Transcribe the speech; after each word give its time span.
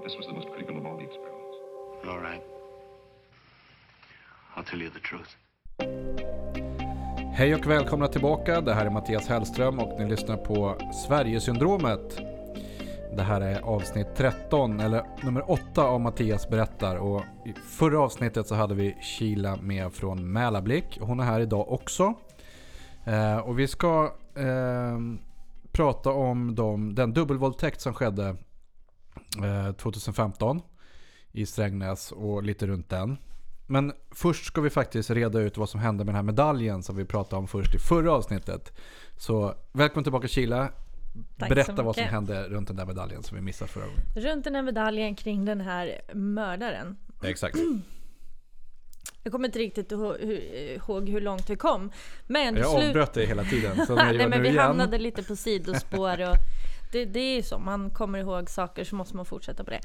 But 0.00 0.08
this 0.08 0.18
was 0.18 0.26
the 0.26 0.32
most 0.32 0.48
critical 0.48 0.76
of 0.78 0.86
all 0.86 0.96
the 0.96 1.04
experiments. 1.04 1.56
All 2.08 2.20
right. 2.20 2.42
I'll 4.56 4.64
tell 4.64 4.80
you 4.80 4.90
the 4.90 5.00
truth. 5.00 5.36
Hej 7.34 7.54
och 7.54 7.66
välkomna 7.66 8.08
tillbaka. 8.08 8.60
Det 8.60 8.74
här 8.74 8.86
är 8.86 8.90
Mattias 8.90 9.28
Hellström 9.28 9.78
och 9.78 10.00
ni 10.00 10.10
lyssnar 10.10 10.36
på 10.36 10.76
Sverigesyndromet. 11.06 12.20
Det 13.16 13.22
här 13.22 13.40
är 13.40 13.60
avsnitt 13.60 14.06
13, 14.16 14.80
eller 14.80 15.04
nummer 15.22 15.50
8 15.50 15.84
av 15.84 16.00
Mattias 16.00 16.48
berättar. 16.48 16.96
Och 16.96 17.22
I 17.46 17.52
förra 17.52 18.00
avsnittet 18.00 18.46
så 18.46 18.54
hade 18.54 18.74
vi 18.74 18.96
Kila 19.00 19.56
med 19.56 19.92
från 19.92 20.32
Mälarblick. 20.32 20.98
Hon 21.00 21.20
är 21.20 21.24
här 21.24 21.40
idag 21.40 21.72
också. 21.72 22.14
Eh, 23.04 23.38
och 23.38 23.58
vi 23.58 23.68
ska 23.68 24.12
eh, 24.34 24.98
prata 25.72 26.10
om 26.10 26.54
de, 26.54 26.94
den 26.94 27.12
dubbelvåldtäkt 27.12 27.80
som 27.80 27.94
skedde 27.94 28.36
2015 29.76 30.60
i 31.32 31.46
Strängnäs 31.46 32.12
och 32.12 32.42
lite 32.42 32.66
runt 32.66 32.88
den. 32.88 33.16
Men 33.66 33.92
först 34.10 34.44
ska 34.46 34.60
vi 34.60 34.70
faktiskt 34.70 35.10
reda 35.10 35.40
ut 35.40 35.56
vad 35.56 35.68
som 35.68 35.80
hände 35.80 36.04
med 36.04 36.08
den 36.14 36.16
här 36.16 36.22
medaljen 36.22 36.82
som 36.82 36.96
vi 36.96 37.04
pratade 37.04 37.36
om 37.36 37.48
först 37.48 37.74
i 37.74 37.78
förra 37.78 38.12
avsnittet. 38.12 38.72
Så 39.16 39.54
välkommen 39.72 40.04
tillbaka 40.04 40.28
Kila. 40.28 40.68
Tack 41.38 41.48
så 41.48 41.54
Berätta 41.54 41.82
vad 41.82 41.94
som 41.94 42.04
hände 42.04 42.42
runt 42.48 42.68
den 42.68 42.76
där 42.76 42.86
medaljen 42.86 43.22
som 43.22 43.36
vi 43.36 43.42
missade 43.42 43.70
förra 43.70 43.84
gången. 43.86 44.00
Runt 44.16 44.44
den 44.44 44.54
här 44.54 44.62
medaljen 44.62 45.14
kring 45.14 45.44
den 45.44 45.60
här 45.60 46.00
mördaren. 46.14 46.96
Exakt. 47.22 47.56
Jag 49.22 49.32
kommer 49.32 49.48
inte 49.48 49.58
riktigt 49.58 49.92
ihåg 49.92 51.08
hur, 51.08 51.20
långt 51.20 51.50
vi 51.50 51.56
kom. 51.56 51.90
Men 52.26 52.56
Jag 52.56 52.66
slut- 52.70 52.88
avbröt 52.88 53.12
dig 53.14 53.26
hela 53.26 53.44
tiden. 53.44 53.86
Så 53.86 53.92
jag 53.96 54.16
Nej 54.16 54.28
men 54.28 54.42
vi 54.42 54.48
igen. 54.48 54.60
hamnade 54.60 54.98
lite 54.98 55.22
på 55.22 55.36
sidospår 55.36 56.20
och 56.30 56.36
det, 56.92 57.04
det 57.04 57.20
är 57.20 57.36
ju 57.36 57.42
så, 57.42 57.58
man 57.58 57.90
kommer 57.90 58.18
ihåg 58.18 58.50
saker 58.50 58.84
så 58.84 58.96
måste 58.96 59.16
man 59.16 59.26
fortsätta 59.26 59.64
på 59.64 59.70
det. 59.70 59.80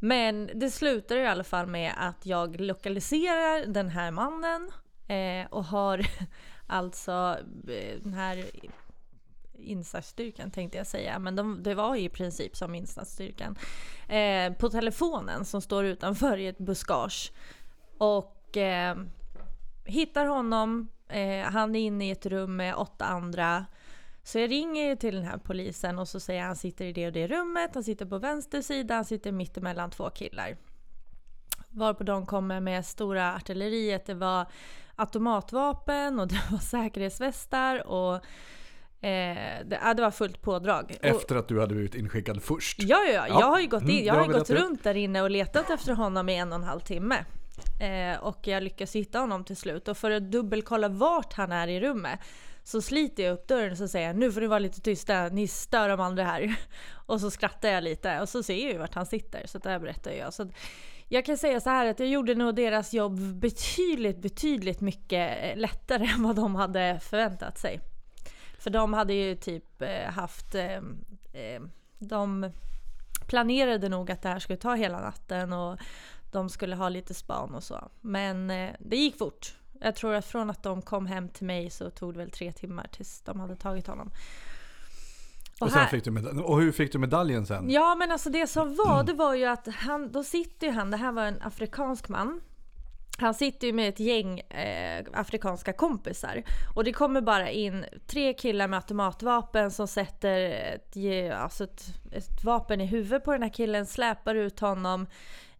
Men 0.00 0.50
det 0.54 0.70
slutar 0.70 1.16
i 1.16 1.26
alla 1.26 1.44
fall 1.44 1.66
med 1.66 1.94
att 1.96 2.26
jag 2.26 2.60
lokaliserar 2.60 3.66
den 3.66 3.88
här 3.88 4.10
mannen 4.10 4.70
eh, 5.08 5.46
och 5.50 5.64
har 5.64 6.06
alltså 6.66 7.38
eh, 7.68 8.00
den 8.02 8.14
här 8.14 8.44
insatsstyrkan 9.58 10.50
tänkte 10.50 10.78
jag 10.78 10.86
säga, 10.86 11.18
men 11.18 11.36
de, 11.36 11.62
det 11.62 11.74
var 11.74 11.96
ju 11.96 12.02
i 12.02 12.08
princip 12.08 12.56
som 12.56 12.74
insatsstyrkan. 12.74 13.58
Eh, 14.08 14.52
på 14.52 14.68
telefonen 14.68 15.44
som 15.44 15.62
står 15.62 15.84
utanför 15.84 16.38
i 16.38 16.46
ett 16.46 16.58
buskage. 16.58 17.32
Och 17.98 18.56
eh, 18.56 18.96
hittar 19.84 20.26
honom, 20.26 20.88
eh, 21.08 21.44
han 21.44 21.76
är 21.76 21.80
inne 21.80 22.08
i 22.08 22.10
ett 22.10 22.26
rum 22.26 22.56
med 22.56 22.74
åtta 22.74 23.04
andra. 23.04 23.66
Så 24.26 24.38
jag 24.38 24.50
ringer 24.50 24.96
till 24.96 25.14
den 25.14 25.24
här 25.24 25.38
polisen 25.38 25.98
och 25.98 26.08
så 26.08 26.20
säger 26.20 26.40
jag 26.40 26.46
han 26.46 26.56
sitter 26.56 26.84
i 26.84 26.92
det 26.92 27.06
och 27.06 27.12
det 27.12 27.26
rummet, 27.26 27.70
han 27.74 27.84
sitter 27.84 28.06
på 28.06 28.18
vänster 28.18 28.62
sida, 28.62 28.94
han 28.94 29.04
sitter 29.04 29.32
mitt 29.32 29.56
emellan 29.56 29.90
två 29.90 30.10
killar. 30.10 30.56
Varpå 31.68 32.04
de 32.04 32.26
kommer 32.26 32.60
med 32.60 32.86
stora 32.86 33.34
artilleriet, 33.34 34.06
det 34.06 34.14
var 34.14 34.46
automatvapen 34.96 36.20
och 36.20 36.28
det 36.28 36.40
var 36.50 36.58
säkerhetsvästar 36.58 37.86
och 37.86 38.14
eh, 39.06 39.64
det, 39.66 39.78
ja, 39.82 39.94
det 39.94 40.02
var 40.02 40.10
fullt 40.10 40.42
pådrag. 40.42 40.98
Efter 41.02 41.36
att 41.36 41.48
du 41.48 41.60
hade 41.60 41.74
blivit 41.74 41.94
inskickad 41.94 42.42
först. 42.42 42.82
Ja, 42.82 42.98
ja, 43.04 43.12
ja. 43.12 43.26
Ja. 43.28 43.40
jag 43.40 43.46
har 43.46 43.60
ju 43.60 43.66
gått, 43.66 43.82
Mm, 43.82 43.90
in, 43.90 44.00
det 44.00 44.04
jag 44.06 44.14
har 44.14 44.26
vi 44.26 44.32
gått 44.32 44.50
rätt 44.50 44.50
ut. 44.50 44.62
runt 44.62 44.84
där 44.84 44.94
inne 44.94 45.22
och 45.22 45.30
letat 45.30 45.70
efter 45.70 45.92
honom 45.92 46.28
i 46.28 46.36
en 46.36 46.48
och 46.52 46.58
en 46.58 46.64
halv 46.64 46.80
timme. 46.80 47.24
Eh, 47.80 48.18
och 48.22 48.46
jag 48.46 48.62
lyckas 48.62 48.96
hitta 48.96 49.18
honom 49.18 49.44
till 49.44 49.56
slut. 49.56 49.88
Och 49.88 49.96
för 49.96 50.10
att 50.10 50.30
dubbelkolla 50.30 50.88
vart 50.88 51.32
han 51.32 51.52
är 51.52 51.68
i 51.68 51.80
rummet 51.80 52.20
så 52.66 52.82
sliter 52.82 53.22
jag 53.22 53.32
upp 53.32 53.48
dörren 53.48 53.72
och 53.72 53.78
så 53.78 53.88
säger 53.88 54.06
jag 54.06 54.16
nu 54.16 54.32
får 54.32 54.40
ni 54.40 54.46
vara 54.46 54.58
lite 54.58 54.80
tysta, 54.80 55.28
ni 55.28 55.48
stör 55.48 55.88
de 55.88 56.00
andra 56.00 56.24
här. 56.24 56.56
Och 57.06 57.20
så 57.20 57.30
skrattar 57.30 57.68
jag 57.68 57.84
lite 57.84 58.20
och 58.20 58.28
så 58.28 58.42
ser 58.42 58.54
jag 58.54 58.72
ju 58.72 58.78
vart 58.78 58.94
han 58.94 59.06
sitter. 59.06 59.46
Så 59.46 59.58
det 59.58 59.70
här 59.70 59.78
berättar 59.78 60.10
jag. 60.10 60.34
Så 60.34 60.50
jag 61.08 61.24
kan 61.24 61.38
säga 61.38 61.60
så 61.60 61.70
här 61.70 61.86
att 61.86 62.00
jag 62.00 62.08
gjorde 62.08 62.34
nog 62.34 62.54
deras 62.54 62.94
jobb 62.94 63.20
betydligt, 63.20 64.18
betydligt 64.18 64.80
mycket 64.80 65.38
eh, 65.42 65.56
lättare 65.56 66.06
än 66.14 66.22
vad 66.22 66.36
de 66.36 66.54
hade 66.54 67.00
förväntat 67.00 67.58
sig. 67.58 67.80
För 68.58 68.70
de 68.70 68.92
hade 68.92 69.14
ju 69.14 69.36
typ 69.36 69.82
eh, 69.82 70.10
haft... 70.10 70.54
Ehm, 70.54 71.04
ehm, 71.32 71.70
de 71.98 72.50
planerade 73.26 73.88
nog 73.88 74.10
att 74.10 74.22
det 74.22 74.28
här 74.28 74.38
skulle 74.38 74.56
ta 74.56 74.74
hela 74.74 75.00
natten 75.00 75.52
och 75.52 75.78
de 76.30 76.48
skulle 76.48 76.76
ha 76.76 76.88
lite 76.88 77.14
span 77.14 77.54
och 77.54 77.62
så. 77.62 77.88
Men 78.00 78.50
eh, 78.50 78.70
det 78.78 78.96
gick 78.96 79.18
fort. 79.18 79.54
Jag 79.80 79.96
tror 79.96 80.14
att 80.14 80.26
från 80.26 80.50
att 80.50 80.62
de 80.62 80.82
kom 80.82 81.06
hem 81.06 81.28
till 81.28 81.46
mig 81.46 81.70
så 81.70 81.90
tog 81.90 82.12
det 82.12 82.18
väl 82.18 82.30
tre 82.30 82.52
timmar 82.52 82.86
tills 82.92 83.20
de 83.20 83.40
hade 83.40 83.56
tagit 83.56 83.86
honom. 83.86 84.10
Och, 85.60 85.70
sen 85.70 85.78
här- 85.80 85.86
fick 85.86 86.04
du. 86.04 86.40
Och 86.40 86.60
hur 86.60 86.72
fick 86.72 86.92
du 86.92 86.98
medaljen 86.98 87.46
sen? 87.46 87.70
Ja 87.70 87.94
men 87.94 88.12
alltså 88.12 88.30
det 88.30 88.46
som 88.46 88.74
var, 88.74 89.04
det 89.04 89.12
var 89.12 89.34
ju 89.34 89.44
att 89.44 89.68
han, 89.74 90.12
då 90.12 90.24
sitter 90.24 90.66
ju 90.66 90.72
han, 90.72 90.90
det 90.90 90.96
här 90.96 91.12
var 91.12 91.24
en 91.24 91.42
afrikansk 91.42 92.08
man. 92.08 92.40
Han 93.18 93.34
sitter 93.34 93.66
ju 93.66 93.72
med 93.72 93.88
ett 93.88 94.00
gäng 94.00 94.40
eh, 94.40 95.04
afrikanska 95.12 95.72
kompisar. 95.72 96.42
Och 96.74 96.84
det 96.84 96.92
kommer 96.92 97.20
bara 97.20 97.50
in 97.50 97.84
tre 98.06 98.34
killar 98.34 98.68
med 98.68 98.76
automatvapen 98.76 99.70
som 99.70 99.88
sätter 99.88 100.40
ett, 100.50 100.96
alltså 101.34 101.64
ett, 101.64 101.84
ett 102.12 102.44
vapen 102.44 102.80
i 102.80 102.86
huvudet 102.86 103.24
på 103.24 103.32
den 103.32 103.42
här 103.42 103.52
killen, 103.52 103.86
släpar 103.86 104.34
ut 104.34 104.60
honom 104.60 105.06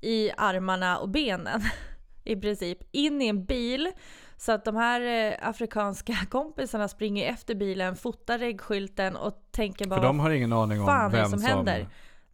i 0.00 0.31
armarna 0.37 0.99
och 0.99 1.09
benen. 1.09 1.62
I 2.26 2.37
princip. 2.37 2.78
In 2.92 3.22
i 3.22 3.26
en 3.26 3.44
bil. 3.44 3.91
Så 4.37 4.53
att 4.53 4.64
de 4.64 4.76
här 4.76 5.00
eh, 5.00 5.48
afrikanska 5.48 6.16
kompisarna 6.31 6.88
springer 6.88 7.31
efter 7.32 7.54
bilen, 7.54 7.97
fotar 7.97 8.38
reggskylten 8.38 9.16
och 9.16 9.48
tänker 9.50 9.87
bara 9.87 10.00
För 10.00 10.06
de 10.06 10.20
har 10.20 10.31
ingen 10.31 10.53
aning 10.53 10.81
om 10.81 10.87
fan 10.87 11.06
är 11.06 11.10
det 11.10 11.16
vem 11.16 11.31
som 11.31 11.38
som... 11.38 11.48
händer? 11.48 11.88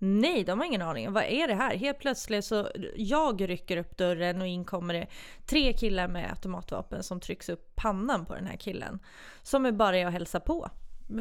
Nej, 0.05 0.45
de 0.45 0.59
har 0.59 0.67
ingen 0.67 0.83
aning. 0.83 1.13
Vad 1.13 1.25
är 1.25 1.49
det 1.49 1.55
här? 1.55 1.77
Helt 1.77 1.99
plötsligt 1.99 2.45
så 2.45 2.69
jag 2.97 3.49
rycker 3.49 3.77
upp 3.77 3.97
dörren 3.97 4.41
och 4.41 4.47
in 4.47 4.65
kommer 4.65 4.95
det 4.95 5.07
tre 5.47 5.73
killar 5.73 6.09
med 6.09 6.31
automatvapen 6.31 7.03
som 7.03 7.21
trycks 7.21 7.49
upp 7.49 7.75
pannan 7.75 8.27
på 8.27 8.35
den 8.35 8.47
här 8.47 8.57
killen. 8.57 8.99
Som 9.43 9.67
är 9.67 9.73
bara 9.73 9.99
jag 9.99 10.07
och 10.07 10.13
hälsa 10.13 10.41
på. 10.41 10.69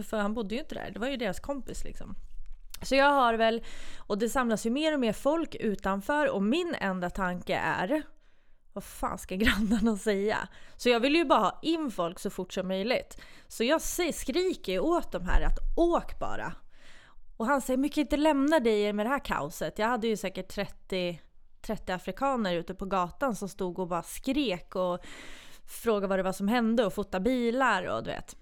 För 0.10 0.18
han 0.18 0.34
bodde 0.34 0.56
ju 0.56 0.62
inte 0.62 0.76
där. 0.76 0.92
Det 0.94 1.00
var 1.00 1.08
ju 1.08 1.18
deras 1.18 1.40
kompis 1.40 1.84
liksom. 1.84 2.16
Så 2.82 2.96
jag 2.96 3.14
har 3.14 3.34
väl, 3.34 3.64
och 3.98 4.18
det 4.18 4.30
samlas 4.30 4.66
ju 4.66 4.70
mer 4.70 4.94
och 4.94 5.00
mer 5.00 5.14
folk 5.14 5.56
utanför 5.56 6.30
och 6.30 6.44
min 6.44 6.76
enda 6.80 7.10
tanke 7.10 7.56
är 7.56 8.04
vad 8.74 8.84
fan 8.84 9.18
ska 9.18 9.36
grannarna 9.36 9.98
säga? 9.98 10.48
Så 10.78 10.90
jag 10.90 11.00
vill 11.00 11.16
ju 11.16 11.26
bara 11.26 11.40
ha 11.40 11.60
in 11.62 11.92
folk 11.92 12.20
så 12.20 12.30
fort 12.30 12.54
som 12.54 12.68
möjligt. 12.68 13.22
Så 13.48 13.64
jag 13.64 13.82
skriker 14.14 14.72
ju 14.72 14.80
åt 14.80 15.12
de 15.12 15.26
här 15.26 15.42
att 15.42 15.58
åk 15.78 16.20
bara. 16.20 16.54
Och 17.38 17.46
han 17.46 17.62
säger, 17.62 17.78
men 17.78 17.90
kan 17.90 18.02
inte 18.02 18.18
lämna 18.18 18.60
dig 18.60 18.94
med 18.94 19.06
det 19.06 19.10
här 19.10 19.26
kaoset. 19.26 19.80
Jag 19.80 19.88
hade 19.88 20.08
ju 20.08 20.18
säkert 20.18 20.48
30, 20.48 21.22
30 21.62 21.92
afrikaner 21.92 22.56
ute 22.56 22.74
på 22.74 22.86
gatan 22.86 23.36
som 23.36 23.50
stod 23.50 23.80
och 23.80 23.88
bara 23.88 24.04
skrek 24.04 24.76
och 24.76 25.00
frågade 25.66 26.08
vad 26.08 26.20
det 26.20 26.24
var 26.24 26.34
som 26.34 26.48
hände 26.48 26.86
och 26.86 26.94
fotade 26.94 27.24
bilar 27.24 27.84
och 27.84 28.04
du 28.04 28.10
vet. 28.10 28.36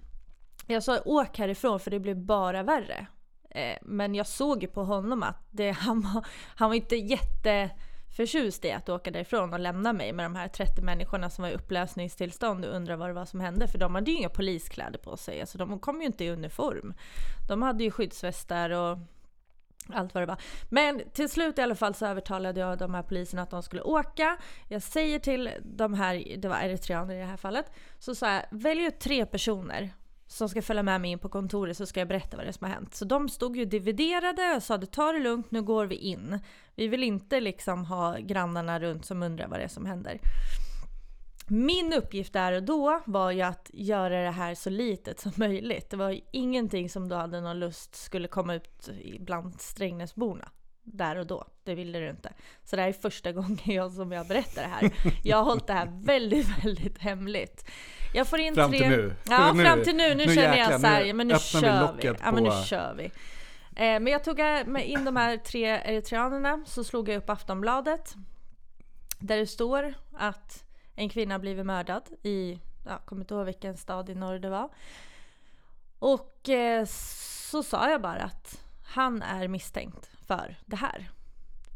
Jag 0.68 0.84
sa 0.84 1.00
åk 1.06 1.38
härifrån 1.38 1.80
för 1.80 1.92
det 1.92 2.00
blev 2.00 2.18
bara 2.18 2.64
värre. 2.64 3.08
Eh, 3.50 3.78
men 3.82 4.16
jag 4.16 4.28
såg 4.28 4.64
ju 4.64 4.70
på 4.70 4.84
honom 4.84 5.24
att 5.24 5.48
det, 5.50 5.72
han, 5.80 6.02
var, 6.02 6.26
han 6.56 6.70
var 6.70 6.76
inte 6.76 6.96
förtjust 8.16 8.66
i 8.66 8.72
att 8.72 8.90
åka 8.90 9.12
därifrån 9.12 9.54
och 9.54 9.60
lämna 9.60 9.94
mig 9.94 10.14
med 10.14 10.26
de 10.26 10.36
här 10.36 10.48
30 10.48 10.82
människorna 10.82 11.30
som 11.30 11.42
var 11.42 11.50
i 11.50 11.54
upplösningstillstånd 11.54 12.66
och 12.66 12.76
undrar 12.76 12.96
vad 12.96 13.10
det 13.10 13.14
var 13.14 13.26
som 13.26 13.40
hände. 13.40 13.68
För 13.68 13.78
de 13.78 13.96
hade 13.96 14.12
ju 14.12 14.18
inga 14.18 14.30
poliskläder 14.30 15.00
på 15.00 15.18
sig, 15.18 15.42
alltså 15.42 15.58
de 15.58 15.80
kom 15.80 16.02
ju 16.02 16.08
inte 16.08 16.26
i 16.26 16.30
uniform. 16.30 16.94
De 17.48 17.62
hade 17.62 17.84
ju 17.84 17.92
skyddsvästar 17.92 18.70
och 18.70 18.98
allt 19.94 20.14
vad 20.14 20.24
det 20.24 20.28
var. 20.28 20.42
Men 20.70 21.02
till 21.14 21.30
slut 21.30 21.60
i 21.60 21.62
alla 21.62 21.76
fall 21.76 21.94
så 21.94 22.06
övertalade 22.06 22.60
jag 22.60 22.78
de 22.78 22.94
här 22.94 23.04
poliserna 23.04 23.42
att 23.42 23.50
de 23.50 23.64
skulle 23.64 23.82
åka. 23.82 24.38
Jag 24.68 24.82
säger 24.82 25.20
till 25.20 25.50
de 25.64 25.94
här, 25.94 26.38
det 26.38 26.48
var 26.48 26.58
eritreaner 26.58 27.16
i 27.16 27.20
det 27.20 27.26
här 27.26 27.38
fallet, 27.38 27.72
så 28.00 28.16
sa 28.16 28.34
jag 28.34 28.44
välj 28.52 28.84
ut 28.84 29.00
tre 29.00 29.26
personer 29.26 29.90
som 30.32 30.50
ska 30.50 30.62
följa 30.62 30.84
med 30.84 31.02
mig 31.02 31.12
in 31.12 31.20
på 31.20 31.30
kontoret 31.30 31.78
så 31.78 31.86
ska 31.86 32.00
jag 32.00 32.08
berätta 32.08 32.38
vad 32.38 32.46
det 32.46 32.50
är 32.50 32.54
som 32.54 32.68
har 32.68 32.74
hänt. 32.74 32.96
Så 32.96 33.06
de 33.06 33.30
stod 33.30 33.58
ju 33.58 33.66
dividerade 33.66 34.56
och 34.56 34.64
sa 34.64 34.78
ta 34.78 35.12
det 35.12 35.20
lugnt, 35.20 35.52
nu 35.52 35.62
går 35.62 35.86
vi 35.86 35.96
in. 35.96 36.40
Vi 36.76 36.88
vill 36.88 37.04
inte 37.04 37.40
liksom 37.40 37.86
ha 37.86 38.18
grannarna 38.18 38.80
runt 38.80 39.06
som 39.06 39.24
undrar 39.24 39.48
vad 39.48 39.60
det 39.60 39.64
är 39.64 39.68
som 39.68 39.86
händer. 39.86 40.20
Min 41.48 41.94
uppgift 41.94 42.34
där 42.34 42.54
och 42.54 42.64
då 42.64 43.02
var 43.06 43.32
ju 43.32 43.42
att 43.42 43.70
göra 43.74 44.24
det 44.24 44.32
här 44.32 44.56
så 44.56 44.70
litet 44.70 45.20
som 45.20 45.32
möjligt. 45.36 45.90
Det 45.90 45.98
var 45.98 46.10
ju 46.10 46.22
ingenting 46.32 46.90
som 46.90 47.10
du 47.10 47.16
hade 47.16 47.42
någon 47.42 47.60
lust 47.60 47.96
skulle 47.96 48.28
komma 48.28 48.56
ut 48.56 48.90
bland 49.20 49.62
Strängnäsborna. 49.62 50.50
Där 50.94 51.16
och 51.16 51.28
då. 51.28 51.46
Det 51.64 51.76
ville 51.76 52.00
du 52.00 52.10
inte. 52.10 52.34
Så 52.64 52.76
det 52.76 52.82
här 52.82 52.90
är 52.90 52.94
första 52.94 53.32
gången 53.38 53.60
jag 53.66 53.92
som 53.92 54.12
jag 54.12 54.28
berättar 54.28 54.62
det 54.62 54.68
här. 54.68 54.92
Jag 55.24 55.38
har 55.38 55.44
hållit 55.44 55.68
det 55.68 55.74
här 55.74 55.90
väldigt, 56.04 56.66
väldigt 56.66 56.98
hemligt. 56.98 57.70
Jag 58.14 58.28
får 58.28 58.40
in 58.40 58.56
Fram 58.56 58.72
tre... 58.72 58.80
till 58.80 58.90
nu. 58.90 59.16
Ja, 59.30 59.54
Nu- 59.56 59.64
fram 59.64 59.84
till 59.84 59.96
nu. 59.96 60.10
Nu, 60.10 60.16
nu 60.16 60.36
känner 60.36 60.56
jäklar, 60.58 60.72
jag 60.72 60.82
så 60.82 60.88
här, 60.88 61.02
nu 61.02 61.08
ja, 61.08 61.14
men 61.14 61.28
nu 61.28 61.34
vi 61.34 61.40
kör 61.40 61.62
vi. 61.62 61.88
locket 61.88 62.22
Ja, 62.24 62.32
men 62.32 62.44
nu 62.44 62.52
kör 62.66 62.94
vi. 62.94 63.06
Eh, 63.76 64.00
men 64.00 64.08
jag 64.08 64.24
tog 64.24 64.40
eh, 64.40 64.66
med 64.66 64.88
in 64.88 65.06
de 65.06 65.16
här 65.16 65.38
tre 65.38 65.66
eritreanerna, 65.66 66.64
så 66.66 66.84
slog 66.84 67.10
jag 67.10 67.18
upp 67.18 67.30
Aftonbladet. 67.30 68.16
Där 69.20 69.38
det 69.38 69.48
står 69.48 69.94
att 70.14 70.64
en 70.96 71.10
kvinna 71.10 71.40
blivit 71.40 71.66
mördad 71.66 72.04
i, 72.24 72.60
jag 72.86 73.06
kommer 73.06 73.22
inte 73.22 73.34
ihåg 73.34 73.46
vilken 73.46 73.78
stad 73.78 74.10
i 74.10 74.16
norr 74.16 74.40
det 74.40 74.50
var. 74.50 74.70
Och 76.00 76.50
eh, 76.50 76.86
så 76.86 77.64
sa 77.64 77.90
jag 77.90 78.02
bara 78.02 78.22
att 78.22 78.62
han 78.86 79.22
är 79.22 79.48
misstänkt 79.48 80.10
för 80.30 80.58
det 80.66 80.76
här. 80.76 81.12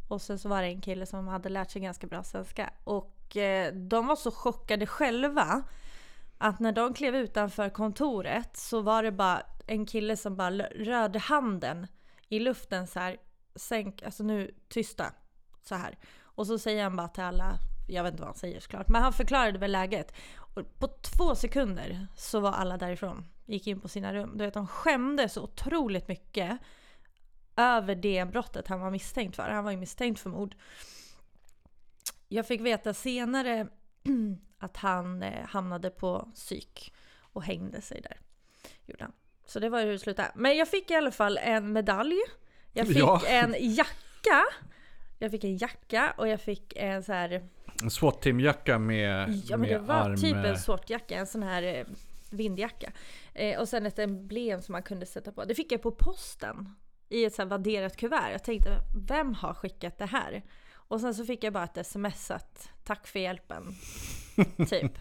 Och 0.08 0.22
sen 0.22 0.40
så 0.40 0.50
var 0.50 0.62
det 0.62 0.68
en 0.68 0.82
kille 0.82 1.06
som 1.06 1.28
hade 1.28 1.50
lärt 1.50 1.72
sig 1.72 1.82
ganska 1.82 2.08
bra 2.08 2.24
svenska. 2.24 2.74
Och 2.84 3.38
eh, 3.38 3.74
de 3.74 4.08
var 4.08 4.16
så 4.16 4.32
chockade 4.32 4.86
själva 4.86 5.64
att 6.38 6.60
när 6.60 6.72
de 6.72 6.94
klev 6.94 7.16
utanför 7.16 7.70
kontoret 7.70 8.58
så 8.58 8.82
var 8.82 9.04
det 9.04 9.12
bara 9.12 9.42
en 9.68 9.86
kille 9.86 10.18
som 10.18 10.36
bara 10.36 10.52
rörde 10.60 11.20
handen 11.20 11.88
i 12.30 12.40
luften 12.40 12.88
så 12.88 13.00
här. 13.00 13.18
Sänk, 13.56 14.04
alltså 14.04 14.24
nu 14.24 14.52
tysta. 14.70 15.06
Så 15.62 15.76
här. 15.76 15.98
Och 16.22 16.48
så 16.48 16.60
säger 16.60 16.84
han 16.84 16.96
bara 16.96 17.08
till 17.08 17.24
alla, 17.24 17.58
jag 17.88 18.04
vet 18.04 18.12
inte 18.14 18.22
vad 18.22 18.30
han 18.30 18.38
säger 18.38 18.60
såklart, 18.60 18.90
men 18.90 19.02
han 19.02 19.14
förklarade 19.14 19.60
väl 19.60 19.72
läget. 19.72 20.14
Och 20.36 20.80
på 20.80 20.88
två 20.88 21.36
sekunder 21.36 22.08
så 22.16 22.40
var 22.40 22.52
alla 22.52 22.78
därifrån. 22.78 23.26
Gick 23.46 23.68
in 23.68 23.82
på 23.82 23.88
sina 23.88 24.14
rum. 24.14 24.38
Du 24.38 24.46
vet, 24.46 24.54
de 24.54 24.68
skämdes 24.68 25.34
så 25.34 25.44
otroligt 25.44 26.08
mycket 26.08 26.60
över 27.56 27.96
det 27.96 28.26
brottet 28.32 28.68
han 28.68 28.80
var 28.80 28.92
misstänkt 28.92 29.36
för. 29.36 29.44
Han 29.50 29.64
var 29.64 29.72
ju 29.72 29.78
misstänkt 29.78 30.20
för 30.20 30.30
mord. 30.30 30.56
Jag 32.28 32.48
fick 32.48 32.62
veta 32.62 32.94
senare 32.94 33.68
att 34.60 34.78
han 34.78 35.24
eh, 35.24 35.46
hamnade 35.46 35.90
på 35.90 36.32
psyk 36.36 36.94
och 37.20 37.44
hängde 37.44 37.82
sig 37.82 38.02
där. 38.02 38.18
Gjorde 38.86 39.04
han. 39.04 39.14
Så 39.46 39.60
det 39.60 39.70
var 39.70 39.82
hur 39.82 39.92
det 39.92 40.00
slutade. 40.00 40.32
Men 40.36 40.58
jag 40.58 40.68
fick 40.68 40.92
i 40.92 40.96
alla 40.96 41.12
fall 41.12 41.38
en 41.38 41.74
medalj. 41.74 42.16
Jag 42.74 42.88
fick 42.88 42.98
Ja. 42.98 43.22
en 43.28 43.56
jacka. 43.60 44.44
Jag 45.20 45.32
fick 45.32 45.44
en 45.44 45.58
jacka 45.58 46.14
och 46.18 46.28
jag 46.28 46.42
fick 46.42 46.74
en 46.76 47.04
så 47.04 47.14
här 47.14 47.48
En 47.82 47.90
SWAT-teamjacka 47.92 48.80
med, 48.80 49.42
Ja 49.46 49.58
men 49.58 49.70
det 49.70 49.80
var 49.80 49.96
arm... 49.96 50.18
typ 50.18 50.36
en 50.36 50.60
sortjacka, 50.60 51.16
en 51.16 51.28
sån 51.28 51.44
här 51.44 51.64
eh, 51.64 51.86
vindjacka. 52.32 52.92
Eh, 53.34 53.60
och 53.60 53.70
sen 53.70 53.86
ett 53.86 54.00
emblem 54.00 54.62
som 54.62 54.72
man 54.74 54.84
kunde 54.84 55.06
sätta 55.06 55.32
på. 55.32 55.46
Det 55.46 55.56
fick 55.56 55.72
jag 55.72 55.82
på 55.82 55.92
posten. 55.92 56.76
I 57.14 57.26
ett 57.26 57.34
så 57.34 57.46
vadderat 57.46 57.98
kuvert. 57.98 58.32
Jag 58.32 58.44
tänkte, 58.44 58.80
vem 59.08 59.34
har 59.34 59.54
skickat 59.54 59.98
det 59.98 60.06
här? 60.06 60.44
Och 60.74 61.00
sen 61.02 61.14
så 61.14 61.26
fick 61.26 61.44
jag 61.44 61.54
bara 61.54 61.64
ett 61.64 61.78
sms 61.78 62.32
att 62.32 62.70
tack 62.84 63.08
för 63.08 63.20
hjälpen. 63.20 63.64
typ. 64.70 64.92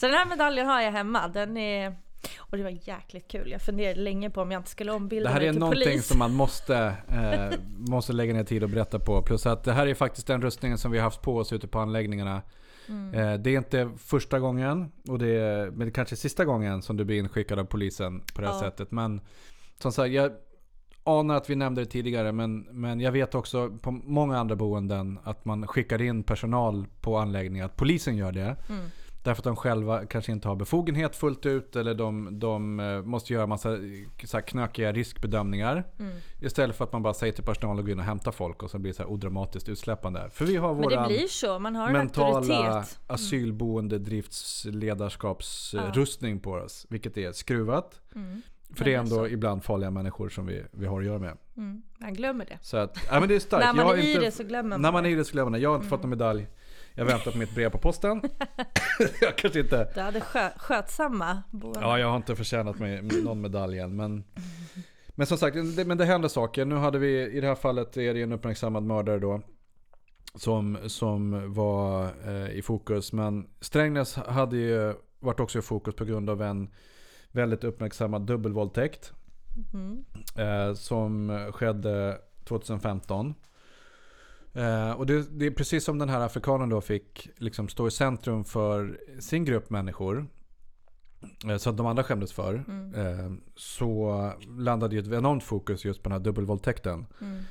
Så 0.00 0.06
den 0.06 0.14
här 0.14 0.26
medaljen 0.26 0.66
har 0.66 0.80
jag 0.80 0.92
hemma. 0.92 1.28
Den 1.28 1.56
är... 1.56 1.96
Och 2.38 2.56
det 2.56 2.62
var 2.62 2.88
jäkligt 2.88 3.28
kul. 3.30 3.50
Jag 3.50 3.62
funderade 3.62 4.00
länge 4.00 4.30
på 4.30 4.42
om 4.42 4.50
jag 4.50 4.60
inte 4.60 4.70
skulle 4.70 4.92
ombilda 4.92 5.28
Det 5.28 5.32
här 5.32 5.40
mig 5.40 5.48
är 5.48 5.52
till 5.52 5.60
någonting 5.60 5.84
polis. 5.84 6.06
som 6.06 6.18
man 6.18 6.34
måste, 6.36 6.76
eh, 7.08 7.58
måste 7.78 8.12
lägga 8.12 8.34
ner 8.34 8.44
tid 8.44 8.62
och 8.62 8.70
berätta 8.70 8.98
på. 8.98 9.22
Plus 9.22 9.46
att 9.46 9.64
det 9.64 9.72
här 9.72 9.86
är 9.86 9.94
faktiskt 9.94 10.26
den 10.26 10.42
rustningen 10.42 10.78
som 10.78 10.90
vi 10.92 10.98
har 10.98 11.04
haft 11.04 11.22
på 11.22 11.36
oss 11.36 11.52
ute 11.52 11.68
på 11.68 11.78
anläggningarna. 11.80 12.42
Mm. 12.88 13.14
Eh, 13.14 13.40
det 13.40 13.50
är 13.50 13.58
inte 13.58 13.90
första 13.98 14.38
gången, 14.40 14.92
och 15.08 15.18
det 15.18 15.28
är, 15.28 15.70
men 15.70 15.86
det 15.86 15.92
kanske 15.92 16.14
är 16.14 16.16
sista 16.16 16.44
gången 16.44 16.82
som 16.82 16.96
du 16.96 17.04
blir 17.04 17.18
inskickad 17.18 17.58
av 17.58 17.64
polisen 17.64 18.20
på 18.34 18.40
det 18.40 18.46
här 18.46 18.54
Ja. 18.54 18.60
sättet. 18.60 18.90
Men 18.90 19.20
som 19.78 19.92
sagt, 19.92 20.12
jag 20.14 20.32
anar 21.04 21.34
att 21.34 21.50
vi 21.50 21.56
nämnde 21.56 21.80
det 21.80 21.86
tidigare, 21.86 22.32
men, 22.32 22.60
men 22.60 23.00
jag 23.00 23.12
vet 23.12 23.34
också 23.34 23.70
på 23.70 23.90
många 23.90 24.38
andra 24.38 24.56
boenden 24.56 25.18
att 25.24 25.44
man 25.44 25.66
skickar 25.66 26.02
in 26.02 26.22
personal 26.22 26.86
på 27.00 27.18
anläggningar. 27.18 27.66
Att 27.66 27.76
polisen 27.76 28.16
gör 28.16 28.32
det. 28.32 28.56
Mm. 28.68 28.84
Därför 29.24 29.40
att 29.40 29.44
de 29.44 29.56
själva 29.56 30.06
kanske 30.06 30.32
inte 30.32 30.48
har 30.48 30.56
befogenhet 30.56 31.16
fullt 31.16 31.46
ut 31.46 31.76
eller 31.76 31.94
de, 31.94 32.38
de 32.38 32.80
eh, 32.80 33.02
måste 33.02 33.32
göra 33.32 33.46
massa 33.46 33.78
så 34.24 34.40
knökiga 34.40 34.92
riskbedömningar. 34.92 35.84
Mm. 35.98 36.16
Istället 36.40 36.76
för 36.76 36.84
att 36.84 36.92
man 36.92 37.02
bara 37.02 37.14
säger 37.14 37.32
till 37.32 37.44
personalen 37.44 37.78
att 37.78 37.84
gå 37.84 37.90
in 37.92 37.98
och 37.98 38.04
hämta 38.04 38.32
folk 38.32 38.62
och 38.62 38.70
så 38.70 38.78
blir 38.78 38.92
det 38.92 38.96
så 38.96 39.02
här 39.02 39.10
odramatiskt 39.10 39.68
utsläppande. 39.68 40.30
För 40.30 40.44
vi 40.44 40.56
har 40.56 40.70
en 40.70 40.76
mentala 41.92 42.36
auktoritet. 42.36 43.00
asylboende 43.06 43.98
driftsledarskapsrustning 43.98 46.40
på 46.40 46.52
oss. 46.52 46.86
Vilket 46.90 47.16
är 47.16 47.32
skruvat. 47.32 48.00
Mm. 48.14 48.42
För 48.74 48.84
det 48.84 48.94
är 48.94 48.98
ändå 48.98 49.16
så. 49.16 49.26
ibland 49.26 49.64
farliga 49.64 49.90
människor 49.90 50.28
som 50.28 50.46
vi, 50.46 50.64
vi 50.70 50.86
har 50.86 51.00
att 51.00 51.06
göra 51.06 51.18
med. 51.18 51.36
Mm. 51.56 51.82
Man 51.98 52.14
glömmer 52.14 52.44
det. 52.44 52.58
Så 52.60 52.76
att, 52.76 52.98
ja 53.10 53.20
men 53.20 53.28
det 53.28 53.34
är 53.34 53.40
starkt. 53.40 53.76
När 53.76 53.84
man 53.84 53.98
är 53.98 54.02
i 54.02 54.12
inte- 54.12 54.24
det 54.24 54.30
så 54.30 54.44
glömmer 54.44 54.68
man 54.68 54.82
När 54.82 54.92
man 54.92 55.06
är 55.06 55.10
i 55.10 55.14
det 55.14 55.24
så 55.24 55.32
glömmer 55.32 55.50
man. 55.50 55.60
Jag 55.60 55.70
har 55.70 55.76
inte 55.76 55.88
fått 55.88 56.02
någon 56.02 56.10
medalj. 56.10 56.46
Jag 56.94 57.04
väntar 57.04 57.30
på 57.30 57.38
mitt 57.38 57.54
brev 57.54 57.70
på 57.70 57.78
posten. 57.78 58.22
jag 59.20 59.36
kanske 59.36 59.60
inte... 59.60 59.90
Du 59.94 60.00
hade 60.00 60.20
skö 60.20 60.48
skötsamma 60.56 61.42
boende. 61.50 61.80
Ja, 61.80 61.98
jag 61.98 62.08
har 62.08 62.16
inte 62.16 62.36
förtjänat 62.36 62.78
mig 62.78 63.02
någon 63.02 63.40
medalj 63.40 63.78
än. 63.78 63.96
Men, 63.96 64.24
men 65.08 65.26
som 65.26 65.38
sagt, 65.38 65.56
det, 65.76 65.84
men 65.84 65.98
det 65.98 66.04
händer 66.04 66.28
saker. 66.28 66.64
Nu 66.64 66.74
hade 66.74 66.98
vi, 66.98 67.22
i 67.22 67.40
det 67.40 67.46
här 67.46 67.54
fallet 67.54 67.96
är 67.96 68.14
det 68.14 68.22
en 68.22 68.32
uppmärksammad 68.32 68.82
mördare 68.82 69.18
då. 69.18 69.40
Som, 70.34 70.78
som 70.86 71.52
var 71.54 72.08
eh, 72.26 72.50
i 72.50 72.62
fokus. 72.62 73.12
Men 73.12 73.46
Strängnäs 73.60 74.14
hade 74.14 74.56
ju 74.56 74.94
varit 75.20 75.40
också 75.40 75.58
i 75.58 75.62
fokus 75.62 75.94
på 75.94 76.04
grund 76.04 76.30
av 76.30 76.42
en 76.42 76.68
väldigt 77.34 77.64
uppmärksammad 77.64 78.22
dubbelvåldtäkt. 78.22 79.12
Mm. 79.72 80.04
Eh, 80.36 80.74
som 80.74 81.38
skedde 81.52 82.18
2015. 82.44 83.34
Eh, 84.52 84.90
och 84.90 85.06
det, 85.06 85.38
det 85.38 85.46
är 85.46 85.50
precis 85.50 85.84
som 85.84 85.98
den 85.98 86.08
här 86.08 86.20
afrikanen 86.20 86.68
då 86.68 86.80
fick 86.80 87.28
liksom 87.36 87.68
stå 87.68 87.88
i 87.88 87.90
centrum 87.90 88.44
för 88.44 89.00
sin 89.18 89.44
grupp 89.44 89.70
människor. 89.70 90.26
Eh, 91.48 91.56
så 91.56 91.70
att 91.70 91.76
de 91.76 91.86
andra 91.86 92.04
skämdes 92.04 92.32
för. 92.32 92.64
Mm. 92.68 92.94
Eh, 92.94 93.32
så 93.56 94.32
landade 94.58 94.96
ju 94.96 95.00
ett 95.00 95.12
enormt 95.12 95.44
fokus 95.44 95.84
just 95.84 96.02
på 96.02 96.08
den 96.08 96.18
här 96.18 96.24
dubbelvåldtäkten. 96.24 97.06
Mm. 97.20 97.42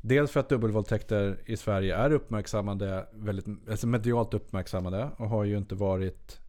Dels 0.00 0.30
för 0.30 0.40
att 0.40 0.48
dubbelvåldtäkter 0.48 1.40
i 1.46 1.56
Sverige 1.56 1.96
är 1.96 2.12
uppmärksammade, 2.12 3.06
väldigt, 3.12 3.46
alltså 3.70 3.86
medialt 3.86 4.34
uppmärksammade 4.34 5.10
och 5.16 5.28
har 5.28 5.44
ju 5.44 5.58
inte 5.58 5.74
varit 5.74 6.40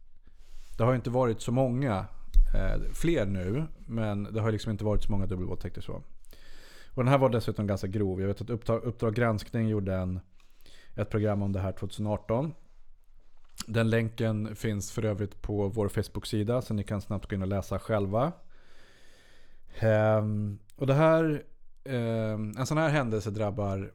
Det 0.76 0.84
har 0.84 0.92
ju 0.92 0.96
inte 0.96 1.10
varit 1.10 1.40
så 1.40 1.52
många 1.52 2.06
eh, 2.54 2.92
fler 2.92 3.26
nu, 3.26 3.66
men 3.86 4.22
det 4.22 4.40
har 4.40 4.52
liksom 4.52 4.72
inte 4.72 4.84
varit 4.84 5.02
så 5.02 5.12
många 5.12 5.26
dubbelvåldtäkter 5.26 5.80
så. 5.80 6.02
Och 6.94 7.04
den 7.04 7.08
här 7.08 7.18
var 7.18 7.28
dessutom 7.28 7.66
ganska 7.66 7.86
grov. 7.86 8.20
Jag 8.20 8.28
vet 8.28 8.40
att 8.40 8.50
Uppdrag, 8.50 8.82
Uppdrag 8.84 9.14
granskning 9.14 9.68
gjorde 9.68 9.94
en, 9.94 10.20
ett 10.94 11.10
program 11.10 11.42
om 11.42 11.52
det 11.52 11.60
här 11.60 11.72
2018. 11.72 12.54
Den 13.66 13.90
länken 13.90 14.56
finns 14.56 14.92
för 14.92 15.04
övrigt 15.04 15.42
på 15.42 15.68
vår 15.68 15.88
Facebook-sida 15.88 16.62
så 16.62 16.74
ni 16.74 16.84
kan 16.84 17.00
snabbt 17.00 17.28
gå 17.30 17.34
in 17.34 17.42
och 17.42 17.48
läsa 17.48 17.78
själva. 17.78 18.32
Ehm, 19.78 20.58
och 20.76 20.86
det 20.86 20.94
här, 20.94 21.42
eh, 21.84 22.32
en 22.32 22.66
sån 22.66 22.78
här 22.78 22.88
händelse 22.88 23.30
drabbar 23.30 23.92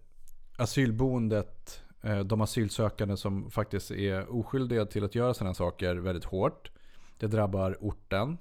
asylboendet, 0.57 1.81
eh, 2.01 2.19
de 2.19 2.41
asylsökande 2.41 3.17
som 3.17 3.51
faktiskt 3.51 3.91
är 3.91 4.35
oskyldiga 4.35 4.85
till 4.85 5.03
att 5.03 5.15
göra 5.15 5.33
sådana 5.33 5.53
saker 5.53 5.95
väldigt 5.95 6.25
hårt. 6.25 6.71
Det 7.18 7.27
drabbar 7.27 7.77
orten 7.80 8.38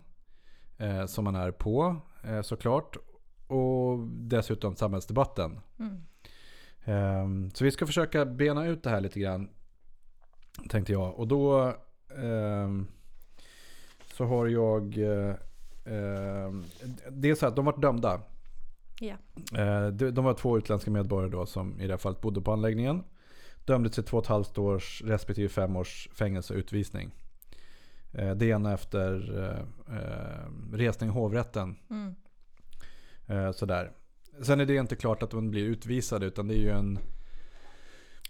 eh, 0.78 1.06
som 1.06 1.24
man 1.24 1.34
är 1.34 1.50
på 1.50 1.96
eh, 2.24 2.42
såklart. 2.42 2.96
Och 3.46 3.98
dessutom 4.08 4.76
samhällsdebatten. 4.76 5.60
Mm. 5.78 6.02
Ehm, 6.84 7.50
så 7.50 7.64
vi 7.64 7.70
ska 7.70 7.86
försöka 7.86 8.24
bena 8.24 8.66
ut 8.66 8.82
det 8.82 8.90
här 8.90 9.00
lite 9.00 9.20
grann. 9.20 9.48
Tänkte 10.68 10.92
jag. 10.92 11.18
Och 11.18 11.28
då 11.28 11.74
ehm, 12.18 12.86
så 14.14 14.24
har 14.24 14.46
jag... 14.46 14.98
Eh, 14.98 15.34
ehm, 15.84 16.64
det 17.10 17.30
är 17.30 17.34
så 17.34 17.46
att 17.46 17.56
de 17.56 17.64
var 17.64 17.80
dömda. 17.80 18.20
Eh, 19.58 19.86
de, 19.86 20.10
de 20.10 20.24
var 20.24 20.34
två 20.34 20.58
utländska 20.58 20.90
medborgare 20.90 21.30
då 21.30 21.46
som 21.46 21.80
i 21.80 21.86
det 21.86 21.92
här 21.92 21.98
fallet 21.98 22.20
bodde 22.20 22.40
på 22.40 22.52
anläggningen. 22.52 23.04
Dömdes 23.64 23.92
till 23.92 24.04
två 24.04 24.16
och 24.16 24.24
ett 24.24 24.28
halvt 24.28 24.58
års 24.58 25.02
respektive 25.04 25.48
fem 25.48 25.76
års 25.76 26.08
fängelse 26.12 26.54
och 26.54 26.58
utvisning. 26.58 27.10
Eh, 28.12 28.34
det 28.34 28.46
ena 28.46 28.72
efter 28.72 29.38
eh, 29.38 29.96
eh, 29.96 30.46
resning 30.72 31.10
i 31.10 31.12
hovrätten. 31.12 31.76
Mm. 31.90 32.14
Eh, 33.26 33.52
sådär. 33.52 33.92
Sen 34.42 34.60
är 34.60 34.66
det 34.66 34.76
inte 34.76 34.96
klart 34.96 35.22
att 35.22 35.32
man 35.32 35.50
blir 35.50 35.64
utvisad 35.64 36.22
utan 36.22 36.48
det 36.48 36.54
är 36.54 36.58
ju 36.58 36.70
en... 36.70 36.98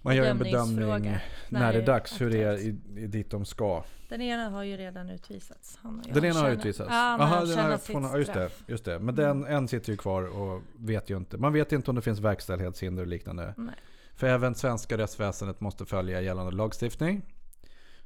Man 0.05 0.17
gör 0.17 0.25
en 0.25 0.39
bedömning 0.39 1.17
när 1.49 1.73
det 1.73 1.79
är 1.79 1.87
dags 1.87 2.21
hur 2.21 2.31
det 2.31 2.43
är 2.43 2.59
i, 2.59 2.69
i 2.97 3.07
dit 3.07 3.31
de 3.31 3.45
ska. 3.45 3.85
Den 4.09 4.21
ena 4.21 4.51
har 4.51 4.63
ju 4.63 4.77
redan 4.77 5.11
utvisats. 5.11 5.79
Han 5.83 6.03
Den 6.13 6.25
ena 6.25 6.41
har 6.41 6.51
utvisats. 6.51 6.91
Ja, 6.91 6.95
han 6.95 7.21
Aha, 7.21 7.45
den 7.45 7.79
fått- 7.79 7.83
sitt 7.83 8.17
just 8.19 8.33
det, 8.33 8.51
just 8.67 8.85
det. 8.85 8.99
Men 8.99 9.15
den, 9.15 9.45
en 9.45 9.69
sitter 9.69 9.91
ju 9.91 9.97
kvar 9.97 10.39
och 10.39 10.63
vet 10.77 11.11
ju 11.11 11.17
inte. 11.17 11.39
Man 11.39 11.53
vet 11.53 11.73
inte 11.73 11.91
om 11.91 11.97
det 11.97 12.03
finns 12.03 12.21
verkställighetshinder 12.21 13.03
och 13.03 13.09
liknande. 13.09 13.55
Nej. 13.57 13.75
För 14.15 14.27
även 14.27 14.55
svenska 14.55 14.99
rättsväsendet 14.99 15.61
måste 15.61 15.87
följa 15.87 16.21
gällande 16.21 16.53
lagstiftning. 16.53 17.23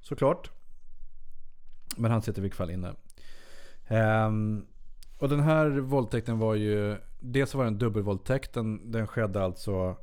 Såklart. 0.00 0.50
Men 1.96 2.10
han 2.10 2.22
sitter 2.22 2.40
i 2.40 2.42
vilket 2.42 2.58
fall 2.58 2.70
inne. 2.70 2.94
Ehm, 3.86 4.66
och 5.18 5.28
den 5.28 5.40
här 5.40 5.68
våldtäkten 5.68 6.38
var 6.38 6.54
ju... 6.54 6.96
Dels 7.20 7.54
var 7.54 7.64
det 7.64 7.68
en 7.68 7.78
dubbelvåldtäkt. 7.78 8.52
Den, 8.52 8.92
den 8.92 9.06
skedde 9.06 9.44
alltså... 9.44 9.96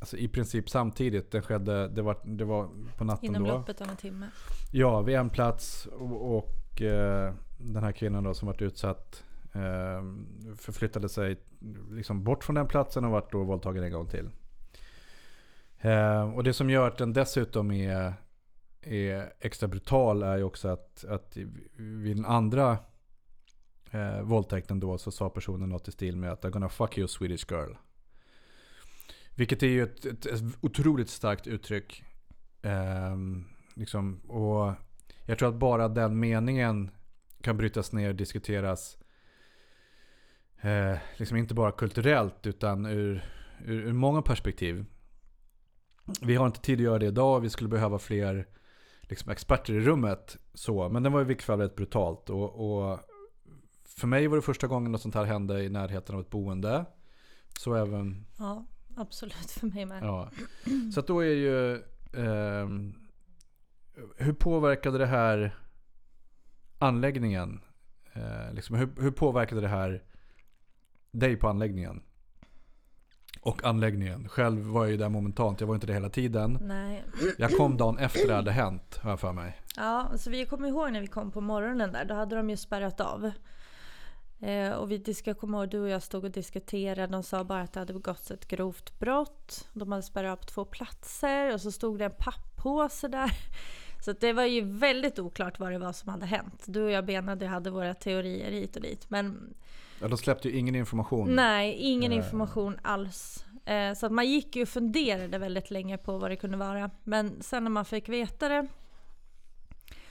Alltså 0.00 0.16
i 0.16 0.28
princip 0.28 0.70
samtidigt. 0.70 1.30
Den 1.30 1.42
skedde, 1.42 1.88
det 1.88 2.02
var, 2.02 2.18
det 2.24 2.44
var 2.44 2.68
på 2.96 3.04
natten 3.04 3.28
Inom 3.28 3.44
då. 3.44 3.48
loppet 3.48 3.80
av 3.80 3.88
en 3.88 3.96
timme. 3.96 4.26
Ja, 4.72 5.00
vid 5.00 5.16
en 5.16 5.30
plats. 5.30 5.86
Och, 5.86 6.38
och 6.38 6.82
eh, 6.82 7.34
den 7.58 7.82
här 7.82 7.92
kvinnan 7.92 8.24
då 8.24 8.34
som 8.34 8.46
varit 8.46 8.62
utsatt 8.62 9.24
eh, 9.52 10.02
förflyttade 10.56 11.08
sig 11.08 11.36
liksom 11.90 12.24
bort 12.24 12.44
från 12.44 12.54
den 12.54 12.66
platsen 12.66 13.04
och 13.04 13.10
vart 13.10 13.32
då 13.32 13.44
våldtagen 13.44 13.84
en 13.84 13.92
gång 13.92 14.06
till. 14.06 14.30
Eh, 15.80 16.34
och 16.34 16.44
det 16.44 16.52
som 16.52 16.70
gör 16.70 16.88
att 16.88 16.98
den 16.98 17.12
dessutom 17.12 17.70
är, 17.70 18.12
är 18.82 19.32
extra 19.40 19.68
brutal 19.68 20.22
är 20.22 20.36
ju 20.36 20.42
också 20.42 20.68
att, 20.68 21.04
att 21.04 21.36
vid 21.76 22.16
den 22.16 22.24
andra 22.24 22.78
eh, 23.90 24.20
våldtäkten 24.22 24.80
då 24.80 24.98
så 24.98 25.10
sa 25.10 25.30
personen 25.30 25.68
något 25.68 25.88
i 25.88 25.92
stil 25.92 26.16
med 26.16 26.32
att 26.32 26.44
I'm 26.44 26.50
gonna 26.50 26.68
fuck 26.68 26.98
you 26.98 27.08
Swedish 27.08 27.50
girl. 27.50 27.74
Vilket 29.34 29.62
är 29.62 29.66
ju 29.66 29.82
ett, 29.82 30.04
ett, 30.04 30.26
ett 30.26 30.42
otroligt 30.60 31.10
starkt 31.10 31.46
uttryck. 31.46 32.04
Eh, 32.62 33.16
liksom, 33.74 34.20
och 34.20 34.74
jag 35.26 35.38
tror 35.38 35.48
att 35.48 35.54
bara 35.54 35.88
den 35.88 36.20
meningen 36.20 36.90
kan 37.40 37.56
brytas 37.56 37.92
ner 37.92 38.08
och 38.08 38.14
diskuteras. 38.14 38.98
Eh, 40.60 40.96
liksom 41.16 41.36
inte 41.36 41.54
bara 41.54 41.72
kulturellt 41.72 42.46
utan 42.46 42.86
ur, 42.86 43.24
ur, 43.64 43.80
ur 43.80 43.92
många 43.92 44.22
perspektiv. 44.22 44.84
Vi 46.22 46.34
har 46.34 46.46
inte 46.46 46.60
tid 46.60 46.78
att 46.78 46.84
göra 46.84 46.98
det 46.98 47.06
idag. 47.06 47.40
Vi 47.40 47.50
skulle 47.50 47.68
behöva 47.68 47.98
fler 47.98 48.46
liksom, 49.08 49.30
experter 49.32 49.74
i 49.74 49.80
rummet. 49.80 50.36
Så, 50.54 50.88
men 50.88 51.02
den 51.02 51.12
var 51.12 51.20
i 51.20 51.24
vilket 51.24 51.46
fall 51.46 51.58
väldigt 51.58 51.76
brutalt. 51.76 52.30
Och, 52.30 52.80
och 52.80 53.00
för 53.84 54.06
mig 54.06 54.26
var 54.26 54.36
det 54.36 54.42
första 54.42 54.66
gången 54.66 54.92
något 54.92 55.02
sånt 55.02 55.14
här 55.14 55.24
hände 55.24 55.62
i 55.62 55.68
närheten 55.68 56.14
av 56.14 56.20
ett 56.20 56.30
boende. 56.30 56.84
Så 57.58 57.74
även... 57.74 58.26
Ja, 58.38 58.66
absolut 58.96 59.50
för 59.50 59.66
mig 59.66 59.86
med. 59.86 60.02
Ja. 60.02 60.30
Så 60.94 61.00
att 61.00 61.06
då 61.06 61.20
är 61.20 61.34
ju... 61.34 61.82
ehm, 62.12 62.94
hur 64.16 64.32
påverkade 64.32 64.98
det 64.98 65.06
här 65.06 65.58
anläggningen? 66.78 67.60
Eh, 68.12 68.52
liksom, 68.52 68.76
hur, 68.76 68.88
hur 69.00 69.10
påverkade 69.10 69.60
det 69.60 69.68
här 69.68 70.02
dig 71.10 71.36
på 71.36 71.48
anläggningen? 71.48 72.02
Och 73.40 73.64
anläggningen. 73.64 74.28
Själv 74.28 74.66
var 74.66 74.84
jag 74.84 74.90
ju 74.90 74.96
där 74.96 75.08
momentant. 75.08 75.60
Jag 75.60 75.68
var 75.68 75.74
inte 75.74 75.86
där 75.86 75.94
hela 75.94 76.10
tiden. 76.10 76.58
Nej. 76.62 77.04
Jag 77.38 77.56
kom 77.56 77.76
dagen 77.76 77.98
efter 77.98 78.28
det 78.28 78.34
hade 78.34 78.50
hänt, 78.50 78.98
har 79.02 79.10
jag 79.10 79.20
för 79.20 79.32
mig. 79.32 79.60
Ja, 79.76 80.12
så 80.18 80.30
vi 80.30 80.46
kommer 80.46 80.68
ihåg 80.68 80.92
när 80.92 81.00
vi 81.00 81.06
kom 81.06 81.30
på 81.30 81.40
morgonen 81.40 81.92
där, 81.92 82.04
då 82.04 82.14
hade 82.14 82.36
de 82.36 82.50
ju 82.50 82.56
spärrat 82.56 83.00
av. 83.00 83.30
Eh, 84.40 84.70
och 84.70 84.90
vi 84.90 85.14
ska 85.14 85.34
komma 85.34 85.58
ihåg, 85.58 85.70
du 85.70 85.80
och 85.80 85.88
jag 85.88 86.02
stod 86.02 86.24
och 86.24 86.30
diskuterade. 86.30 87.12
De 87.12 87.22
sa 87.22 87.44
bara 87.44 87.60
att 87.60 87.72
det 87.72 87.80
hade 87.80 87.92
begåtts 87.92 88.30
ett 88.30 88.48
grovt 88.48 88.98
brott. 88.98 89.68
De 89.72 89.92
hade 89.92 90.02
spärrat 90.02 90.40
på 90.40 90.46
två 90.46 90.64
platser 90.64 91.54
och 91.54 91.60
så 91.60 91.72
stod 91.72 91.98
det 91.98 92.04
en 92.04 92.14
pappåse 92.18 93.08
där. 93.08 93.32
Så 94.04 94.12
det 94.12 94.32
var 94.32 94.44
ju 94.44 94.60
väldigt 94.60 95.18
oklart 95.18 95.58
vad 95.58 95.72
det 95.72 95.78
var 95.78 95.92
som 95.92 96.08
hade 96.08 96.26
hänt. 96.26 96.64
Du 96.66 96.84
och 96.84 96.90
jag 96.90 97.06
benade 97.06 97.44
och 97.44 97.50
hade 97.50 97.70
våra 97.70 97.94
teorier 97.94 98.50
hit 98.50 98.76
och 98.76 98.82
dit. 98.82 99.10
Men 99.10 99.54
Ja, 100.00 100.08
de 100.08 100.18
släppte 100.18 100.48
ju 100.48 100.58
ingen 100.58 100.74
information. 100.74 101.36
nej, 101.36 101.74
ingen 101.78 102.12
Eh. 102.12 102.18
information 102.18 102.78
alls. 102.82 103.44
Eh, 103.64 103.94
så 103.94 104.06
att 104.06 104.12
man 104.12 104.26
gick 104.28 104.56
ju 104.56 104.62
och 104.62 104.68
funderade 104.68 105.38
väldigt 105.38 105.70
länge 105.70 105.98
på 105.98 106.18
vad 106.18 106.30
det 106.30 106.36
kunde 106.36 106.56
vara. 106.56 106.90
Men 107.04 107.42
sen 107.42 107.64
när 107.64 107.70
man 107.70 107.84
fick 107.84 108.08
veta 108.08 108.48
det 108.48 108.66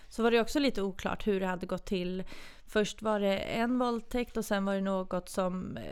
så 0.09 0.23
var 0.23 0.31
det 0.31 0.41
också 0.41 0.59
lite 0.59 0.81
oklart 0.81 1.27
hur 1.27 1.39
det 1.39 1.45
hade 1.45 1.65
gått 1.65 1.85
till. 1.85 2.23
Först 2.65 3.01
var 3.01 3.19
det 3.19 3.37
en 3.37 3.79
våldtäkt 3.79 4.37
och 4.37 4.45
sen 4.45 4.65
var 4.65 4.75
det 4.75 4.81
något 4.81 5.29
som, 5.29 5.77
eh, 5.77 5.83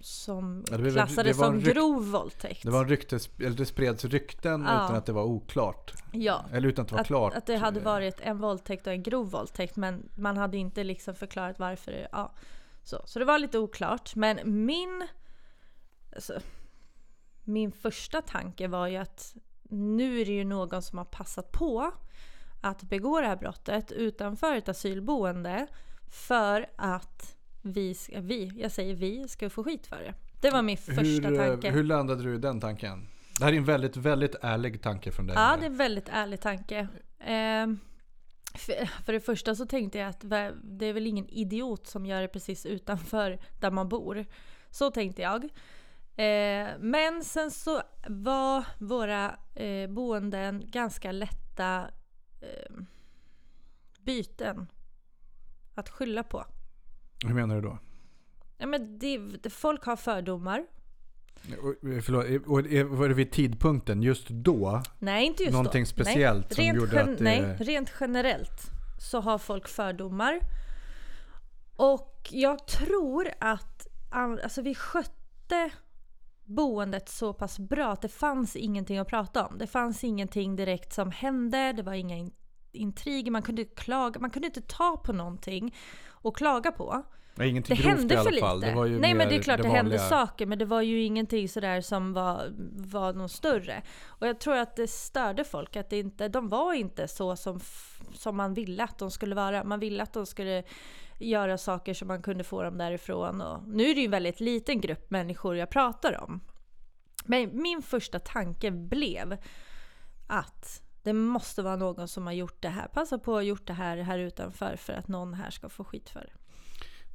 som 0.00 0.64
Ja, 0.70 0.78
blev- 0.78 0.92
klassades 0.92 1.36
som 1.36 1.54
rykt- 1.60 1.74
grov 1.74 2.10
våldtäkt. 2.10 2.62
Det, 2.62 2.70
var 2.70 2.80
en 2.82 2.88
ryktes, 2.88 3.30
eller 3.38 3.56
det 3.56 3.66
spreds 3.66 4.04
rykten 4.04 4.64
Ja. 4.68 4.84
utan 4.84 4.96
att 4.96 5.06
det 5.06 5.12
var 5.12 5.24
oklart. 5.24 5.92
ja. 6.12 6.44
Eller 6.52 6.68
utan 6.68 6.82
att 6.82 6.88
det 6.88 6.94
var 6.94 7.00
Att, 7.00 7.06
klart. 7.06 7.34
att 7.34 7.46
det 7.46 7.56
hade 7.56 7.80
varit 7.80 8.20
en 8.20 8.38
våldtäkt 8.38 8.86
och 8.86 8.92
en 8.92 9.02
grov 9.02 9.30
våldtäkt 9.30 9.76
men 9.76 10.08
man 10.14 10.36
hade 10.36 10.56
inte 10.56 10.84
liksom 10.84 11.14
förklarat 11.14 11.58
varför. 11.58 11.92
det- 11.92 12.08
Ja, 12.12 12.32
så. 12.82 13.02
så 13.04 13.18
det 13.18 13.24
var 13.24 13.38
lite 13.38 13.58
oklart. 13.58 14.16
Men 14.16 14.64
min, 14.64 15.06
alltså, 16.14 16.40
min 17.44 17.72
första 17.72 18.22
tanke 18.22 18.68
var 18.68 18.86
ju 18.86 18.96
att 18.96 19.34
nu 19.62 20.20
är 20.20 20.24
det 20.24 20.32
ju 20.32 20.44
någon 20.44 20.82
som 20.82 20.98
har 20.98 21.04
passat 21.04 21.52
på 21.52 21.92
att 22.60 22.82
begå 22.82 23.20
det 23.20 23.26
här 23.26 23.36
brottet 23.36 23.92
utanför 23.92 24.56
ett 24.56 24.68
asylboende 24.68 25.66
för 26.10 26.66
att 26.76 27.36
vi, 27.62 27.96
vi 28.16 28.52
jag 28.56 28.72
säger 28.72 28.94
vi, 28.94 29.28
ska 29.28 29.50
få 29.50 29.64
skit 29.64 29.86
för 29.86 29.96
det. 29.96 30.14
Det 30.40 30.50
var 30.50 30.62
min 30.62 30.76
första 30.76 31.02
hur, 31.02 31.40
eh, 31.40 31.48
tanke. 31.48 31.70
hur 31.70 31.84
landade 31.84 32.22
du 32.22 32.34
i 32.34 32.38
den 32.38 32.60
tanken? 32.60 33.08
Det 33.38 33.44
här 33.44 33.52
är 33.52 33.56
en 33.56 33.64
väldigt, 33.64 33.96
väldigt 33.96 34.34
ärlig 34.42 34.82
tanke 34.82 35.12
från 35.12 35.26
dig. 35.26 35.36
Ja, 35.36 35.56
det 35.56 35.66
är 35.66 35.70
en 35.70 35.76
väldigt 35.76 36.08
ärlig 36.08 36.40
tanke. 36.40 36.88
Ehm, 37.18 37.78
för, 38.54 38.86
för 39.04 39.12
det 39.12 39.20
första 39.20 39.54
så 39.54 39.66
tänkte 39.66 39.98
jag 39.98 40.08
att 40.08 40.20
det 40.62 40.86
är 40.86 40.92
väl 40.92 41.06
ingen 41.06 41.28
idiot 41.28 41.86
som 41.86 42.06
gör 42.06 42.22
det 42.22 42.28
precis 42.28 42.66
utanför 42.66 43.40
där 43.60 43.70
man 43.70 43.88
bor. 43.88 44.26
Så 44.70 44.90
tänkte 44.90 45.22
jag. 45.22 45.44
Eh, 46.16 46.68
men 46.78 47.24
sen 47.24 47.50
så 47.50 47.82
var 48.08 48.64
våra 48.78 49.36
eh, 49.54 49.90
boenden 49.90 50.62
ganska 50.66 51.12
lätta 51.12 51.90
eh, 52.40 52.76
byten 53.98 54.66
att 55.74 55.88
skylla 55.88 56.22
på. 56.22 56.44
Hur 57.24 57.34
menar 57.34 57.54
du 57.54 57.60
då? 57.60 57.78
Ja, 58.58 58.66
men 58.66 58.98
det, 58.98 59.50
folk 59.50 59.84
har 59.84 59.96
fördomar. 59.96 60.66
Eh, 61.48 62.00
Förlåt, 62.02 62.24
eh, 62.30 62.40
och 62.52 62.72
eh, 62.72 62.86
var 62.86 63.08
det 63.08 63.14
vid 63.14 63.30
tidpunkten 63.32 64.02
just 64.02 64.28
då? 64.28 64.82
Nej, 64.98 65.26
inte 65.26 65.42
just 65.42 65.52
Någonting 65.52 65.82
då. 65.82 65.86
speciellt 65.88 66.46
nej, 66.58 66.68
som 66.70 66.76
gjorde 66.76 67.00
att 67.02 67.18
det- 67.18 67.24
Nej, 67.24 67.56
rent 67.60 67.92
generellt 68.00 68.70
så 68.98 69.20
har 69.20 69.38
folk 69.38 69.68
fördomar. 69.68 70.40
Och 71.76 72.28
jag 72.32 72.66
tror 72.66 73.28
att 73.40 73.86
alltså, 74.10 74.62
vi 74.62 74.74
skötte 74.74 75.70
boendet 76.44 77.08
så 77.08 77.32
pass 77.32 77.58
bra 77.58 77.92
att 77.92 78.02
det 78.02 78.08
fanns 78.08 78.56
ingenting 78.56 78.98
att 78.98 79.08
prata 79.08 79.46
om. 79.46 79.58
Det 79.58 79.66
fanns 79.66 80.04
ingenting 80.04 80.56
direkt 80.56 80.92
som 80.92 81.10
hände, 81.10 81.72
det 81.72 81.82
var 81.82 81.92
inga 81.92 82.16
in- 82.16 82.32
intriger, 82.72 83.30
man 83.30 83.42
kunde, 83.42 83.64
klaga, 83.64 84.20
man 84.20 84.30
kunde 84.30 84.46
inte 84.46 84.60
ta 84.62 84.96
på 84.96 85.12
någonting 85.12 85.74
och 86.08 86.36
klaga 86.36 86.72
på. 86.72 87.02
Ingenting 87.48 87.76
Det 87.76 87.82
grovt 87.82 87.98
hände 87.98 88.14
i 88.14 88.16
alla 88.16 88.30
för 88.30 88.40
fall. 88.40 88.60
lite. 88.60 88.70
Det 88.70 88.76
var 88.76 88.86
ju 88.86 88.98
Nej 88.98 89.14
men 89.14 89.28
det 89.28 89.36
är 89.36 89.42
klart 89.42 89.62
det, 89.62 89.68
hände 89.68 89.82
vanliga. 89.82 90.08
saker 90.08 90.46
men 90.46 90.58
det 90.58 90.64
var 90.64 90.82
ju 90.82 91.02
ingenting 91.02 91.48
sådär 91.48 91.80
som 91.80 92.12
var, 92.12 92.52
var 92.92 93.12
något 93.12 93.32
större. 93.32 93.82
Och 94.06 94.26
jag 94.26 94.40
tror 94.40 94.56
att 94.56 94.76
det 94.76 94.90
störde 94.90 95.44
folk 95.44 95.76
att 95.76 95.90
det 95.90 95.98
inte, 95.98 96.28
de 96.28 96.48
var 96.48 96.74
inte 96.74 97.08
så 97.08 97.36
som, 97.36 97.60
som 98.14 98.36
man 98.36 98.54
ville 98.54 98.84
att 98.84 98.98
de 98.98 99.10
skulle 99.10 99.34
vara. 99.34 99.64
Man 99.64 99.80
ville 99.80 100.02
att 100.02 100.12
de 100.12 100.26
skulle 100.26 100.62
göra 101.18 101.58
saker 101.58 101.94
så 101.94 102.04
man 102.04 102.22
kunde 102.22 102.44
få 102.44 102.62
dem 102.62 102.78
därifrån. 102.78 103.40
Och 103.40 103.68
nu 103.68 103.90
är 103.90 103.94
det 103.94 104.00
ju 104.00 104.04
en 104.04 104.10
väldigt 104.10 104.40
liten 104.40 104.80
grupp 104.80 105.10
människor 105.10 105.56
jag 105.56 105.70
pratar 105.70 106.20
om. 106.24 106.40
Men 107.24 107.62
min 107.62 107.82
första 107.82 108.18
tanke 108.18 108.70
blev 108.70 109.36
att 110.26 110.82
det 111.02 111.12
måste 111.12 111.62
vara 111.62 111.76
någon 111.76 112.08
som 112.08 112.26
har 112.26 112.32
gjort 112.32 112.62
det 112.62 112.68
här. 112.68 112.88
Passa 112.88 113.18
på 113.18 113.32
att 113.32 113.36
ha 113.36 113.42
gjort 113.42 113.66
det 113.66 113.72
här 113.72 113.96
här 113.96 114.18
utanför 114.18 114.76
för 114.76 114.92
att 114.92 115.08
någon 115.08 115.34
här 115.34 115.50
ska 115.50 115.68
få 115.68 115.84
skit 115.84 116.10
för 116.10 116.20
det. 116.20 116.41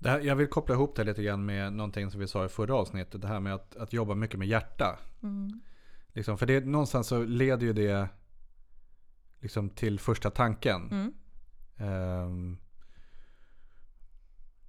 Här, 0.03 0.19
jag 0.19 0.35
vill 0.35 0.47
koppla 0.47 0.75
ihop 0.75 0.95
det 0.95 1.03
lite 1.03 1.23
grann 1.23 1.45
med 1.45 1.73
någonting 1.73 2.11
som 2.11 2.19
vi 2.19 2.27
sa 2.27 2.45
i 2.45 2.49
förra 2.49 2.75
avsnittet. 2.75 3.21
Det 3.21 3.27
här 3.27 3.39
med 3.39 3.53
att, 3.53 3.75
att 3.75 3.93
jobba 3.93 4.15
mycket 4.15 4.39
med 4.39 4.47
hjärta. 4.47 4.99
Mm. 5.23 5.61
Liksom, 6.07 6.37
för 6.37 6.45
det, 6.45 6.65
någonstans 6.65 7.07
så 7.07 7.23
leder 7.23 7.65
ju 7.67 7.73
det 7.73 8.09
liksom 9.39 9.69
till 9.69 9.99
första 9.99 10.29
tanken. 10.29 10.89
Mm. 10.91 11.13
Ehm, 11.77 12.57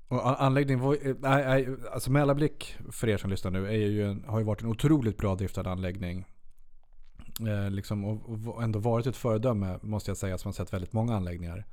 och 0.08 0.28
an- 0.28 0.37
anläggningen 0.38 0.85
var, 0.85 0.94
eh, 0.94 1.16
nej, 1.18 1.44
nej, 1.44 1.76
alltså 1.92 2.11
Mälarblick 2.11 2.76
för 2.90 3.08
er 3.08 3.16
som 3.16 3.30
lyssnar 3.30 3.50
nu 3.50 3.66
är 3.66 3.73
ju 3.73 4.11
en, 4.11 4.25
har 4.26 4.38
ju 4.38 4.44
varit 4.44 4.62
en 4.62 4.68
otroligt 4.68 5.16
bra 5.16 5.35
driftad 5.35 5.70
anläggning. 5.70 6.25
Eh, 7.40 7.70
liksom, 7.70 8.04
och, 8.04 8.49
och 8.49 8.62
ändå 8.62 8.78
varit 8.78 9.06
ett 9.06 9.16
föredöme 9.16 9.78
måste 9.82 10.11
jag 10.11 10.18
säga 10.18 10.38
som 10.38 10.49
har 10.49 10.52
sett 10.52 10.73
väldigt 10.73 10.92
många 10.92 11.16
anläggningar. 11.16 11.66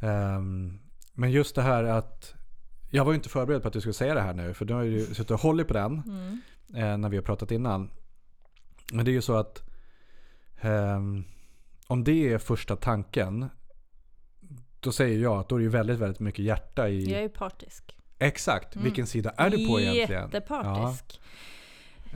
Ehm, 0.00 0.78
men 1.12 1.30
just 1.30 1.54
det 1.54 1.62
här 1.62 1.84
att 1.84 2.34
jag 2.90 3.04
var 3.04 3.12
ju 3.12 3.16
inte 3.16 3.28
förberedd 3.28 3.62
på 3.62 3.68
att 3.68 3.74
du 3.74 3.80
skulle 3.80 3.92
säga 3.92 4.14
det 4.14 4.20
här 4.20 4.34
nu 4.34 4.54
för 4.54 4.64
du 4.64 4.74
har 4.74 4.82
ju 4.82 5.00
suttit 5.14 5.30
och 5.30 5.40
hållit 5.40 5.68
på 5.68 5.74
den 5.74 6.02
Mm. 6.06 6.40
eh, 6.92 6.98
när 6.98 7.08
vi 7.08 7.16
har 7.16 7.22
pratat 7.22 7.50
innan. 7.50 7.90
Men 8.92 9.04
det 9.04 9.10
är 9.10 9.12
ju 9.12 9.22
så 9.22 9.34
att 9.36 9.62
ehm, 10.60 11.24
om 11.86 12.04
det 12.04 12.32
är 12.32 12.38
första 12.38 12.76
tanken 12.76 13.46
då 14.80 14.92
säger 14.92 15.18
jag 15.22 15.38
att 15.38 15.48
då 15.48 15.54
är 15.56 15.58
det 15.58 15.62
ju 15.64 15.68
väldigt, 15.70 15.98
väldigt 15.98 16.20
mycket 16.20 16.44
hjärta 16.44 16.88
i... 16.88 17.04
Jag 17.10 17.18
är 17.18 17.22
ju 17.22 17.28
partisk. 17.28 17.96
Exakt, 18.18 18.76
vilken 18.76 19.06
sida 19.06 19.30
är 19.36 19.50
du 19.50 19.68
på 19.68 19.80
egentligen? 19.80 20.22
Jättepartisk. 20.22 21.20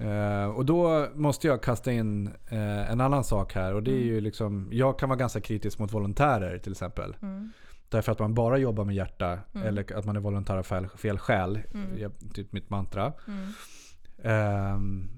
Eh, 0.00 0.44
och 0.46 0.64
då 0.66 1.08
måste 1.14 1.46
jag 1.46 1.62
kasta 1.62 1.92
in 1.92 2.26
eh, 2.48 2.90
en 2.90 3.00
annan 3.00 3.24
sak 3.24 3.54
här 3.54 3.74
och 3.74 3.82
det 3.82 3.90
är 3.90 3.94
Mm. 3.96 4.06
ju 4.06 4.20
liksom, 4.20 4.68
jag 4.72 4.98
kan 4.98 5.08
vara 5.08 5.18
ganska 5.18 5.40
kritisk 5.40 5.78
mot 5.78 5.92
volontärer 5.92 6.58
till 6.58 6.72
exempel. 6.72 7.16
Mm. 7.22 7.52
Därför 7.88 8.12
att 8.12 8.18
man 8.18 8.34
bara 8.34 8.58
jobbar 8.58 8.84
med 8.84 8.94
hjärta 8.94 9.38
Mm. 9.54 9.66
eller 9.66 9.96
att 9.98 10.04
man 10.04 10.16
är 10.16 10.20
volontär 10.20 10.56
av 10.56 10.62
fel, 10.62 10.88
fel 10.88 11.18
skäl. 11.18 11.60
Mm. 11.74 12.12
Typ 12.34 12.52
mitt 12.52 12.70
mantra. 12.70 13.12
Mm. 13.28 13.52
Ehm, 14.22 15.08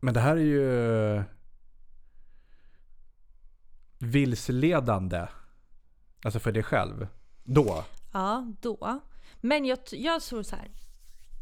men 0.00 0.14
det 0.14 0.20
här 0.20 0.36
är 0.36 0.40
ju 0.40 1.22
vilseledande. 3.98 5.26
Alltså 6.24 6.40
för 6.40 6.52
dig 6.52 6.62
själv. 6.62 7.06
Då. 7.44 7.84
Ja, 8.12 8.52
då. 8.60 9.00
Men 9.40 9.64
jag, 9.64 9.78
jag 9.92 10.22
tror 10.22 10.42
så 10.42 10.56
här. 10.56 10.70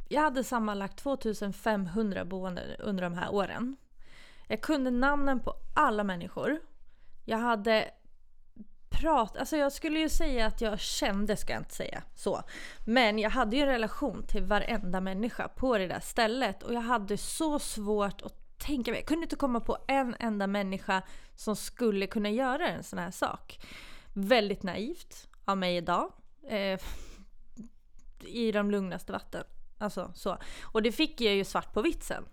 Jag 0.08 0.22
hade 0.22 0.44
sammanlagt 0.44 0.98
2500 0.98 2.24
boende 2.24 2.76
under 2.78 3.02
de 3.02 3.14
här 3.14 3.30
åren. 3.34 3.76
Jag 4.48 4.60
kunde 4.62 4.90
namnen 4.90 5.40
på 5.40 5.54
alla 5.74 6.04
människor. 6.04 6.60
Jag 7.24 7.38
hade 7.38 7.90
prat, 8.90 9.36
alltså 9.36 9.56
jag 9.56 9.72
skulle 9.72 9.98
ju 9.98 10.08
säga 10.08 10.46
att 10.46 10.60
jag 10.60 10.80
kände, 10.80 11.36
ska 11.36 11.52
jag 11.52 11.60
inte 11.60 11.74
säga 11.74 12.02
så. 12.14 12.42
Men 12.84 13.18
jag 13.18 13.30
hade 13.30 13.56
ju 13.56 13.62
en 13.62 13.68
relation 13.68 14.22
till 14.26 14.42
varenda 14.42 15.00
människa 15.00 15.48
på 15.48 15.78
det 15.78 15.86
där 15.86 16.00
stället 16.00 16.62
och 16.62 16.74
jag 16.74 16.80
hade 16.80 17.16
så 17.16 17.58
svårt 17.58 18.22
att 18.22 18.58
tänka 18.58 18.90
mig, 18.90 19.00
jag 19.00 19.06
kunde 19.06 19.24
inte 19.24 19.36
komma 19.36 19.60
på 19.60 19.78
en 19.88 20.16
enda 20.18 20.46
människa 20.46 21.02
som 21.34 21.56
skulle 21.56 22.06
kunna 22.06 22.30
göra 22.30 22.68
en 22.68 22.84
sån 22.84 22.98
här 22.98 23.10
sak. 23.10 23.60
Väldigt 24.12 24.62
naivt 24.62 25.28
av 25.44 25.58
mig 25.58 25.76
idag. 25.76 26.12
Eh, 26.48 26.80
I 28.20 28.52
de 28.52 28.70
lugnaste 28.70 29.12
vatten. 29.12 29.44
Alltså 29.78 30.12
så. 30.14 30.38
Och 30.62 30.82
det 30.82 30.92
fick 30.92 31.20
jag 31.20 31.34
ju 31.34 31.44
svart 31.44 31.72
på 31.72 31.82
vitt 31.82 32.04
sen. 32.04 32.24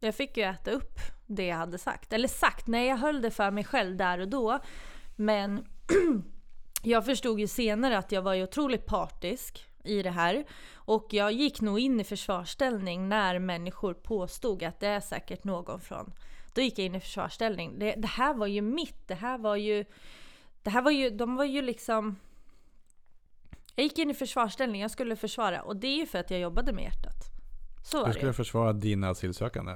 Jag 0.00 0.14
fick 0.14 0.36
ju 0.36 0.42
äta 0.42 0.70
upp 0.70 0.98
det 1.26 1.46
jag 1.46 1.56
hade 1.56 1.78
sagt. 1.78 2.12
Eller 2.12 2.28
sagt, 2.28 2.66
nej 2.66 2.88
jag 2.88 2.96
höll 2.96 3.22
det 3.22 3.30
för 3.30 3.50
mig 3.50 3.64
själv 3.64 3.96
där 3.96 4.18
och 4.18 4.28
då. 4.28 4.58
Men 5.16 5.66
jag 6.82 7.04
förstod 7.04 7.40
ju 7.40 7.46
senare 7.46 7.98
att 7.98 8.12
jag 8.12 8.22
var 8.22 8.34
ju 8.34 8.42
otroligt 8.42 8.86
partisk 8.86 9.66
i 9.84 10.02
det 10.02 10.10
här. 10.10 10.44
Och 10.74 11.06
jag 11.10 11.32
gick 11.32 11.60
nog 11.60 11.78
in 11.78 12.00
i 12.00 12.04
försvarsställning 12.04 13.08
när 13.08 13.38
människor 13.38 13.94
påstod 13.94 14.62
att 14.62 14.80
det 14.80 14.86
är 14.86 15.00
säkert 15.00 15.44
någon 15.44 15.80
från... 15.80 16.12
Då 16.54 16.60
gick 16.60 16.78
jag 16.78 16.86
in 16.86 16.94
i 16.94 17.00
försvarsställning. 17.00 17.78
Det, 17.78 17.94
det 17.94 18.08
här 18.08 18.34
var 18.34 18.46
ju 18.46 18.62
mitt, 18.62 19.08
det 19.08 19.14
här 19.14 19.38
var 19.38 19.56
ju... 19.56 19.84
Det 20.62 20.70
här 20.70 20.82
var 20.82 20.90
ju, 20.90 21.10
de 21.10 21.36
var 21.36 21.44
ju 21.44 21.62
liksom... 21.62 22.16
Jag 23.74 23.84
gick 23.84 23.98
in 23.98 24.10
i 24.10 24.14
försvarsställning, 24.14 24.80
jag 24.80 24.90
skulle 24.90 25.16
försvara. 25.16 25.62
Och 25.62 25.76
det 25.76 25.86
är 25.86 25.96
ju 25.96 26.06
för 26.06 26.18
att 26.18 26.30
jag 26.30 26.40
jobbade 26.40 26.72
med 26.72 26.84
hjärtat. 26.84 27.32
Så 27.84 27.96
var 27.96 28.04
Du 28.04 28.08
det 28.08 28.14
skulle 28.14 28.30
ju. 28.30 28.34
försvara 28.34 28.72
dina 28.72 29.08
asylsökande. 29.10 29.72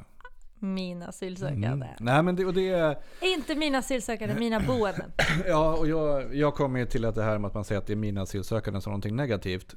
Mina 0.59 1.07
asylsökande. 1.07 1.67
Mm. 1.87 1.97
Nej 2.01 2.23
men 2.23 2.37
det, 2.37 2.45
och 2.45 2.55
det 2.55 2.69
är... 2.69 2.99
Inte 3.21 3.55
mina 3.55 3.79
asylsökande, 3.79 4.35
mina 4.35 4.61
boenden. 4.61 5.13
Ja, 5.47 5.77
och 5.77 5.89
jag, 5.89 6.35
jag 6.35 6.55
kommer 6.55 6.85
till 6.87 7.05
att 7.05 7.15
det 7.15 7.23
här 7.23 7.39
med 7.39 7.49
att 7.49 7.55
man 7.55 7.65
säger 7.65 7.81
att 7.81 7.87
det 7.87 7.93
är 7.93 7.97
mina 7.97 8.23
asylsökande 8.23 8.81
som 8.81 8.91
någonting 8.91 9.17
negativt. 9.17 9.75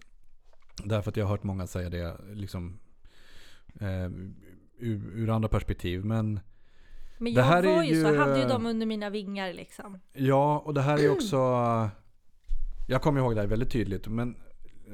Därför 0.84 1.10
att 1.12 1.18
jag 1.18 1.26
har 1.26 1.32
hört 1.32 1.44
många 1.44 1.68
säga 1.68 1.90
det 1.90 2.16
liksom 2.34 2.80
eh, 3.82 4.06
ur, 4.80 5.12
ur 5.14 5.30
andra 5.30 5.50
perspektiv. 5.50 6.06
Men 6.06 6.40
Men 7.18 7.34
Det 7.34 7.40
jag 7.40 7.48
här 7.48 7.64
är 7.64 7.76
var 7.76 7.84
ju 7.84 8.02
så, 8.02 8.08
jag 8.08 8.20
hade 8.20 8.40
ju 8.40 8.48
dem 8.48 8.66
under 8.66 8.86
mina 8.86 9.10
vingar 9.10 9.54
liksom. 9.54 10.00
ja, 10.14 10.60
och 10.66 10.74
det 10.74 10.82
här 10.82 10.98
är 10.98 11.12
också... 11.12 11.38
Jag 12.88 13.02
kommer 13.02 13.20
ihåg 13.20 13.36
det 13.36 13.42
här 13.42 13.48
väldigt 13.48 13.72
tydligt. 13.72 14.08
Men 14.08 14.36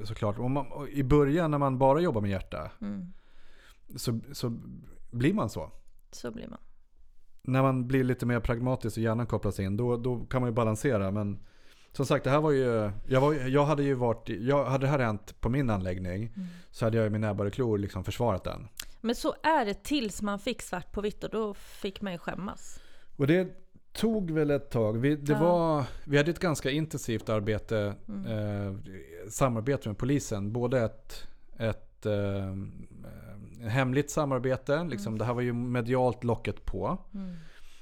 såklart, 0.04 0.40
om 0.40 0.52
man, 0.52 0.88
i 0.92 1.04
början 1.04 1.52
när 1.52 1.58
man 1.58 1.78
bara 1.78 2.00
jobbar 2.00 2.22
med 2.22 2.30
hjärta 2.30 2.72
Mm. 2.82 3.14
så, 3.96 4.20
så 4.34 4.60
blir 5.12 5.34
man 5.34 5.50
så. 5.50 5.72
Så 6.12 6.32
blir 6.32 6.48
man. 6.48 6.60
när 7.42 7.62
man 7.62 7.88
blir 7.88 8.04
lite 8.04 8.26
mer 8.26 8.40
pragmatisk 8.40 8.98
och 8.98 9.04
hjärnan 9.04 9.28
kopplas 9.28 9.60
in, 9.60 9.78
då, 9.78 9.98
då 9.98 10.26
kan 10.26 10.42
man 10.42 10.50
ju 10.50 10.54
balansera. 10.54 11.12
Men 11.12 11.40
som 11.92 12.06
sagt, 12.06 12.24
det 12.24 12.30
här 12.30 12.42
var 12.42 12.52
ju, 12.52 12.92
jag, 13.08 13.22
var, 13.22 13.34
jag 13.34 13.66
hade 13.66 13.84
ju 13.84 13.94
varit, 13.94 14.30
jag, 14.30 14.66
hade 14.66 14.86
det 14.86 14.90
här 14.90 15.00
hänt 15.00 15.42
på 15.42 15.50
min 15.50 15.70
anläggning 15.70 16.24
Mm. 16.36 16.48
så 16.72 16.86
hade 16.86 16.98
jag 16.98 17.04
ju 17.04 17.10
med 17.10 17.22
näbbar 17.22 17.46
och 17.46 17.54
klor 17.54 17.78
liksom 17.78 18.04
försvarat 18.04 18.44
den. 18.44 18.68
Men 19.02 19.16
så 19.16 19.36
är 19.44 19.66
det 19.66 19.84
tills 19.84 20.22
man 20.22 20.40
fick 20.40 20.62
svart 20.62 20.92
på 20.92 21.02
vitt 21.02 21.24
och 21.24 21.30
då 21.30 21.54
fick 21.54 22.02
man 22.02 22.14
ju 22.14 22.20
skämmas. 22.20 22.80
Och 23.18 23.28
det 23.28 23.48
tog 23.94 24.32
väl 24.32 24.52
ett 24.52 24.70
tag. 24.72 24.98
Vi, 24.98 25.16
det 25.16 25.34
Ja. 25.34 25.40
var, 25.40 25.84
vi 26.06 26.18
hade 26.18 26.32
ett 26.32 26.40
ganska 26.40 26.72
intensivt 26.72 27.30
arbete, 27.30 27.94
Mm. 28.08 28.26
eh, 28.26 28.76
samarbete 29.30 29.90
med 29.90 29.98
polisen. 29.98 30.52
Både 30.54 30.82
ett, 30.82 31.28
ett 31.60 32.06
eh, 32.06 32.56
hemligt 33.66 34.12
samarbete, 34.12 34.84
liksom, 34.84 35.18
det 35.18 35.26
här 35.26 35.34
var 35.34 35.42
ju 35.42 35.54
medialt 35.54 36.24
locket 36.24 36.66
på. 36.66 36.98
Mm. 37.14 37.36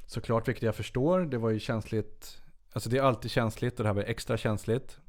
Såklart, 0.08 0.48
vilket 0.48 0.64
jag 0.64 0.76
förstår. 0.76 1.20
Det 1.20 1.38
var 1.38 1.50
ju 1.50 1.60
känsligt. 1.60 2.42
Alltså 2.74 2.90
det 2.90 2.98
är 2.98 3.02
alltid 3.04 3.32
känsligt 3.32 3.80
och 3.80 3.84
det 3.84 3.90
här 3.90 3.94
var 3.96 4.04
extra 4.04 4.38
känsligt. 4.38 5.00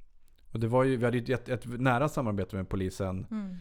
Och 0.52 0.60
det 0.60 0.66
var 0.68 0.84
ju, 0.84 0.96
vi 0.96 1.04
hade 1.04 1.18
ju 1.18 1.34
ett, 1.34 1.48
ett 1.48 1.80
nära 1.80 2.08
samarbete 2.08 2.56
med 2.56 2.68
polisen. 2.68 3.26
Mm. 3.30 3.56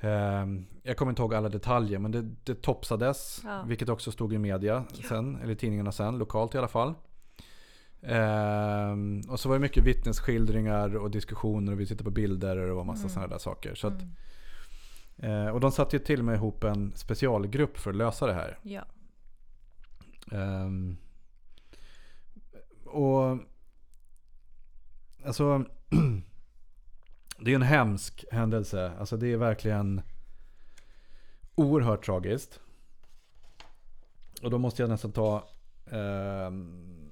Ehm, 0.00 0.66
jag 0.82 0.96
kommer 0.96 1.12
inte 1.12 1.22
ihåg 1.22 1.34
alla 1.34 1.48
detaljer 1.48 1.98
men 1.98 2.10
det, 2.10 2.22
det 2.44 2.62
topsades. 2.62 3.40
Ja. 3.44 3.62
Vilket 3.66 3.88
också 3.88 4.12
stod 4.12 4.32
i 4.32 4.38
media 4.38 4.84
sen, 5.08 5.38
eller 5.42 5.52
i 5.52 5.56
tidningarna 5.56 5.92
sen, 5.92 6.18
lokalt 6.18 6.54
i 6.54 6.58
alla 6.58 6.68
fall. 6.68 6.94
Ehm, 8.02 9.20
och 9.28 9.40
så 9.40 9.48
var 9.48 9.56
det 9.56 9.60
mycket 9.60 9.84
vittnesskildringar 9.84 10.96
och 10.96 11.10
diskussioner 11.10 11.72
och 11.72 11.80
vi 11.80 11.86
sitter 11.86 12.04
på 12.04 12.10
bilder 12.10 12.56
och 12.56 12.86
massa 12.86 13.00
Mm. 13.00 13.08
sådana 13.10 13.28
där 13.28 13.38
saker. 13.38 13.74
Så 13.74 13.86
Mm. 13.88 14.00
Eh, 15.16 15.46
och 15.46 15.60
de 15.60 15.72
satte 15.72 15.96
ju 15.96 16.02
till 16.02 16.18
och 16.18 16.24
med 16.24 16.34
ihop 16.34 16.64
en 16.64 16.92
specialgrupp 16.96 17.78
för 17.78 17.90
att 17.90 17.96
lösa 17.96 18.26
det 18.26 18.34
här. 18.34 18.58
Ja. 18.62 18.84
Ehm, 20.32 20.96
och 22.84 23.38
alltså 25.24 25.64
det 27.38 27.50
är 27.50 27.54
en 27.54 27.62
hemsk 27.62 28.24
händelse. 28.30 28.92
Alltså 28.98 29.16
det 29.16 29.32
är 29.32 29.36
verkligen 29.36 30.02
oerhört 31.54 32.04
tragiskt. 32.04 32.60
Och 34.42 34.50
då 34.50 34.58
måste 34.58 34.82
jag 34.82 34.88
nästan 34.88 35.12
ta 35.12 35.48
ehm, 35.90 37.10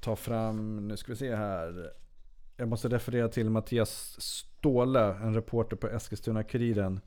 ta 0.00 0.16
fram, 0.16 0.88
nu 0.88 0.96
ska 0.96 1.12
vi 1.12 1.16
se 1.16 1.34
här. 1.34 1.92
Jag 2.56 2.68
måste 2.68 2.88
referera 2.88 3.28
till 3.28 3.50
Mattias 3.50 4.16
Ståhle, 4.20 5.14
en 5.14 5.34
reporter 5.34 5.76
på 5.76 5.88
Eskilstuna-Kuriren. 5.88 7.00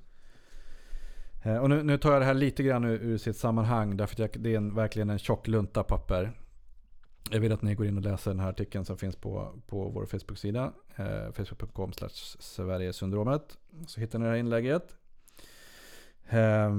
Eh, 1.43 1.57
och 1.57 1.69
nu, 1.69 1.83
nu 1.83 1.97
tar 1.97 2.11
jag 2.11 2.21
det 2.21 2.25
här 2.25 2.33
lite 2.33 2.63
grann 2.63 2.83
ur, 2.83 3.03
ur 3.03 3.17
sitt 3.17 3.37
sammanhang 3.37 3.97
därför 3.97 4.13
att 4.13 4.19
jag, 4.19 4.43
det 4.43 4.53
är 4.53 4.57
en, 4.57 4.75
verkligen 4.75 5.09
en 5.09 5.19
tjock 5.19 5.47
lunta 5.47 5.83
papper. 5.83 6.31
Jag 7.29 7.39
vill 7.39 7.51
att 7.51 7.61
ni 7.61 7.75
går 7.75 7.85
in 7.85 7.97
och 7.97 8.03
läser 8.03 8.31
den 8.31 8.39
här 8.39 8.49
artikeln 8.49 8.85
som 8.85 8.97
finns 8.97 9.15
på, 9.15 9.61
på 9.67 9.89
vår 9.89 10.05
Facebook-sida. 10.05 10.73
Eh, 10.95 11.31
Facebook.com 11.33 11.91
Sverigesyndromet. 12.39 13.57
Så 13.87 13.99
hittar 13.99 14.19
ni 14.19 14.25
det 14.25 14.31
här 14.31 14.37
inlägget. 14.37 14.95
Eh, 16.29 16.71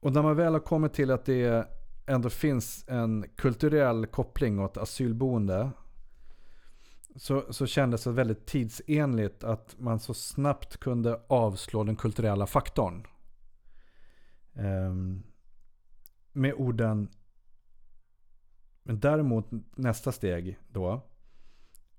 och 0.00 0.12
när 0.12 0.22
man 0.22 0.36
väl 0.36 0.52
har 0.52 0.60
kommit 0.60 0.92
till 0.92 1.10
att 1.10 1.24
det 1.24 1.68
ändå 2.06 2.30
finns 2.30 2.84
en 2.88 3.24
kulturell 3.36 4.06
koppling 4.06 4.60
åt 4.60 4.76
asylboende. 4.76 5.70
Så, 7.16 7.52
så 7.52 7.66
kändes 7.66 8.04
det 8.04 8.12
väldigt 8.12 8.46
tidsenligt 8.46 9.44
att 9.44 9.76
man 9.78 10.00
så 10.00 10.14
snabbt 10.14 10.76
kunde 10.76 11.20
avslå 11.26 11.84
den 11.84 11.96
kulturella 11.96 12.46
faktorn. 12.46 13.06
Ehm, 14.54 15.22
med 16.32 16.54
orden 16.54 17.08
men 18.86 19.00
däremot 19.00 19.46
nästa 19.76 20.12
steg 20.12 20.58
då, 20.68 21.00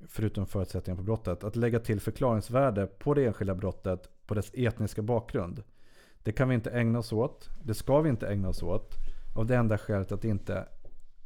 förutom 0.08 0.46
förutsättningar 0.46 0.98
på 0.98 1.04
brottet, 1.04 1.44
att 1.44 1.56
lägga 1.56 1.80
till 1.80 2.00
förklaringsvärde 2.00 2.88
på 2.88 3.14
det 3.14 3.26
enskilda 3.26 3.56
brottet 3.56 4.10
på 4.26 4.34
dess 4.34 4.52
etniska 4.54 5.02
bakgrund. 5.02 5.64
Det 6.24 6.32
kan 6.32 6.50
vi 6.50 6.56
inte 6.56 6.72
ägna 6.72 7.00
oss 7.00 7.14
åt. 7.14 7.50
Det 7.64 7.74
ska 7.74 8.02
vi 8.02 8.10
inte 8.10 8.28
ägna 8.28 8.50
oss 8.50 8.64
åt. 8.64 8.94
Av 9.36 9.46
det 9.46 9.56
enda 9.56 9.78
skälet 9.78 10.12
att, 10.12 10.26
inte, 10.26 10.68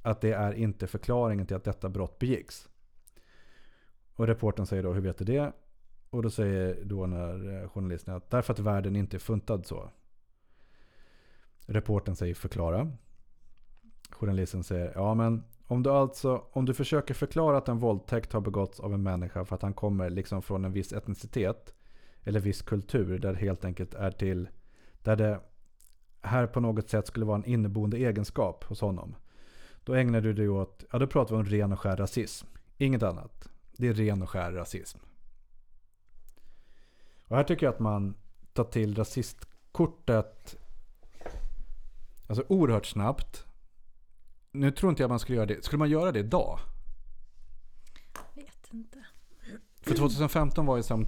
att 0.02 0.22
det 0.22 0.32
är 0.32 0.54
inte 0.54 0.88
förklaringen 0.88 1.46
till 1.46 1.56
att 1.56 1.64
detta 1.64 1.90
brott 1.90 2.20
begicks. 2.20 2.70
Och 4.20 4.28
reporten 4.28 4.66
säger 4.66 4.84
då, 4.84 4.94
hur 4.94 5.02
vet 5.02 5.18
du 5.18 5.26
det? 5.26 5.52
Och 6.10 6.24
då 6.24 6.30
säger 6.30 6.84
då 6.84 7.06
när 7.06 7.62
eh, 7.62 7.70
journalisten 7.70 8.16
att 8.16 8.30
därför 8.30 8.54
att 8.54 8.60
världen 8.60 8.96
inte 8.96 9.18
är 9.18 9.20
funtad 9.20 9.66
så. 9.66 9.90
Reporten 11.66 12.16
säger 12.16 12.36
förklara. 12.36 12.92
Journalisten 14.10 14.64
säger, 14.64 14.92
ja 14.96 15.14
men 15.14 15.44
om 15.68 15.84
du 15.84 15.90
alltså, 15.90 16.44
om 16.52 16.66
du 16.66 16.74
försöker 16.74 17.14
förklara 17.14 17.58
att 17.58 17.68
en 17.68 17.80
våldtäkt 17.80 18.34
har 18.34 18.42
begåtts 18.42 18.80
av 18.80 18.94
en 18.94 19.04
människa 19.04 19.46
för 19.46 19.56
att 19.56 19.62
han 19.62 19.74
kommer 19.74 20.10
liksom 20.10 20.42
från 20.42 20.66
en 20.66 20.74
viss 20.74 20.94
etnicitet 20.94 21.74
eller 22.24 22.40
viss 22.40 22.62
kultur 22.62 23.20
där 23.20 23.34
det 23.34 23.40
helt 23.40 23.66
enkelt 23.66 23.94
är 23.94 24.12
till, 24.12 24.50
där 25.04 25.16
det 25.16 25.40
här 26.22 26.48
på 26.48 26.60
något 26.60 26.90
sätt 26.90 27.08
skulle 27.08 27.26
vara 27.26 27.38
en 27.38 27.46
inneboende 27.46 27.98
egenskap 27.98 28.64
hos 28.64 28.82
honom. 28.82 29.16
Då 29.84 29.94
ägnar 29.94 30.22
du 30.22 30.34
dig 30.34 30.50
åt, 30.50 30.84
ja 30.92 31.00
då 31.00 31.08
pratar 31.08 31.36
vi 31.36 31.42
om 31.42 31.46
ren 31.46 31.72
och 31.72 31.80
skär 31.80 31.98
rasism. 31.98 32.48
Inget 32.78 33.04
annat. 33.04 33.50
Det 33.80 33.88
är 33.88 33.94
ren 33.94 34.22
och 34.22 34.30
skär 34.30 34.52
rasism. 34.52 35.00
Och 37.24 37.36
här 37.36 37.44
tycker 37.44 37.66
jag 37.66 37.74
att 37.74 37.80
man 37.80 38.16
tar 38.54 38.64
till 38.64 38.96
rasistkortet 38.96 40.58
alltså 42.28 42.44
oerhört 42.50 42.86
snabbt. 42.86 43.46
Nu 44.52 44.72
tror 44.72 44.90
inte 44.90 45.04
jag 45.04 45.10
man 45.10 45.20
skulle 45.20 45.36
göra 45.36 45.46
det. 45.46 45.66
Skulle 45.66 45.80
man 45.80 45.90
göra 45.90 46.12
det 46.12 46.20
idag? 46.20 46.60
Vet 48.34 48.74
inte. 48.74 49.06
För 49.82 49.96
2015 49.96 50.66
var 50.66 50.78
ju 50.78 50.84
som 50.84 51.06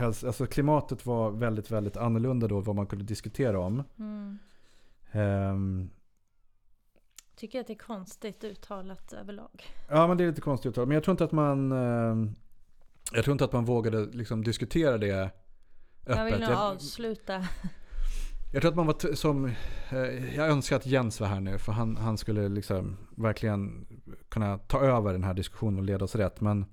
alltså 0.00 0.46
klimatet 0.46 1.06
var 1.06 1.30
väldigt, 1.30 1.70
väldigt 1.70 1.96
annorlunda 1.96 2.48
då 2.48 2.60
vad 2.60 2.76
man 2.76 2.86
kunde 2.86 3.04
diskutera 3.04 3.60
om. 3.60 3.82
Mm. 3.98 4.38
Ehm, 5.12 5.90
Tycker 7.40 7.60
att 7.60 7.66
det 7.66 7.72
är 7.72 7.78
konstigt 7.78 8.44
uttalat 8.44 9.12
överlag. 9.12 9.74
ja 9.88 10.06
men 10.06 10.16
det 10.16 10.24
är 10.24 10.28
lite 10.28 10.40
konstigt 10.40 10.70
uttal. 10.70 10.86
Men 10.86 10.94
jag 10.94 11.04
tror 11.04 11.12
inte 11.12 11.24
att 11.24 11.32
man 11.32 11.72
ehm, 11.72 12.34
Jag 13.12 13.24
tror 13.24 13.32
inte 13.32 13.44
att 13.44 13.52
man 13.52 13.64
vågade 13.64 14.06
liksom 14.06 14.44
diskutera 14.44 14.98
det 14.98 15.12
öppet. 16.06 16.16
Jag 16.16 16.24
vill 16.24 16.40
nog 16.40 16.50
avsluta. 16.50 17.44
Jag 18.52 18.62
tror 18.62 18.70
att 18.70 18.76
man 18.76 18.86
var 18.86 19.14
som, 19.14 19.44
eh, 19.90 20.36
jag 20.36 20.48
önskar 20.48 20.76
att 20.76 20.86
Jens 20.86 21.20
var 21.20 21.28
här 21.28 21.40
nu 21.40 21.58
för 21.58 21.72
han, 21.72 21.96
han 21.96 22.18
skulle 22.18 22.48
liksom 22.48 22.96
verkligen 23.16 23.86
kunna 24.28 24.58
ta 24.58 24.80
över 24.80 25.12
den 25.12 25.24
här 25.24 25.34
diskussionen 25.34 25.78
och 25.78 25.84
leda 25.84 26.04
oss 26.04 26.16
rätt. 26.16 26.40
Men 26.40 26.64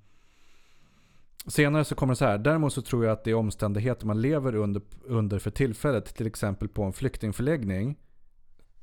senare 1.47 1.85
så 1.85 1.95
kommer 1.95 2.13
det 2.13 2.17
så 2.17 2.25
här, 2.25 2.37
däremot 2.37 2.73
så 2.73 2.81
tror 2.81 3.05
jag 3.05 3.13
att 3.13 3.23
det 3.23 3.31
är 3.31 3.35
omständigheter 3.35 4.05
man 4.05 4.21
lever 4.21 4.55
under, 4.55 4.81
under 5.03 5.39
för 5.39 5.51
tillfället, 5.51 6.15
till 6.15 6.27
exempel 6.27 6.67
på 6.67 6.83
en 6.83 6.93
flyktingförläggning. 6.93 7.97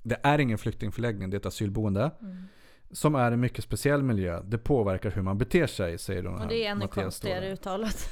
Det 0.05 0.21
är 0.23 0.39
ingen 0.39 0.59
flyktingförläggning, 0.59 1.31
det 1.31 1.35
är 1.35 1.39
ett 1.39 1.47
asylboende. 1.47 2.11
Mm. 2.21 2.45
Som 2.91 3.15
är 3.15 3.33
en 3.33 3.41
mycket 3.41 3.65
speciell 3.65 4.03
miljö. 4.03 4.43
Det 4.45 4.59
påverkar 4.59 5.11
hur 5.11 5.23
man 5.23 5.39
beter 5.39 5.67
sig, 5.67 5.99
säger 5.99 6.23
de 6.23 6.35
här. 6.35 6.43
Och 6.43 6.49
det 6.49 6.67
är 6.67 6.71
ännu 6.71 6.89
konstigare 6.89 7.53
uttalat. 7.53 8.09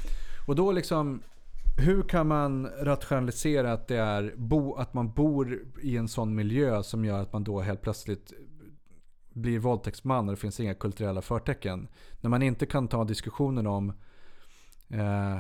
Och 0.47 0.57
då 0.57 0.73
liksom, 0.73 1.23
hur 1.79 2.03
kan 2.03 2.29
man 2.29 2.67
rationalisera 2.67 3.73
att 3.73 3.89
det 3.89 3.97
är 3.97 4.35
bo, 4.37 4.75
att 4.75 4.95
man 4.95 5.13
bor 5.13 5.65
i 5.83 5.97
en 5.97 6.09
sån 6.09 6.35
miljö 6.35 6.83
som 6.83 7.05
gör 7.05 7.21
att 7.21 7.33
man 7.33 7.45
då 7.45 7.61
helt 7.61 7.83
plötsligt 7.83 8.33
blir 9.33 9.59
våldtäktsman 9.59 10.29
och 10.29 10.35
det 10.35 10.41
finns 10.41 10.61
inga 10.61 10.75
kulturella 10.75 11.23
förtecken. 11.23 11.89
När 12.21 12.31
man 12.31 12.43
inte 12.43 12.67
kan 12.67 12.89
ta 12.89 13.05
diskussionen 13.05 13.67
om 13.67 13.93
eh, 14.89 15.39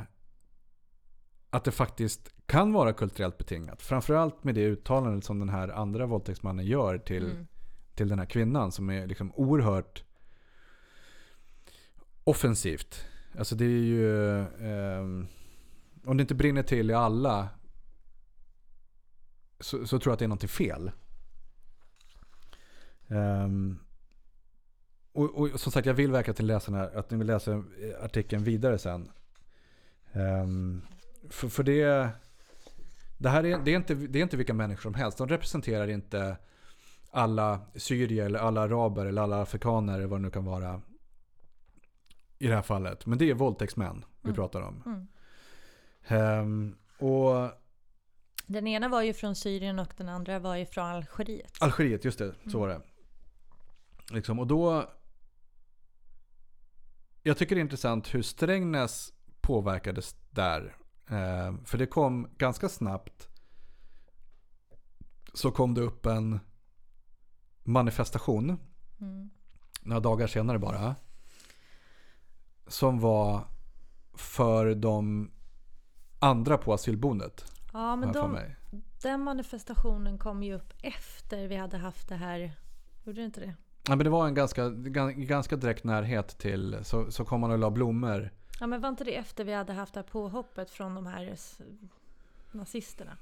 att 1.53 1.65
det 1.65 1.71
faktiskt 1.73 2.29
kan 2.47 2.73
vara 2.73 2.93
kulturellt 2.93 3.39
betingat. 3.39 3.83
Framförallt 3.83 4.45
med 4.45 4.55
det 4.55 4.65
uttalandet 4.65 5.25
som 5.25 5.39
den 5.39 5.49
här 5.49 5.69
andra 5.69 6.07
våldtäktsmannen 6.07 6.67
gör 6.67 6.99
till, 6.99 7.25
Mm. 7.25 7.47
till 7.95 8.09
den 8.09 8.19
här 8.19 8.27
kvinnan 8.27 8.73
som 8.73 8.91
är 8.91 9.07
liksom 9.07 9.33
oerhört 9.35 10.05
offensivt. 12.25 13.05
Alltså 13.39 13.55
det 13.55 13.65
är 13.65 13.69
ju... 13.69 14.39
ehm, 14.41 15.27
om 16.05 16.17
det 16.17 16.21
inte 16.21 16.35
brinner 16.35 16.63
till 16.63 16.91
i 16.91 16.95
alla 16.95 17.49
så, 19.61 19.87
så 19.87 19.99
tror 19.99 20.11
jag 20.11 20.13
att 20.13 20.19
det 20.19 20.25
är 20.25 20.29
någonting 20.29 20.49
fel. 20.49 20.91
Ehm, 23.09 23.79
och, 25.13 25.35
och 25.39 25.61
som 25.61 25.73
sagt, 25.73 25.87
jag 25.87 25.95
vill 25.95 26.13
verkligen 26.13 26.37
till 26.37 26.47
läsarna 26.47 26.83
att 26.83 27.11
ni 27.11 27.17
vill 27.19 27.27
läsa 27.27 27.53
eh, 27.53 28.05
artikeln 28.05 28.45
vidare 28.45 28.79
sen. 28.79 29.11
Ehm, 30.13 30.83
för, 31.31 31.49
för 31.49 31.63
det... 31.63 32.09
Det 33.19 33.29
här 33.29 33.45
är, 33.47 33.59
det, 33.59 33.71
är 33.71 33.77
inte, 33.77 33.95
det 33.95 34.19
är 34.19 34.23
inte 34.23 34.37
vilka 34.37 34.55
människor 34.55 34.83
som 34.83 34.95
helst. 34.95 35.19
De 35.19 35.29
representerar 35.29 35.89
inte 35.89 36.37
alla 37.11 37.61
syrier 37.75 38.27
eller 38.27 38.39
alla 38.39 38.61
araber 38.61 39.07
eller 39.07 39.23
alla 39.23 39.43
afrikaner 39.43 39.95
eller 39.95 40.07
vad 40.07 40.21
det 40.21 40.23
nu 40.23 40.31
kan 40.31 40.45
vara. 40.45 40.83
I 42.39 42.47
det 42.47 42.55
här 42.55 42.63
fallet. 42.63 43.07
Men 43.07 43.19
det 43.19 43.31
är 43.31 43.35
våldtäktsmän 43.35 44.05
vi 44.21 44.29
Mm. 44.29 44.37
pratar 44.37 44.61
om. 44.63 44.83
Mm. 44.87 45.07
Ehm, 46.07 46.77
och 46.99 47.51
Den 48.47 48.67
ena 48.67 48.89
var 48.89 49.03
ju 49.03 49.13
från 49.15 49.37
Syrien 49.37 49.79
och 49.79 49.93
den 49.97 50.09
andra 50.09 50.39
var 50.39 50.57
ju 50.57 50.67
från 50.67 50.85
Algeriet. 50.87 51.53
Algeriet, 51.61 52.05
just 52.05 52.19
det. 52.19 52.35
Så 52.51 52.59
var 52.59 52.69
det. 52.69 52.81
Liksom, 54.11 54.39
och 54.39 54.47
då... 54.47 54.91
Jag 57.23 57.39
tycker 57.39 57.55
det 57.55 57.59
är 57.59 57.63
intressant 57.63 58.15
hur 58.15 58.23
Strängnäs 58.23 59.13
påverkades 59.41 60.17
där. 60.31 60.77
Eh, 61.11 61.55
för 61.65 61.79
det 61.79 61.87
kom 61.87 62.29
ganska 62.39 62.69
snabbt. 62.69 63.29
Så 65.35 65.51
kom 65.51 65.75
det 65.75 65.81
upp 65.81 66.07
en 66.07 66.41
manifestation. 67.63 68.59
Mm. 69.01 69.31
Några 69.83 70.01
dagar 70.01 70.27
senare 70.27 70.59
bara. 70.59 70.97
Som 72.67 73.01
var 73.01 73.45
för 74.15 74.75
de 74.75 75.31
andra 76.19 76.59
på 76.59 76.73
asylboendet. 76.75 77.45
Ja, 77.73 77.97
men 77.97 78.13
de, 78.13 78.39
den 79.03 79.21
manifestationen 79.23 80.19
kom 80.19 80.43
ju 80.43 80.55
upp 80.55 80.73
efter 80.83 81.49
vi 81.49 81.57
hade 81.57 81.79
haft 81.79 82.09
det 82.09 82.17
här. 82.17 82.57
Gjorde 83.05 83.21
det 83.21 83.25
inte 83.25 83.41
det? 83.41 83.55
Ja, 83.89 83.97
men 83.97 84.05
det 84.05 84.11
var 84.11 84.27
en 84.27 84.35
ganska, 84.35 84.69
gan- 84.69 85.25
ganska 85.25 85.57
direkt 85.57 85.85
närhet 85.85 86.39
till. 86.39 86.79
Så, 86.83 87.11
så 87.11 87.25
kom 87.25 87.41
man 87.41 87.51
och 87.51 87.59
la 87.59 87.71
blommor. 87.71 88.31
Ja, 88.63 88.67
men 88.67 88.81
var 88.81 88.89
inte 88.89 89.05
det 89.05 89.17
efter 89.17 89.45
vi 89.45 89.53
hade 89.53 89.73
haft 89.73 89.95
det 89.95 90.01
här 90.01 90.05
påhoppet 90.05 90.71
från 90.71 90.95
de 90.95 91.07
här 91.07 91.37
nazisterna? 92.53 93.17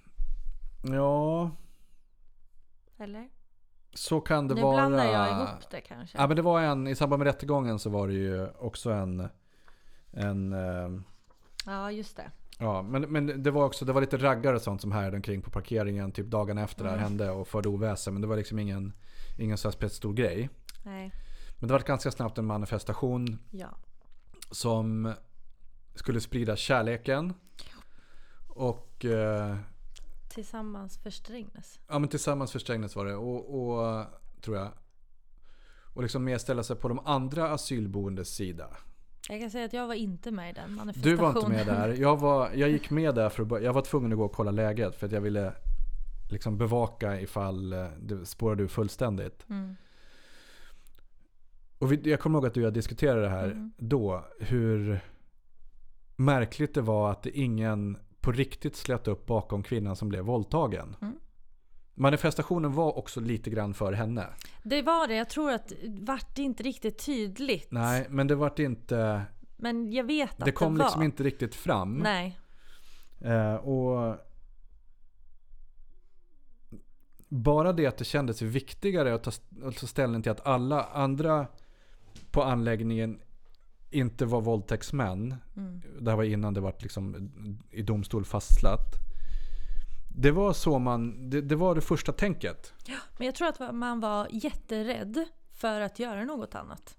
Ja, 0.83 1.51
Eller? 2.99 3.29
så 3.95 4.21
kan 4.21 4.49
det 4.49 4.55
nu 4.55 4.61
vara. 4.63 4.75
blandar 4.75 5.05
jag 5.05 5.31
ihop 5.31 5.71
det 5.71 5.81
kanske. 5.81 6.19
Ja, 6.19 6.27
men 6.27 6.37
det 6.37 6.43
var 6.43 6.61
en, 6.61 6.87
i 6.89 6.95
samband 6.95 7.19
med 7.19 7.27
rättegången 7.27 7.79
så 7.79 7.91
var 7.91 8.09
det 8.09 8.15
ju 8.15 8.49
också 8.49 8.91
en, 8.91 9.29
en 10.11 10.53
eh, 10.53 11.01
Ja, 11.67 11.91
just 11.91 12.17
det. 12.17 12.31
Ja, 12.59 12.83
men, 12.83 13.03
men 13.03 13.43
det 13.43 13.51
var 13.51 13.65
också 13.65 13.85
det 13.85 13.93
var 13.93 14.01
lite 14.01 14.17
raggar 14.17 14.55
och 14.55 14.63
sånt 14.63 14.81
som 14.81 14.93
härjade 14.93 15.17
omkring 15.17 15.43
på 15.43 15.51
parkeringen 15.51 16.13
typ 16.13 16.27
dagarna 16.27 16.63
efter 16.63 16.85
det 16.85 16.91
här 16.91 16.97
Mm. 16.97 17.09
hände 17.09 17.31
och 17.31 17.49
förde 17.49 17.69
oväsen. 17.69 18.15
Men 18.15 18.23
det 18.23 18.29
var 18.29 18.37
liksom 18.37 18.59
ingen, 18.59 18.93
ingen 19.39 19.59
så 19.59 19.69
här 19.69 19.73
spetsstor 19.73 20.13
grej. 20.13 20.51
Nej, 20.85 21.13
Men 21.59 21.69
det 21.69 21.73
var 21.73 21.81
ganska 21.81 22.11
snabbt 22.11 22.39
en 22.39 22.47
manifestation 22.47 23.39
ja. 23.51 23.69
som 24.51 25.15
skulle 25.95 26.21
sprida 26.21 26.57
kärleken. 26.57 27.35
Och 28.49 29.05
eh, 29.05 29.57
Tillsammans 30.29 30.99
för 30.99 31.11
Strängnäs. 31.11 31.81
ja, 31.89 31.99
men 31.99 32.09
tillsammans 32.09 32.53
för 32.53 32.59
Strängnäs 32.59 32.97
var 32.97 33.05
det. 33.05 33.15
Och, 33.17 33.61
och 33.71 34.05
tror 34.41 34.57
jag. 34.57 34.69
Och 35.95 36.03
liksom 36.03 36.25
mer 36.25 36.39
ställa 36.39 36.63
sig 36.63 36.77
på 36.77 36.89
de 36.89 36.99
andra 36.99 37.49
asylboendes 37.51 38.29
sida. 38.35 38.77
Jag 39.29 39.41
kan 39.41 39.51
säga 39.51 39.65
att 39.65 39.73
jag 39.73 39.87
var 39.87 39.95
inte 39.95 40.31
med 40.31 40.51
i 40.51 40.53
den 40.53 40.71
Du 40.71 40.77
manifestationen. 40.77 41.19
var 41.35 41.41
inte 41.41 41.49
med 41.51 41.67
där. 41.67 41.89
Jag, 42.01 42.17
var, 42.21 42.51
jag 42.55 42.71
gick 42.71 42.91
med 42.91 43.15
där 43.15 43.29
för 43.29 43.57
att 43.57 43.63
jag 43.63 43.73
var 43.73 43.83
tvungen 43.83 44.13
att 44.13 44.19
gå 44.19 44.25
och 44.25 44.33
kolla 44.33 44.51
läget. 44.51 44.95
För 44.97 45.07
att 45.07 45.13
jag 45.13 45.21
ville 45.21 45.53
liksom 46.31 46.59
bevaka 46.59 47.21
ifall 47.21 47.73
eh, 47.73 47.87
det 48.01 48.27
spårade 48.27 48.63
ur 48.63 48.69
fullständigt. 48.69 49.47
Mm. 49.51 49.77
Och 51.79 51.93
vi, 51.93 52.11
jag 52.11 52.21
kommer 52.21 52.39
ihåg 52.39 52.47
att 52.47 52.55
du 52.55 52.61
och 52.61 52.67
jag 52.67 52.75
diskuterade 52.75 53.21
det 53.21 53.29
här 53.29 53.45
Mm. 53.51 53.73
då. 53.79 54.25
Hur 54.41 55.01
märkligt 56.21 56.75
det 56.75 56.81
var 56.81 57.11
att 57.11 57.27
ingen 57.27 57.99
på 58.21 58.33
riktigt 58.33 58.77
slöt 58.77 59.09
upp 59.09 59.27
bakom 59.27 59.63
kvinnan 59.63 59.97
som 59.97 60.09
blev 60.09 60.25
våldtagen. 60.25 60.97
Mm. 61.03 61.15
Manifestationen 61.95 62.73
var 62.73 62.99
också 62.99 63.21
lite 63.21 63.51
grann 63.51 63.75
för 63.75 63.93
henne. 63.93 64.27
Det 64.63 64.83
var 64.83 65.09
det. 65.09 65.15
Jag 65.15 65.31
tror 65.31 65.51
att 65.53 65.73
vart 66.01 66.37
det 66.37 66.43
inte 66.43 66.63
riktigt 66.63 67.07
tydligt. 67.07 67.69
Nej, 67.71 68.07
men 68.11 68.27
det 68.27 68.35
vart 68.35 68.59
inte... 68.59 69.23
Men 69.57 69.93
jag 69.93 70.05
vet 70.05 70.31
att 70.39 70.45
Det 70.45 70.53
kom 70.53 70.77
var. 70.77 70.85
liksom 70.85 71.03
inte 71.03 71.23
riktigt 71.23 71.55
fram. 71.55 71.99
Nej. 71.99 72.39
Eh, 73.21 73.55
och 73.55 74.17
bara 77.29 77.73
det 77.73 77.87
att 77.87 77.99
det 77.99 78.05
kändes 78.05 78.43
viktigare 78.43 79.15
att 79.15 79.23
ta, 79.23 79.31
att 79.65 79.77
ta 79.77 79.87
ställning 79.87 80.23
till 80.23 80.33
att 80.33 80.47
alla 80.47 80.85
andra 80.85 81.47
på 82.31 82.43
anläggningen 82.43 83.21
inte 83.91 84.25
var 84.27 84.41
våldtäktsmän. 84.41 85.35
Mm. 85.57 85.83
Det 86.01 86.11
här 86.11 86.17
var 86.17 86.25
innan 86.25 86.55
det 86.55 86.61
var 86.61 86.75
liksom 86.79 87.31
i 87.71 87.83
domstol 87.83 88.25
fastslatt. 88.25 88.95
Det 90.17 90.31
var 90.31 90.53
så 90.53 90.79
man, 90.79 91.31
det, 91.31 91.41
det 91.41 91.57
var 91.57 91.75
det 91.75 91.81
första 91.81 92.13
tänket. 92.13 92.75
Men 93.19 93.27
jag 93.27 93.35
tror 93.35 93.49
att 93.49 93.75
man 93.75 94.01
var 94.01 94.29
jätterädd 94.31 95.25
för 95.53 95.81
att 95.81 95.99
göra 95.99 96.25
något 96.25 96.55
annat. 96.55 96.97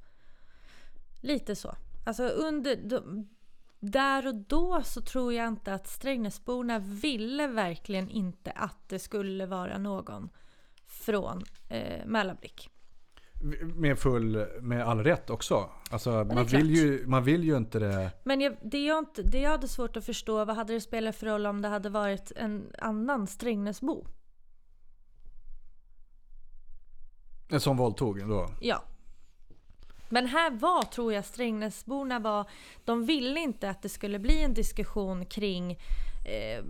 Lite 1.21 1.55
så. 1.55 1.75
Alltså 2.05 2.23
under... 2.27 2.75
de- 2.75 3.29
Där 3.79 4.27
och 4.27 4.35
då 4.35 4.81
så 4.85 5.01
tror 5.01 5.33
jag 5.33 5.47
inte 5.47 5.73
att 5.73 5.87
Strängnäsborna 5.87 6.79
ville 6.79 7.47
verkligen 7.47 8.09
inte 8.09 8.51
att 8.51 8.89
det 8.89 8.99
skulle 8.99 9.45
vara 9.45 9.77
någon 9.77 10.29
från 10.87 11.43
eh, 11.69 12.05
Mälarblick. 12.05 12.70
Med 13.75 13.99
full, 13.99 14.45
med 14.61 14.87
all 14.87 15.03
rätt 15.03 15.29
också. 15.29 15.69
Alltså 15.89 16.09
man 16.09 16.45
vill, 16.45 16.75
ju, 16.75 17.07
man 17.07 17.23
vill 17.23 17.43
ju 17.43 17.57
inte 17.57 17.79
det. 17.79 18.11
Men 18.23 18.41
jag, 18.41 18.57
det, 18.61 18.85
jag 18.85 18.99
inte, 18.99 19.23
det 19.23 19.39
jag 19.39 19.49
hade 19.49 19.67
svårt 19.67 19.97
att 19.97 20.05
förstå, 20.05 20.45
vad 20.45 20.55
hade 20.55 20.73
det 20.73 20.81
spelat 20.81 21.15
för 21.15 21.27
roll 21.27 21.45
om 21.45 21.61
det 21.61 21.67
hade 21.67 21.89
varit 21.89 22.31
en 22.35 22.73
annan 22.77 23.27
Strängnäsbo? 23.27 24.05
Som 27.57 27.77
våldtog 27.77 28.27
då. 28.29 28.49
Ja. 28.61 28.83
Men 30.09 30.25
här 30.25 30.51
var, 30.51 30.83
tror 30.83 31.13
jag, 31.13 31.25
Strängnäsborna 31.25 32.19
var... 32.19 32.49
De 32.85 33.05
ville 33.05 33.39
inte 33.39 33.69
att 33.69 33.81
det 33.81 33.89
skulle 33.89 34.19
bli 34.19 34.43
en 34.43 34.53
diskussion 34.53 35.25
kring 35.25 35.71
eh, 36.25 36.63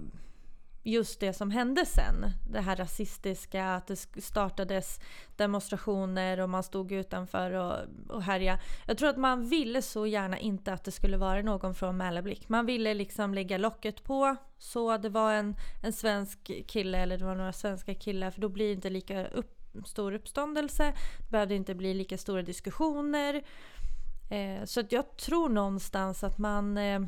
just 0.84 1.20
det 1.20 1.34
som 1.34 1.52
hände 1.52 1.86
sen. 1.86 2.26
Det 2.50 2.62
här 2.62 2.76
rasistiska, 2.76 3.66
att 3.66 3.88
det 3.88 3.96
startades 4.22 5.00
demonstrationer 5.36 6.40
och 6.40 6.50
man 6.50 6.64
stod 6.64 6.92
utanför 6.92 7.52
och, 7.52 7.76
och 8.10 8.24
härjade. 8.24 8.62
Jag 8.88 8.98
tror 8.98 9.10
att 9.10 9.18
man 9.18 9.50
ville 9.50 9.82
så 9.82 10.08
gärna 10.08 10.40
inte 10.40 10.74
att 10.74 10.84
det 10.84 10.92
skulle 10.92 11.18
vara 11.18 11.42
någon 11.42 11.76
från 11.76 11.98
Mälarblick. 11.98 12.50
Man 12.50 12.66
ville 12.66 12.94
liksom 12.94 13.34
lägga 13.34 13.58
locket 13.58 14.04
på. 14.04 14.36
Så 14.58 14.98
det 14.98 15.10
var 15.10 15.34
en, 15.34 15.56
en 15.84 15.94
svensk 15.94 16.52
kille, 16.68 16.98
eller 16.98 17.18
det 17.18 17.26
var 17.26 17.36
några 17.36 17.54
svenska 17.54 17.94
killar, 17.96 18.32
för 18.32 18.42
då 18.42 18.50
blir 18.50 18.68
det 18.68 18.74
inte 18.74 18.90
lika 18.90 19.28
upp, 19.28 19.58
stor 19.86 20.14
uppståndelse. 20.14 20.94
Det 21.18 21.32
behövde 21.32 21.56
inte 21.56 21.76
bli 21.76 21.94
lika 21.94 22.18
stora 22.18 22.42
diskussioner. 22.42 23.44
Eh, 24.32 24.66
så 24.66 24.80
att 24.80 24.92
jag 24.92 25.18
tror 25.18 25.50
någonstans 25.50 26.24
att 26.24 26.38
man, 26.38 26.78
eh, 26.78 27.02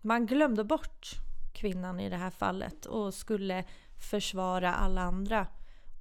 man 0.00 0.26
glömde 0.26 0.64
bort 0.64 1.10
kvinnan 1.52 2.00
i 2.00 2.08
det 2.10 2.16
här 2.16 2.30
fallet 2.30 2.86
och 2.86 3.14
skulle 3.14 3.64
försvara 4.10 4.74
alla 4.74 5.00
andra 5.00 5.46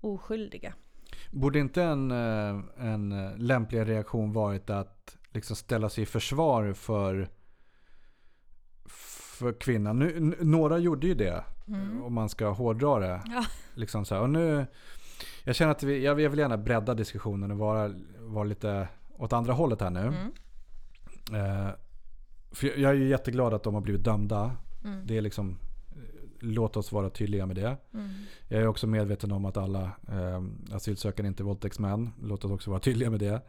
oskyldiga. 0.01 0.73
Borde 1.31 1.59
inte 1.59 1.83
en, 1.83 2.11
eh, 2.11 2.59
en 2.77 3.33
lämplig 3.37 3.87
reaktion 3.87 4.33
varit 4.33 4.69
att 4.69 5.17
liksom 5.29 5.55
ställa 5.55 5.89
sig 5.89 6.01
i 6.01 6.05
försvar 6.05 6.73
för, 6.73 7.29
för 8.87 9.53
kvinnan? 9.53 9.99
Nu, 9.99 10.35
några 10.41 10.77
gjorde 10.77 11.07
ju 11.07 11.13
det, 11.13 11.43
om 12.03 12.13
man 12.13 12.29
ska 12.29 12.49
hårdra 12.49 12.99
det. 12.99 13.21
Ja. 13.25 13.45
Liksom 13.73 14.05
så 14.05 14.15
här, 14.15 14.21
och 14.21 14.29
nu, 14.29 14.65
jag 15.43 15.55
känner 15.55 15.71
att 15.71 15.83
vi, 15.83 16.03
jag 16.03 16.15
vill 16.15 16.39
gärna 16.39 16.57
bredda 16.57 16.93
diskussionen 16.93 17.51
och 17.51 17.57
vara, 17.57 17.93
vara 18.19 18.43
lite 18.43 18.87
åt 19.17 19.33
andra 19.33 19.53
hållet 19.53 19.81
här 19.81 19.89
nu. 19.89 19.99
Mm. 19.99 20.31
Eh, 21.33 21.69
för 22.51 22.79
jag 22.79 22.91
är 22.91 22.95
ju 22.95 23.07
jätteglad 23.07 23.53
att 23.53 23.63
de 23.63 23.73
har 23.73 23.81
blivit 23.81 24.03
dömda. 24.03 24.55
Mm. 24.83 25.07
Det 25.07 25.17
är 25.17 25.21
liksom, 25.21 25.59
eh, 25.91 25.97
låt 26.39 26.77
oss 26.77 26.91
vara 26.91 27.09
tydliga 27.09 27.45
med 27.45 27.55
det. 27.55 27.77
Mm. 27.93 28.09
Jag 28.47 28.61
är 28.61 28.67
också 28.67 28.87
medveten 28.87 29.31
om 29.31 29.45
att 29.45 29.57
alla 29.57 29.83
eh, 30.07 30.43
asylsökande 30.75 31.27
inte 31.27 31.43
är 31.43 31.45
våldtäktsmän. 31.45 32.09
Låt 32.21 32.45
oss 32.45 32.51
också 32.51 32.69
vara 32.69 32.79
tydliga 32.79 33.09
med 33.09 33.19
det. 33.19 33.41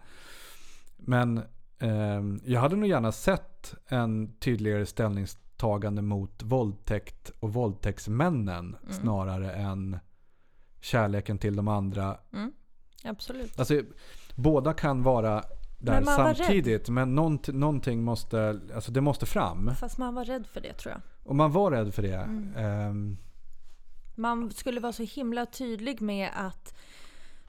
Men 0.96 1.38
eh, 1.78 2.22
jag 2.44 2.60
hade 2.60 2.76
nog 2.76 2.88
gärna 2.88 3.12
sett 3.12 3.74
en 3.86 4.32
tydligare 4.38 4.86
ställningstagande 4.86 6.02
mot 6.02 6.42
våldtäkt 6.42 7.32
och 7.40 7.52
våldtäktsmännen 7.52 8.76
snarare 8.90 9.52
än 9.52 9.98
kärleken 10.80 11.38
till 11.38 11.56
de 11.56 11.68
andra. 11.68 12.16
Absolut. 13.04 13.58
Alltså, 13.58 13.82
båda 14.34 14.72
kan 14.72 15.02
vara 15.02 15.44
där 15.80 15.92
Men 15.92 16.04
samtidigt 16.04 16.88
men 16.88 17.14
nånt, 17.14 17.48
någonting 17.48 18.02
måste, 18.04 18.60
alltså 18.74 18.92
det 18.92 19.00
måste 19.00 19.26
fram. 19.26 19.74
Fast 19.74 19.98
man 19.98 20.14
var 20.14 20.24
rädd 20.24 20.46
för 20.46 20.60
det 20.60 20.72
tror 20.72 20.92
jag. 20.92 21.02
Och 21.24 21.36
man 21.36 21.52
var 21.52 21.70
rädd 21.70 21.94
för 21.94 22.02
det. 22.02 22.14
Mm. 22.14 22.54
Ehm, 22.56 23.16
Man 24.14 24.50
skulle 24.50 24.80
vara 24.80 24.92
så 24.92 25.02
himla 25.02 25.46
tydlig 25.46 26.00
med 26.00 26.30
att 26.34 26.74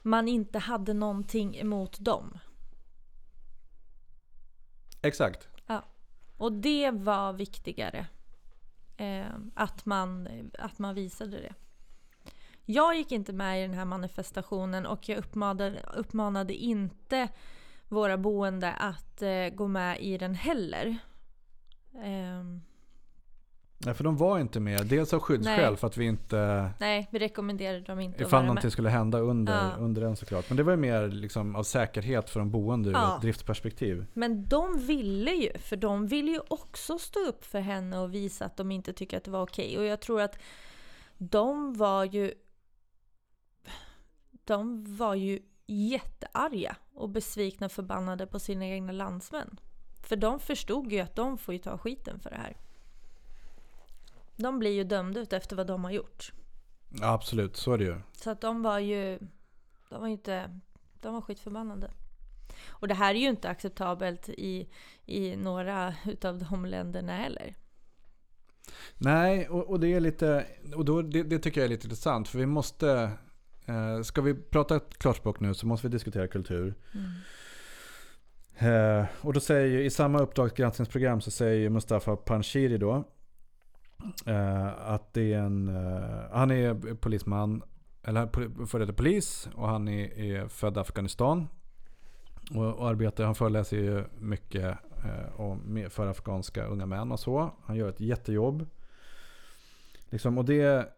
man 0.01 0.27
inte 0.27 0.59
hade 0.59 0.93
någonting 0.93 1.57
emot 1.57 1.99
dem. 1.99 2.37
exakt. 5.01 5.47
Och 6.41 6.51
det 6.51 6.91
var 6.91 7.33
viktigare. 7.33 8.07
Eh, 8.97 9.25
att, 9.55 9.85
man, 9.85 10.27
att 10.59 10.79
man 10.79 10.95
visade 10.95 11.37
det. 11.37 11.53
Jag 12.65 12.95
gick 12.95 13.11
inte 13.11 13.33
med 13.33 13.59
i 13.59 13.61
den 13.61 13.73
här 13.73 13.85
manifestationen 13.85 14.85
och 14.85 15.09
jag 15.09 15.17
uppmanade, 15.17 15.83
uppmanade 15.93 16.53
inte 16.53 17.29
våra 17.91 18.17
boende 18.17 18.71
att 18.73 19.21
eh, 19.21 19.47
gå 19.55 19.67
med 19.67 19.99
i 19.99 20.17
den 20.17 20.35
heller. 20.35 20.97
Ehm, 22.03 22.61
Nej, 23.85 23.93
för 23.93 24.03
de 24.03 24.17
var 24.17 24.39
inte 24.39 24.59
med. 24.59 24.85
Dels 24.85 25.13
av 25.13 25.19
skyddsskäl 25.19 25.69
Nej. 25.71 25.77
för 25.77 25.87
att 25.87 25.97
vi 25.97 26.05
inte... 26.05 26.71
nej, 26.79 27.07
vi 27.11 27.19
rekommenderade 27.19 27.79
dem 27.81 27.99
inte 27.99 28.15
att 28.15 28.21
Ifall 28.21 28.31
vara 28.31 28.41
någonting 28.41 28.65
med. 28.67 28.71
skulle 28.73 28.89
hända 28.89 29.19
under, 29.19 29.53
Ja. 29.53 29.71
under 29.79 30.01
den 30.01 30.15
såklart. 30.15 30.49
Men 30.49 30.57
det 30.57 30.63
var 30.63 30.71
ju 30.71 30.77
mer 30.77 31.07
liksom 31.07 31.55
av 31.55 31.63
säkerhet 31.63 32.29
för 32.29 32.39
de 32.39 32.51
boende 32.51 32.89
ur 32.89 32.93
Ja. 32.93 33.15
ett 33.15 33.21
driftperspektiv. 33.21 34.05
Men 34.13 34.47
de 34.47 34.77
ville 34.79 35.31
ju, 35.31 35.57
för 35.57 35.75
de 35.75 36.07
ville 36.07 36.31
ju 36.31 36.39
också 36.47 36.99
stå 36.99 37.19
upp 37.19 37.45
för 37.45 37.59
henne 37.59 37.99
och 37.99 38.13
visa 38.13 38.45
att 38.45 38.57
de 38.57 38.71
inte 38.71 38.93
tycker 38.93 39.17
att 39.17 39.23
det 39.23 39.31
var 39.31 39.41
okej. 39.41 39.77
Och 39.77 39.85
jag 39.85 40.01
tror 40.01 40.21
att 40.21 40.39
de 41.17 41.73
var 41.73 42.03
ju... 42.05 42.33
De 44.43 44.95
var 44.97 45.15
ju 45.15 45.39
jättearga 45.67 46.75
och 47.01 47.09
besvikna 47.09 47.65
och 47.65 47.71
förbannade 47.71 48.27
på 48.27 48.39
sina 48.39 48.65
egna 48.65 48.91
landsmän. 48.91 49.59
För 50.01 50.15
de 50.15 50.39
förstod 50.39 50.91
ju 50.91 50.99
att 50.99 51.15
de 51.15 51.37
får 51.37 51.53
ju 51.53 51.59
ta 51.59 51.77
skiten 51.77 52.19
för 52.19 52.29
det 52.29 52.35
här. 52.35 52.57
De 54.35 54.59
blir 54.59 54.71
ju 54.71 54.83
dömda 54.83 55.19
ut 55.19 55.33
efter 55.33 55.55
vad 55.55 55.67
de 55.67 55.83
har 55.83 55.91
gjort. 55.91 56.33
Ja, 56.89 57.13
absolut, 57.13 57.57
så 57.57 57.73
är 57.73 57.77
det 57.77 57.83
ju. 57.83 58.01
Så 58.11 58.29
att 58.29 58.41
de 58.41 58.61
var 58.61 58.79
ju... 58.79 59.19
De 59.89 59.99
var 60.01 60.07
ju 60.07 60.13
inte... 60.13 60.59
De 61.01 61.13
var 61.13 61.21
skitförbannade. 61.21 61.91
Och 62.67 62.87
det 62.87 62.93
här 62.93 63.15
är 63.15 63.19
ju 63.19 63.29
inte 63.29 63.49
acceptabelt 63.49 64.29
i, 64.29 64.69
i 65.05 65.35
några 65.35 65.95
utav 66.05 66.37
de 66.37 66.65
länderna 66.65 67.17
heller. 67.17 67.55
Nej, 68.97 69.49
och, 69.49 69.69
och 69.69 69.79
det 69.79 69.87
är 69.87 69.99
lite... 69.99 70.45
Och 70.75 70.85
då, 70.85 71.01
det, 71.01 71.23
det 71.23 71.39
tycker 71.39 71.61
jag 71.61 71.65
är 71.65 71.69
lite 71.69 71.87
intressant. 71.87 72.27
För 72.27 72.39
vi 72.39 72.45
måste... 72.45 73.11
Eh, 73.65 74.01
ska 74.01 74.21
vi 74.21 74.33
prata 74.33 74.79
klarspråk 74.79 75.39
nu 75.39 75.53
så 75.53 75.67
måste 75.67 75.87
vi 75.87 75.91
diskutera 75.91 76.27
kultur. 76.27 76.75
Eh, 78.57 79.05
och 79.21 79.33
då 79.33 79.39
säger 79.39 79.79
i 79.79 79.89
samma 79.89 80.19
uppdragsgranskningsprogram 80.19 81.21
så 81.21 81.31
säger 81.31 81.69
Mustafa 81.69 82.15
Panshiri 82.15 82.77
då 82.77 83.03
eh, 84.25 84.89
att 84.91 85.13
det 85.13 85.33
är 85.33 85.39
en, 85.39 85.67
eh, 85.67 86.31
han 86.31 86.51
är 86.51 86.95
polisman, 86.95 87.63
eller 88.03 88.65
före 88.65 88.85
detta 88.85 88.97
polis 88.97 89.49
och 89.55 89.67
han 89.67 89.87
är, 89.87 90.19
är 90.19 90.47
född 90.47 90.77
i 90.77 90.79
Afghanistan. 90.79 91.47
Och, 92.55 92.79
och 92.79 92.89
arbetar, 92.89 93.23
han 93.23 93.35
föreläser 93.35 93.77
ju 93.77 94.03
mycket 94.19 94.77
eh, 95.03 95.41
om, 95.41 95.87
för 95.89 96.07
afghanska 96.07 96.65
unga 96.65 96.85
män 96.85 97.11
och 97.11 97.19
så. 97.19 97.51
Han 97.65 97.75
gör 97.75 97.89
ett 97.89 97.99
jättejobb. 97.99 98.65
Liksom, 100.09 100.37
och 100.37 100.45
det 100.45 100.93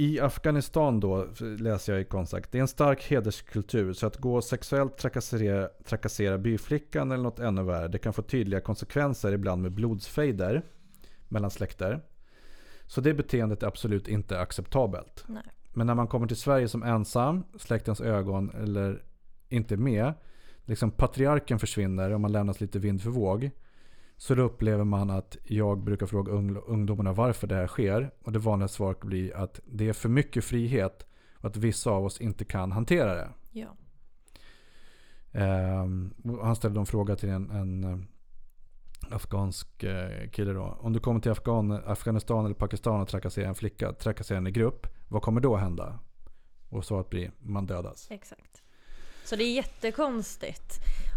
i 0.00 0.20
Afghanistan 0.20 1.00
då, 1.00 1.26
läser 1.58 1.92
jag 1.92 2.02
i 2.02 2.04
Konstakt, 2.04 2.52
det 2.52 2.58
är 2.58 2.62
en 2.62 2.68
stark 2.68 3.02
hederskultur. 3.02 3.92
Så 3.92 4.06
att 4.06 4.16
gå 4.16 4.34
och 4.34 4.44
sexuellt 4.44 4.98
trakassera, 4.98 5.68
trakassera 5.84 6.38
byflickan 6.38 7.12
eller 7.12 7.22
något 7.22 7.38
ännu 7.38 7.62
värre, 7.62 7.88
det 7.88 7.98
kan 7.98 8.12
få 8.12 8.22
tydliga 8.22 8.60
konsekvenser 8.60 9.32
ibland 9.32 9.62
med 9.62 9.72
blodsfejder 9.72 10.62
mellan 11.28 11.50
släkter. 11.50 12.00
Så 12.86 13.00
det 13.00 13.14
beteendet 13.14 13.62
är 13.62 13.66
absolut 13.66 14.08
inte 14.08 14.40
acceptabelt. 14.40 15.24
Nej. 15.26 15.42
Men 15.72 15.86
när 15.86 15.94
man 15.94 16.06
kommer 16.06 16.26
till 16.26 16.36
Sverige 16.36 16.68
som 16.68 16.82
ensam, 16.82 17.44
släktens 17.58 18.00
ögon 18.00 18.50
eller 18.50 19.02
inte 19.48 19.76
med, 19.76 20.12
liksom 20.64 20.90
patriarken 20.90 21.58
försvinner 21.58 22.10
och 22.10 22.20
man 22.20 22.32
lämnas 22.32 22.60
lite 22.60 22.78
vind 22.78 23.02
för 23.02 23.10
våg. 23.10 23.50
Så 24.20 24.34
då 24.34 24.42
upplever 24.42 24.84
man 24.84 25.10
att 25.10 25.36
jag 25.44 25.78
brukar 25.84 26.06
fråga 26.06 26.32
ung- 26.32 26.62
ungdomarna 26.66 27.12
varför 27.12 27.46
det 27.46 27.54
här 27.54 27.66
sker. 27.66 28.10
Och 28.22 28.32
det 28.32 28.38
vanliga 28.38 28.68
svaret 28.68 29.00
blir 29.00 29.36
att 29.36 29.60
det 29.66 29.88
är 29.88 29.92
för 29.92 30.08
mycket 30.08 30.44
frihet 30.44 31.06
och 31.36 31.44
att 31.44 31.56
vissa 31.56 31.90
av 31.90 32.04
oss 32.04 32.20
inte 32.20 32.44
kan 32.44 32.72
hantera 32.72 33.14
det. 33.14 33.28
Ja. 33.50 33.68
Och 36.24 36.46
han 36.46 36.56
ställde 36.56 36.80
en 36.80 36.86
fråga 36.86 37.16
till 37.16 37.28
en, 37.28 37.50
en 37.50 37.84
eh, 37.84 37.98
afghansk 39.10 39.82
eh, 39.82 40.30
kille 40.30 40.52
då. 40.52 40.78
Om 40.80 40.92
du 40.92 41.00
kommer 41.00 41.20
till 41.20 41.30
Afghan, 41.30 41.72
Afghanistan 41.72 42.44
eller 42.44 42.54
Pakistan 42.54 43.00
och 43.00 43.08
trakasserar 43.08 43.48
en 43.48 43.54
flicka, 43.54 43.92
trakasserar 43.92 44.38
en 44.38 44.46
i 44.46 44.50
grupp, 44.50 44.86
vad 45.08 45.22
kommer 45.22 45.40
då 45.40 45.56
hända? 45.56 45.98
Och 46.68 46.84
svaret 46.84 47.10
blir, 47.10 47.32
man 47.38 47.66
dödas. 47.66 48.06
Exakt. 48.10 48.62
Så 49.24 49.36
det 49.36 49.44
är 49.44 49.54
jättekonstigt. 49.54 50.74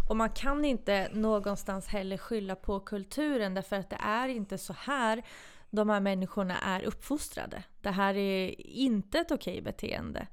Och 0.08 0.16
man 0.16 0.30
kan 0.30 0.64
inte 0.64 1.08
någonstans 1.12 1.86
heller 1.88 2.16
skylla 2.16 2.54
på 2.54 2.80
kulturen 2.80 3.54
därför 3.54 3.76
att 3.76 3.90
det 3.90 3.98
är 4.00 4.28
inte 4.28 4.58
så 4.58 4.72
här 4.78 5.22
de 5.70 5.88
här 5.88 6.00
människorna 6.00 6.58
är 6.58 6.82
uppfostrade. 6.84 7.62
Det 7.80 7.90
här 7.90 8.14
är 8.16 8.60
inte 8.66 9.18
ett 9.18 9.30
okej 9.30 9.62
beteende 9.62 10.26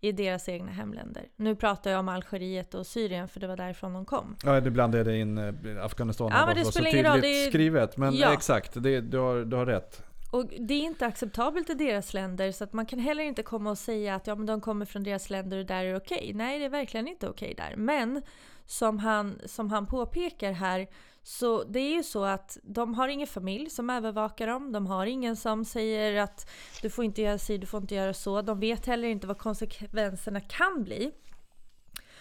i 0.00 0.12
deras 0.12 0.48
egna 0.48 0.72
hemländer. 0.72 1.28
Nu 1.36 1.56
pratar 1.56 1.90
jag 1.90 2.00
om 2.00 2.08
Algeriet 2.08 2.74
och 2.74 2.86
Syrien 2.86 3.28
för 3.28 3.40
det 3.40 3.46
var 3.46 3.56
därifrån 3.56 3.92
de 3.92 4.04
kom. 4.04 4.36
Ja, 4.44 4.60
det 4.60 4.70
blandade 4.70 5.16
in 5.16 5.38
eh, 5.38 5.84
Afghanistan 5.84 6.30
Ja, 6.34 6.46
men 6.46 6.56
det 6.56 6.64
spelar 6.64 6.90
så 6.90 6.96
ingen 6.96 7.12
roll, 7.12 7.20
tydligt 7.20 7.34
det 7.42 7.46
är- 7.46 7.48
skrivet. 7.50 7.96
Men 7.96 8.14
Ja. 8.14 8.32
exakt, 8.32 8.82
det, 8.82 9.00
du, 9.00 9.18
har, 9.18 9.44
du 9.44 9.56
har 9.56 9.66
rätt. 9.66 10.02
Och 10.32 10.46
det 10.46 10.74
är 10.74 10.82
inte 10.82 11.06
acceptabelt 11.06 11.70
i 11.70 11.74
deras 11.74 12.14
länder 12.14 12.52
så 12.52 12.64
att 12.64 12.72
man 12.72 12.86
kan 12.86 12.98
heller 12.98 13.24
inte 13.24 13.42
komma 13.42 13.70
och 13.70 13.78
säga 13.78 14.14
att 14.14 14.26
ja, 14.26 14.34
men 14.34 14.46
de 14.46 14.60
kommer 14.60 14.86
från 14.86 15.02
deras 15.02 15.30
länder 15.30 15.58
och 15.58 15.66
där 15.66 15.84
är 15.84 15.90
det 15.90 15.96
okej. 15.96 16.32
Nej, 16.34 16.58
det 16.58 16.64
är 16.64 16.68
verkligen 16.68 17.08
inte 17.08 17.28
okej 17.28 17.54
där. 17.56 17.76
Men 17.76 18.22
som 18.66 18.98
han, 18.98 19.40
som 19.46 19.70
han 19.70 19.86
påpekar 19.86 20.52
här 20.52 20.88
så 21.22 21.64
det 21.64 21.78
är 21.80 21.94
ju 21.94 22.02
så 22.02 22.24
att 22.24 22.58
de 22.62 22.94
har 22.94 23.08
ingen 23.08 23.26
familj 23.26 23.70
som 23.70 23.90
övervakar 23.90 24.46
dem. 24.46 24.72
De 24.72 24.86
har 24.86 25.06
ingen 25.06 25.36
som 25.36 25.64
säger 25.64 26.20
att 26.20 26.50
du 26.82 26.90
får 26.90 27.04
inte 27.04 27.22
göra 27.22 27.38
si, 27.38 27.58
du 27.58 27.66
får 27.66 27.80
inte 27.80 27.94
göra 27.94 28.14
så. 28.14 28.42
De 28.42 28.60
vet 28.60 28.86
heller 28.86 29.08
inte 29.08 29.26
vad 29.26 29.38
konsekvenserna 29.38 30.40
kan 30.40 30.84
bli. 30.84 31.12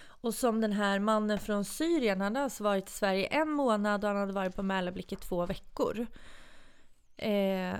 Och 0.03 0.33
som 0.33 0.61
den 0.61 0.71
här 0.71 0.99
mannen 0.99 1.39
från 1.39 1.65
Syrien, 1.65 2.21
han 2.21 2.35
har 2.35 2.43
alltså 2.43 2.63
varit 2.63 2.89
i 2.89 2.91
Sverige 2.91 3.25
en 3.25 3.49
månad 3.49 4.03
och 4.03 4.09
han 4.09 4.19
hade 4.19 4.33
varit 4.33 4.55
på 4.55 4.63
Mälarblick 4.63 5.11
i 5.11 5.15
två 5.15 5.45
veckor. 5.45 6.07
Eh, 7.17 7.73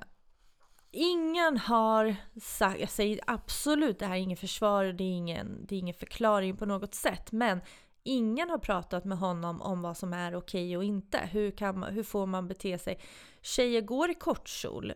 ingen 0.92 1.58
har 1.58 2.16
sagt, 2.42 2.80
jag 2.80 2.90
säger 2.90 3.20
absolut 3.28 4.00
det 4.00 4.06
här 4.06 4.16
är 4.16 4.20
ingen 4.20 4.38
försvar 4.38 4.86
och 4.86 4.96
det 4.96 5.04
är 5.04 5.18
ingen, 5.18 5.66
det 5.66 5.76
är 5.76 5.80
ingen 5.80 5.96
förklaring 5.96 6.58
på 6.58 6.66
något 6.66 6.96
sätt. 6.96 7.32
Men 7.32 7.62
ingen 8.04 8.50
har 8.50 8.58
pratat 8.58 9.06
med 9.06 9.18
honom 9.18 9.62
om 9.62 9.82
vad 9.82 9.98
som 9.98 10.14
är 10.14 10.36
okej 10.36 10.78
och 10.78 10.84
inte. 10.84 11.18
Hur, 11.18 11.52
kan 11.52 11.84
hur 11.84 12.04
får 12.04 12.26
man 12.26 12.48
bete 12.48 12.78
sig? 12.78 13.00
Tjejer 13.42 13.82
går 13.82 14.10
i 14.10 14.14
kortkjol. 14.14 14.94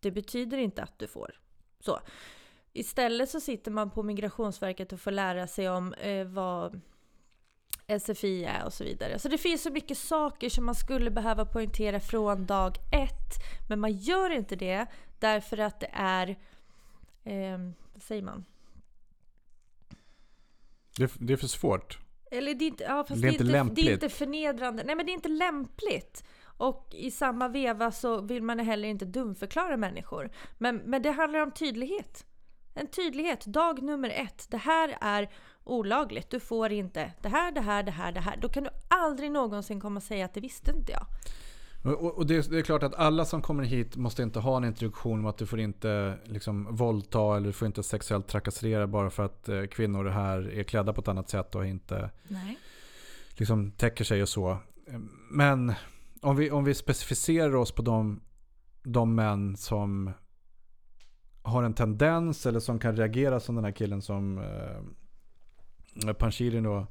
Det 0.00 0.10
betyder 0.10 0.58
inte 0.58 0.82
att 0.82 0.98
du 0.98 1.06
får. 1.06 1.40
Så. 1.80 2.00
Istället 2.72 3.30
så 3.30 3.40
sitter 3.40 3.70
man 3.70 3.90
på 3.90 4.02
Migrationsverket 4.02 4.92
och 4.92 5.00
får 5.00 5.10
lära 5.10 5.46
sig 5.46 5.70
om 5.70 5.92
eh, 5.92 6.24
vad 6.24 6.80
SFI 8.00 8.44
är 8.44 8.64
och 8.64 8.72
så 8.72 8.84
vidare. 8.84 9.18
Så 9.18 9.28
det 9.28 9.38
finns 9.38 9.62
så 9.62 9.70
mycket 9.70 9.98
saker 9.98 10.48
som 10.48 10.66
man 10.66 10.74
skulle 10.74 11.10
behöva 11.10 11.44
poängtera 11.44 12.00
från 12.00 12.46
dag 12.46 12.76
ett. 12.92 13.68
Men 13.68 13.80
man 13.80 13.92
gör 13.92 14.30
inte 14.30 14.56
det 14.56 14.86
därför 15.20 15.58
att 15.58 15.80
det 15.80 15.90
är, 15.92 16.28
eh, 17.24 17.58
vad 17.92 18.02
säger 18.02 18.22
man? 18.22 18.44
Det, 20.96 21.12
det 21.18 21.32
är 21.32 21.36
för 21.36 21.46
svårt. 21.46 21.98
Eller 22.30 22.54
det 22.54 22.64
är 22.64 22.68
inte, 22.68 22.84
ja, 22.84 23.04
fast 23.08 23.22
Det 23.22 23.28
är 23.28 23.32
inte 23.32 23.44
det 23.44 23.50
är 23.50 23.52
lämpligt. 23.52 23.88
inte 23.88 24.08
förnedrande. 24.08 24.82
Nej 24.84 24.94
men 24.96 25.06
det 25.06 25.12
är 25.12 25.14
inte 25.14 25.28
lämpligt. 25.28 26.24
Och 26.42 26.88
i 26.94 27.10
samma 27.10 27.48
veva 27.48 27.92
så 27.92 28.20
vill 28.20 28.42
man 28.42 28.58
heller 28.58 28.88
inte 28.88 29.04
dumförklara 29.04 29.76
människor. 29.76 30.30
Men, 30.58 30.76
men 30.76 31.02
det 31.02 31.10
handlar 31.10 31.40
om 31.40 31.50
tydlighet. 31.50 32.26
En 32.74 32.86
tydlighet. 32.86 33.44
Dag 33.44 33.82
nummer 33.82 34.10
ett. 34.10 34.46
Det 34.50 34.56
här 34.56 34.98
är 35.00 35.30
olagligt. 35.64 36.30
Du 36.30 36.40
får 36.40 36.72
inte 36.72 37.12
det 37.22 37.28
här, 37.28 37.52
det 37.52 37.60
här, 37.60 37.82
det 37.82 37.90
här, 37.90 38.12
det 38.12 38.20
här. 38.20 38.36
Då 38.36 38.48
kan 38.48 38.64
du 38.64 38.70
aldrig 38.88 39.30
någonsin 39.32 39.80
komma 39.80 39.96
och 39.96 40.02
säga 40.02 40.24
att 40.24 40.34
det 40.34 40.40
visste 40.40 40.70
inte 40.70 40.92
jag. 40.92 41.06
Och, 41.82 42.18
och- 42.18 42.26
det, 42.26 42.50
det 42.50 42.58
är 42.58 42.62
klart 42.62 42.82
att 42.82 42.94
alla 42.94 43.24
som 43.24 43.42
kommer 43.42 43.64
hit 43.64 43.96
måste 43.96 44.22
inte 44.22 44.40
ha 44.40 44.56
en 44.56 44.64
introduktion 44.64 45.18
om 45.18 45.26
att 45.26 45.38
du 45.38 45.46
får 45.46 45.60
inte 45.60 46.18
liksom, 46.24 46.76
våldta 46.76 47.36
eller 47.36 47.46
du 47.46 47.52
får 47.52 47.66
inte 47.66 47.82
sexuellt 47.82 48.28
trakassera 48.28 48.86
bara 48.86 49.10
för 49.10 49.24
att 49.24 49.48
eh, 49.48 49.64
kvinnor 49.64 50.04
här 50.04 50.52
är 50.52 50.62
klädda 50.62 50.92
på 50.92 51.00
ett 51.00 51.08
annat 51.08 51.28
sätt 51.28 51.54
och 51.54 51.66
inte 51.66 52.10
Nej. 52.28 52.58
liksom, 53.30 53.70
täcker 53.70 54.04
sig 54.04 54.22
och 54.22 54.28
så. 54.28 54.58
Men 55.30 55.72
om 56.20 56.36
vi, 56.36 56.50
om 56.50 56.64
vi 56.64 56.74
specificerar 56.74 57.54
oss 57.54 57.72
på 57.72 57.82
de, 57.82 58.20
de 58.82 59.14
män 59.14 59.56
som 59.56 60.10
har 61.42 61.62
en 61.62 61.74
tendens 61.74 62.46
eller 62.46 62.60
som 62.60 62.78
kan 62.78 62.96
reagera 62.96 63.40
som 63.40 63.54
den 63.54 63.64
här 63.64 63.72
killen 63.72 64.02
som 64.02 64.38
eh, 64.38 66.12
Panshiri 66.12 66.60
då 66.60 66.86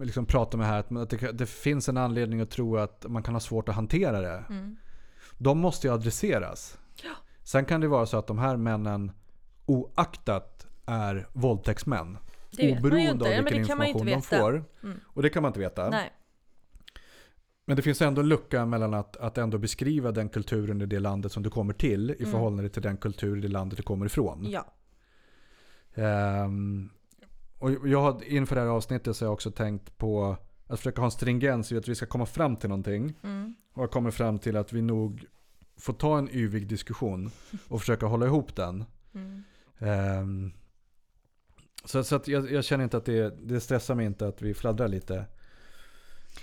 liksom 0.00 0.26
pratar 0.26 0.58
med 0.58 0.66
här. 0.66 0.78
Att 1.02 1.10
det, 1.10 1.32
det 1.32 1.46
finns 1.46 1.88
en 1.88 1.96
anledning 1.96 2.40
att 2.40 2.50
tro 2.50 2.76
att 2.76 3.06
man 3.08 3.22
kan 3.22 3.34
ha 3.34 3.40
svårt 3.40 3.68
att 3.68 3.74
hantera 3.74 4.20
det. 4.20 4.44
Mm. 4.48 4.76
De 5.38 5.58
måste 5.58 5.86
ju 5.86 5.92
adresseras. 5.92 6.78
Ja. 7.04 7.10
Sen 7.42 7.64
kan 7.64 7.80
det 7.80 7.88
vara 7.88 8.06
så 8.06 8.16
att 8.16 8.26
de 8.26 8.38
här 8.38 8.56
männen 8.56 9.12
oaktat 9.66 10.66
är 10.86 11.28
våldtäktsmän. 11.32 12.18
Det 12.50 12.78
oberoende 12.78 13.24
av 13.24 13.30
Ja, 13.30 13.36
vilken 13.42 13.56
ju 13.56 13.60
information 13.60 14.06
de 14.06 14.22
får. 14.22 14.64
Mm. 14.82 15.00
Och 15.06 15.22
det 15.22 15.30
kan 15.30 15.42
man 15.42 15.48
inte 15.50 15.60
veta. 15.60 15.90
Nej. 15.90 16.12
Men 17.64 17.76
det 17.76 17.82
finns 17.82 18.02
ändå 18.02 18.20
en 18.20 18.28
lucka 18.28 18.66
mellan 18.66 18.94
att, 18.94 19.16
att 19.16 19.38
ändå 19.38 19.58
beskriva 19.58 20.12
den 20.12 20.28
kulturen 20.28 20.82
i 20.82 20.86
det 20.86 20.98
landet 20.98 21.32
som 21.32 21.42
du 21.42 21.50
kommer 21.50 21.72
till 21.74 22.10
i 22.10 22.16
Mm. 22.18 22.30
förhållande 22.30 22.68
till 22.68 22.82
den 22.82 22.96
kultur 22.96 23.38
i 23.38 23.40
det 23.40 23.48
landet 23.48 23.76
du 23.76 23.82
kommer 23.82 24.06
ifrån. 24.06 24.46
Ja. 24.50 24.66
Ehm, 25.94 26.90
och 27.62 27.88
jag 27.88 28.00
har, 28.00 28.24
inför 28.24 28.54
det 28.54 28.60
här 28.62 28.68
avsnittet 28.68 29.16
så 29.16 29.24
har 29.24 29.26
jag 29.26 29.32
också 29.32 29.50
tänkt 29.50 29.98
på 29.98 30.36
att 30.66 30.78
försöka 30.78 31.00
ha 31.00 31.06
en 31.06 31.10
stringens 31.10 31.72
i 31.72 31.76
att 31.76 31.88
vi 31.88 31.94
ska 31.94 32.06
komma 32.06 32.26
fram 32.26 32.56
till 32.56 32.68
någonting. 32.68 33.14
Mm. 33.22 33.54
Och 33.72 33.82
jag 33.82 33.90
kommer 33.90 34.10
fram 34.10 34.38
till 34.38 34.56
att 34.56 34.72
vi 34.72 34.82
nog 34.82 35.24
får 35.76 35.92
ta 35.92 36.18
en 36.18 36.28
yvig 36.34 36.66
diskussion 36.66 37.30
och 37.68 37.80
försöka 37.80 38.06
hålla 38.06 38.26
ihop 38.26 38.56
den. 38.56 38.84
Mm. 39.14 39.44
Ehm, 39.78 40.52
så 41.84 42.04
så 42.04 42.16
att 42.16 42.28
jag, 42.28 42.52
jag 42.52 42.64
känner 42.64 42.84
inte 42.84 42.96
att 42.96 43.04
det, 43.04 43.34
det 43.48 43.60
stressar 43.60 43.94
mig 43.94 44.06
inte 44.06 44.26
att 44.26 44.42
vi 44.42 44.54
fladdrar 44.54 44.88
lite. 44.88 45.24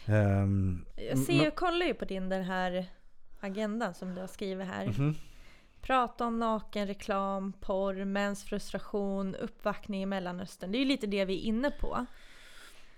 Ehm, 0.06 0.86
Jag 1.10 1.18
ser, 1.20 1.44
jag 1.44 1.56
kollar 1.56 1.86
ju 1.86 1.94
på 1.94 2.06
din 2.06 2.30
den 2.30 2.44
här 2.44 2.86
agendan 3.40 3.94
som 3.94 4.16
du 4.16 4.22
har 4.22 4.28
skrivit 4.28 4.68
här. 4.68 4.86
mhm. 4.86 5.16
Prata 5.82 6.26
om 6.26 6.40
nakenreklam, 6.40 7.54
porr, 7.60 8.06
mäns 8.06 8.44
frustration, 8.44 9.36
uppvaktning 9.36 10.02
i 10.02 10.06
Mellanöstern. 10.06 10.72
Det 10.72 10.78
är 10.78 10.80
ju 10.80 10.86
lite 10.86 11.08
det 11.08 11.26
vi 11.26 11.34
är 11.34 11.44
inne 11.44 11.72
på. 11.72 12.06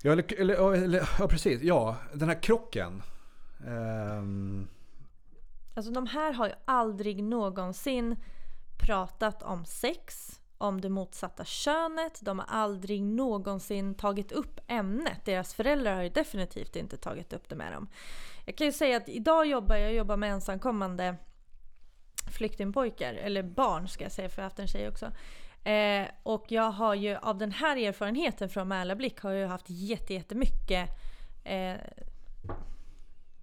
Ja, 0.02 0.12
eller, 0.12 0.40
eller, 0.40 0.74
eller, 0.74 1.10
ja, 1.20 1.28
precis. 1.28 1.62
Ja, 1.62 1.96
den 2.14 2.30
här 2.30 2.42
krocken. 2.42 3.04
Ehm, 3.68 4.68
Alltså 5.74 5.92
de 5.92 6.08
här 6.08 6.34
har 6.34 6.48
ju 6.48 6.54
aldrig 6.66 7.24
någonsin 7.24 8.16
pratat 8.80 9.44
om 9.44 9.66
sex, 9.66 10.40
om 10.58 10.82
det 10.82 10.90
motsatta 10.90 11.46
könet. 11.46 12.20
De 12.22 12.40
har 12.40 12.46
aldrig 12.50 13.04
någonsin 13.04 13.96
tagit 13.96 14.32
upp 14.32 14.60
ämnet. 14.68 15.26
Deras 15.26 15.54
föräldrar 15.54 15.96
har 15.96 16.04
ju 16.04 16.10
definitivt 16.10 16.76
inte 16.76 16.98
tagit 16.98 17.34
upp 17.34 17.50
det 17.50 17.56
med 17.56 17.74
dem. 17.74 17.88
Jag 18.46 18.56
kan 18.56 18.68
ju 18.68 18.74
säga 18.74 18.98
att 18.98 19.10
idag 19.10 19.46
jobbar 19.46 19.76
jag 19.76 19.94
jobbar 19.94 20.18
med 20.18 20.32
ensamkommande 20.32 21.16
flyktingpojkar, 22.32 23.14
eller 23.14 23.44
barn 23.44 23.88
ska 23.88 24.04
jag 24.04 24.12
säga 24.12 24.30
för 24.30 24.42
jag 24.42 24.44
har 24.44 24.50
haft 24.50 24.60
en 24.60 24.68
tjej 24.68 24.88
också. 24.88 25.12
Eh, 25.64 26.08
och 26.24 26.46
jag 26.48 26.72
har 26.72 26.96
ju 26.96 27.16
av 27.16 27.38
den 27.38 27.52
här 27.52 27.78
erfarenheten 27.78 28.50
från 28.50 28.68
Mälarblick 28.68 29.20
har 29.20 29.32
jag 29.32 29.48
haft 29.48 29.70
jättemycket 29.70 30.90
eh, 31.44 31.76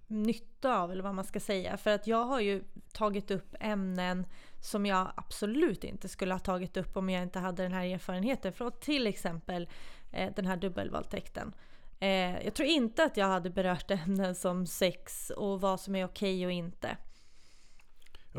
nytta 0.07 0.77
av, 0.77 0.91
eller 0.91 1.03
vad 1.03 1.15
man 1.15 1.25
ska 1.25 1.39
säga. 1.39 1.77
För 1.77 1.89
att 1.95 2.07
jag 2.07 2.25
har 2.25 2.39
ju 2.39 2.63
tagit 2.93 3.31
upp 3.31 3.55
ämnen 3.59 4.25
som 4.59 4.85
jag 4.85 5.11
absolut 5.15 5.83
inte 5.83 6.09
skulle 6.09 6.33
ha 6.33 6.39
tagit 6.39 6.77
upp 6.77 6.97
om 6.97 7.09
jag 7.09 7.23
inte 7.23 7.39
hade 7.39 7.63
den 7.63 7.73
här 7.73 7.85
erfarenheten. 7.85 8.53
Från 8.53 8.71
till 8.71 9.07
exempel 9.07 9.69
eh, 10.11 10.33
den 10.35 10.45
här 10.45 10.57
dubbelvåldtäkten. 10.57 11.53
Eh, 11.99 12.43
jag 12.45 12.53
tror 12.53 12.69
inte 12.69 13.03
att 13.03 13.17
jag 13.17 13.27
hade 13.27 13.49
berört 13.49 13.91
ämnen 14.07 14.35
som 14.35 14.67
sex 14.67 15.29
och 15.29 15.61
vad 15.61 15.79
som 15.79 15.95
är 15.95 16.05
okej 16.05 16.45
och 16.45 16.51
inte 16.51 16.97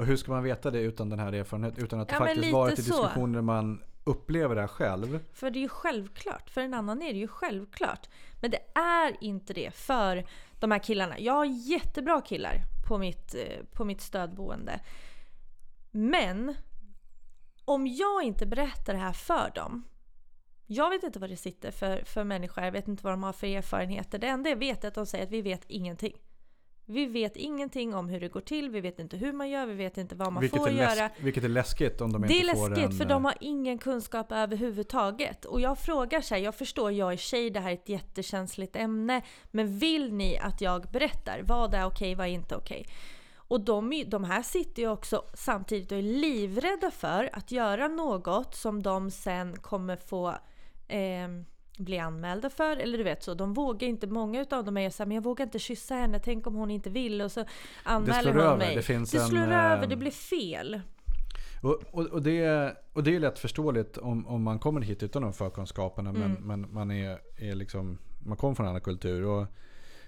och 0.00 0.06
hur 0.06 0.16
ska 0.16 0.32
man 0.32 0.42
veta 0.42 0.70
det 0.70 0.80
utan 0.80 1.08
den 1.08 1.18
här 1.18 1.32
erfarenheten? 1.32 1.84
Utan 1.84 2.00
att 2.00 2.08
det 2.08 2.14
Ja, 2.14 2.18
faktiskt 2.18 2.52
varit 2.52 2.78
i 2.78 2.82
diskussioner 2.82 3.34
där 3.34 3.42
man 3.42 3.82
upplever 4.04 4.54
det 4.54 4.60
här 4.60 4.68
själv. 4.68 5.20
För 5.32 5.50
det 5.50 5.58
är 5.58 5.60
ju 5.60 5.68
självklart. 5.68 6.50
För 6.50 6.60
en 6.60 6.74
annan 6.74 7.02
är 7.02 7.12
det 7.12 7.18
ju 7.18 7.28
självklart. 7.28 8.08
Men 8.40 8.50
det 8.50 8.60
är 8.74 9.16
inte 9.24 9.52
det 9.52 9.74
för 9.74 10.26
de 10.60 10.70
här 10.70 10.78
killarna. 10.78 11.18
Jag 11.18 11.32
har 11.32 11.44
jättebra 11.44 12.20
killar 12.20 12.62
på 12.88 12.98
mitt, 12.98 13.34
eh, 13.34 13.64
på 13.72 13.84
mitt 13.84 14.00
stödboende. 14.00 14.80
Men 15.90 16.54
om 17.64 17.86
jag 17.86 18.22
inte 18.22 18.46
berättar 18.46 18.92
det 18.92 18.98
här 18.98 19.12
för 19.12 19.52
dem. 19.54 19.84
Jag 20.66 20.90
vet 20.90 21.02
inte 21.02 21.18
vad 21.18 21.30
det 21.30 21.36
sitter 21.36 21.70
för, 21.70 22.04
för 22.04 22.24
människor. 22.24 22.64
Jag 22.64 22.72
vet 22.72 22.88
inte 22.88 23.04
vad 23.04 23.12
de 23.12 23.22
har 23.22 23.32
för 23.32 23.46
erfarenheter. 23.46 24.18
Det 24.18 24.26
enda 24.26 24.50
jag 24.50 24.56
vet 24.56 24.84
är 24.84 24.88
att 24.88 24.94
de 24.94 25.06
säger 25.06 25.24
att 25.24 25.30
vi 25.30 25.42
vet 25.42 25.64
ingenting. 25.66 26.16
Vi 26.90 27.06
vet 27.06 27.36
ingenting 27.36 27.94
om 27.94 28.08
hur 28.08 28.20
det 28.20 28.28
går 28.28 28.40
till. 28.40 28.70
Vi 28.70 28.80
vet 28.80 28.98
inte 28.98 29.16
hur 29.16 29.32
man 29.32 29.50
gör. 29.50 29.66
Vi 29.66 29.74
vet 29.74 29.98
inte 29.98 30.14
vad 30.14 30.32
man 30.32 30.40
Vilket 30.40 30.58
får 30.60 30.68
är, 30.68 30.72
göra. 30.72 31.10
vilket 31.20 31.44
är 31.44 31.48
läskigt 31.48 32.00
om 32.00 32.12
de 32.12 32.22
Det 32.22 32.34
är 32.34 32.40
inte 32.40 32.56
får 32.56 32.68
läskigt 32.68 32.84
en... 32.84 32.92
för 32.98 33.04
de 33.04 33.24
har 33.24 33.34
ingen 33.40 33.78
kunskap 33.78 34.32
överhuvudtaget. 34.32 35.44
Och 35.44 35.60
jag 35.60 35.78
frågar 35.78 36.20
så 36.20 36.34
här, 36.34 36.42
jag 36.42 36.54
förstår, 36.54 36.92
jag 36.92 37.12
är 37.12 37.16
tjej, 37.16 37.50
det 37.50 37.60
här 37.60 37.70
är 37.70 37.74
ett 37.74 37.88
jättekänsligt 37.88 38.76
ämne. 38.76 39.22
Men 39.50 39.78
vill 39.78 40.12
ni 40.12 40.38
att 40.38 40.60
jag 40.60 40.82
berättar? 40.92 41.40
Vad 41.44 41.74
är 41.74 41.84
okej, 41.86 42.14
vad 42.14 42.26
är 42.26 42.30
inte 42.30 42.56
okej? 42.56 42.86
Och 43.36 43.60
de, 43.60 43.92
är- 43.92 44.04
de 44.04 44.24
här 44.24 44.42
sitter 44.42 44.82
ju 44.82 44.88
också 44.90 45.22
samtidigt 45.34 45.92
och 45.92 45.98
är 45.98 46.02
livrädda 46.02 46.90
för 46.90 47.30
att 47.32 47.52
göra 47.52 47.88
något 47.88 48.54
som 48.54 48.82
de 48.82 49.10
sen 49.10 49.56
kommer 49.56 49.96
få 49.96 50.28
eh, 50.88 51.28
bli 51.80 51.98
anmälda 51.98 52.50
för. 52.50 52.76
Eller 52.76 52.98
du 52.98 53.04
vet 53.04 53.22
så, 53.22 53.34
de 53.34 53.54
vågar 53.54 53.88
inte, 53.88 54.06
många 54.06 54.40
utav 54.40 54.64
dem 54.64 54.76
är 54.76 54.90
så 54.90 55.02
här, 55.02 55.08
men 55.08 55.14
jag 55.14 55.22
vågar 55.22 55.44
inte 55.44 55.58
kyssa 55.58 55.94
henne, 55.94 56.18
tänk 56.18 56.46
om 56.46 56.54
hon 56.54 56.70
inte 56.70 56.90
vill. 56.90 57.22
Och 57.22 57.32
så 57.32 57.44
anmäler 57.84 58.32
hon 58.32 58.40
över, 58.42 58.56
mig. 58.56 58.76
det 58.76 58.82
finns 58.82 59.10
det 59.10 59.18
en, 59.18 59.26
slår 59.28 59.40
eh, 59.52 59.72
över, 59.72 59.86
det 59.86 59.96
blir 59.96 60.10
fel. 60.10 60.80
Och, 61.62 61.80
och, 61.90 62.06
och, 62.06 62.22
det, 62.22 62.40
är- 62.44 62.74
och 62.92 63.02
det 63.02 63.14
är 63.16 63.20
lätt 63.20 63.38
förståeligt 63.38 63.96
om, 63.98 64.26
om 64.26 64.42
man 64.42 64.58
kommer 64.58 64.80
hit 64.80 65.02
utan 65.02 65.22
de 65.22 65.32
förkunskaperna. 65.32 66.12
Men, 66.12 66.22
Mm. 66.22 66.42
men 66.46 66.72
man, 66.74 66.90
är, 66.90 67.18
är 67.36 67.54
liksom, 67.54 67.98
man 68.18 68.36
kommer 68.36 68.54
från 68.54 68.66
en 68.66 68.70
annan 68.70 68.80
kultur. 68.80 69.24
Och 69.26 69.46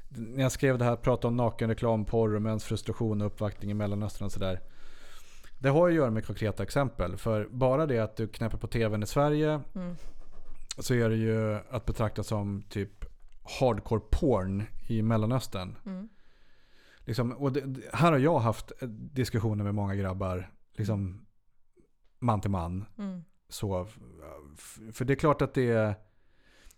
när 0.09 0.43
jag 0.43 0.53
skrev 0.53 0.79
det 0.79 0.85
här, 0.85 0.97
prata 0.97 1.29
om 1.29 1.37
nakenreklam, 1.37 2.05
porr 2.05 2.35
och 2.35 2.43
mäns 2.43 2.65
frustration 2.65 3.21
och 3.21 3.27
uppvaktning 3.27 3.71
i 3.71 3.75
Mellanöstern 3.75 4.27
och 4.27 4.33
sådär. 4.33 4.61
Det 5.59 5.69
har 5.69 5.89
ju 5.89 5.93
att 5.95 5.97
göra 5.97 6.11
med 6.11 6.27
konkreta 6.27 6.63
exempel. 6.63 7.17
För 7.17 7.49
bara 7.51 7.87
det 7.87 7.99
att 7.99 8.17
du 8.17 8.29
knäpper 8.29 8.59
på 8.59 8.67
tvn 8.67 9.03
i 9.03 9.07
Sverige 9.07 9.61
Mm. 9.75 9.97
Så 10.79 10.95
är 10.95 11.09
det 11.09 11.17
ju 11.17 11.59
att 11.71 11.87
betrakta 11.87 12.23
som 12.23 12.63
typ 12.63 13.05
hardcore 13.61 14.01
porn 14.11 14.63
i 14.89 15.03
Mellanöstern. 15.03 15.77
Mm. 15.87 16.09
Liksom, 17.05 17.33
och 17.33 17.53
det, 17.53 17.81
här 17.93 18.13
har 18.13 18.19
jag 18.19 18.39
haft 18.39 18.73
eh, 18.81 18.89
diskussioner 18.89 19.65
med 19.65 19.75
många 19.75 19.95
grabbar. 19.95 20.51
Liksom 20.77 21.27
man 22.19 22.41
till 22.41 22.51
man. 22.51 22.85
Mm. 22.99 23.25
Så, 23.49 23.87
för 24.93 25.05
det 25.05 25.13
är 25.13 25.17
klart 25.17 25.43
att 25.43 25.55
det, 25.55 25.95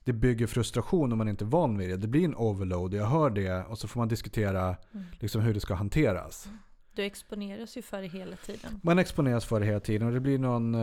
det 0.04 0.12
bygger 0.12 0.46
frustration 0.46 1.12
om 1.12 1.18
man 1.18 1.28
inte 1.28 1.44
är 1.44 1.46
van 1.46 1.78
vid 1.78 1.90
det. 1.90 1.96
Det 1.96 2.08
blir 2.08 2.24
en 2.24 2.34
overload, 2.34 2.94
jag 2.94 3.06
hör 3.06 3.30
det 3.30 3.64
och 3.64 3.78
så 3.78 3.88
får 3.88 4.00
man 4.00 4.08
diskutera 4.08 4.76
Mm. 4.92 5.06
liksom 5.20 5.42
hur 5.42 5.54
det 5.54 5.60
ska 5.60 5.74
hanteras. 5.74 6.48
Du 6.94 7.02
exponeras 7.02 7.76
ju 7.76 7.82
för 7.82 8.02
det 8.02 8.08
hela 8.08 8.36
tiden. 8.36 8.80
Man 8.82 8.98
exponeras 8.98 9.44
för 9.44 9.60
det 9.60 9.66
hela 9.66 9.80
tiden 9.80 10.08
och 10.08 10.14
det 10.14 10.20
blir 10.20 10.38
någon... 10.38 10.74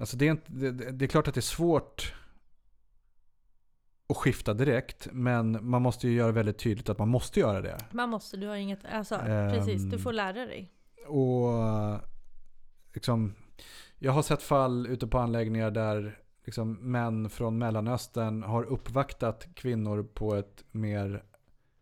Alltså 0.00 0.16
det, 0.16 0.26
är 0.26 0.30
inte, 0.30 0.52
det, 0.52 0.70
det 0.72 1.04
är 1.04 1.06
klart 1.06 1.28
att 1.28 1.34
det 1.34 1.40
är 1.40 1.42
svårt 1.42 2.14
att 4.08 4.16
skifta 4.16 4.54
direkt. 4.54 5.08
Men 5.12 5.68
man 5.70 5.82
måste 5.82 6.08
ju 6.08 6.14
göra 6.14 6.32
väldigt 6.32 6.58
tydligt 6.58 6.88
att 6.88 6.98
man 6.98 7.08
måste 7.08 7.40
göra 7.40 7.60
det. 7.60 7.78
Man 7.90 8.08
måste, 8.08 8.36
du 8.36 8.46
har 8.46 8.56
inget, 8.56 8.84
alltså 8.84 9.14
Ehm. 9.14 9.52
precis, 9.52 9.82
du 9.82 9.98
får 9.98 10.12
lära 10.12 10.46
dig. 10.46 10.72
Och 11.06 11.52
liksom, 12.94 13.34
jag 13.98 14.12
har 14.12 14.22
sett 14.22 14.42
fall 14.42 14.86
ute 14.86 15.06
på 15.06 15.18
anläggningar 15.18 15.70
där 15.70 16.18
liksom, 16.44 16.72
män 16.72 17.30
från 17.30 17.58
Mellanöstern 17.58 18.42
har 18.42 18.64
uppvaktat 18.64 19.48
kvinnor 19.54 20.02
på 20.02 20.34
ett 20.34 20.64
mer 20.70 21.24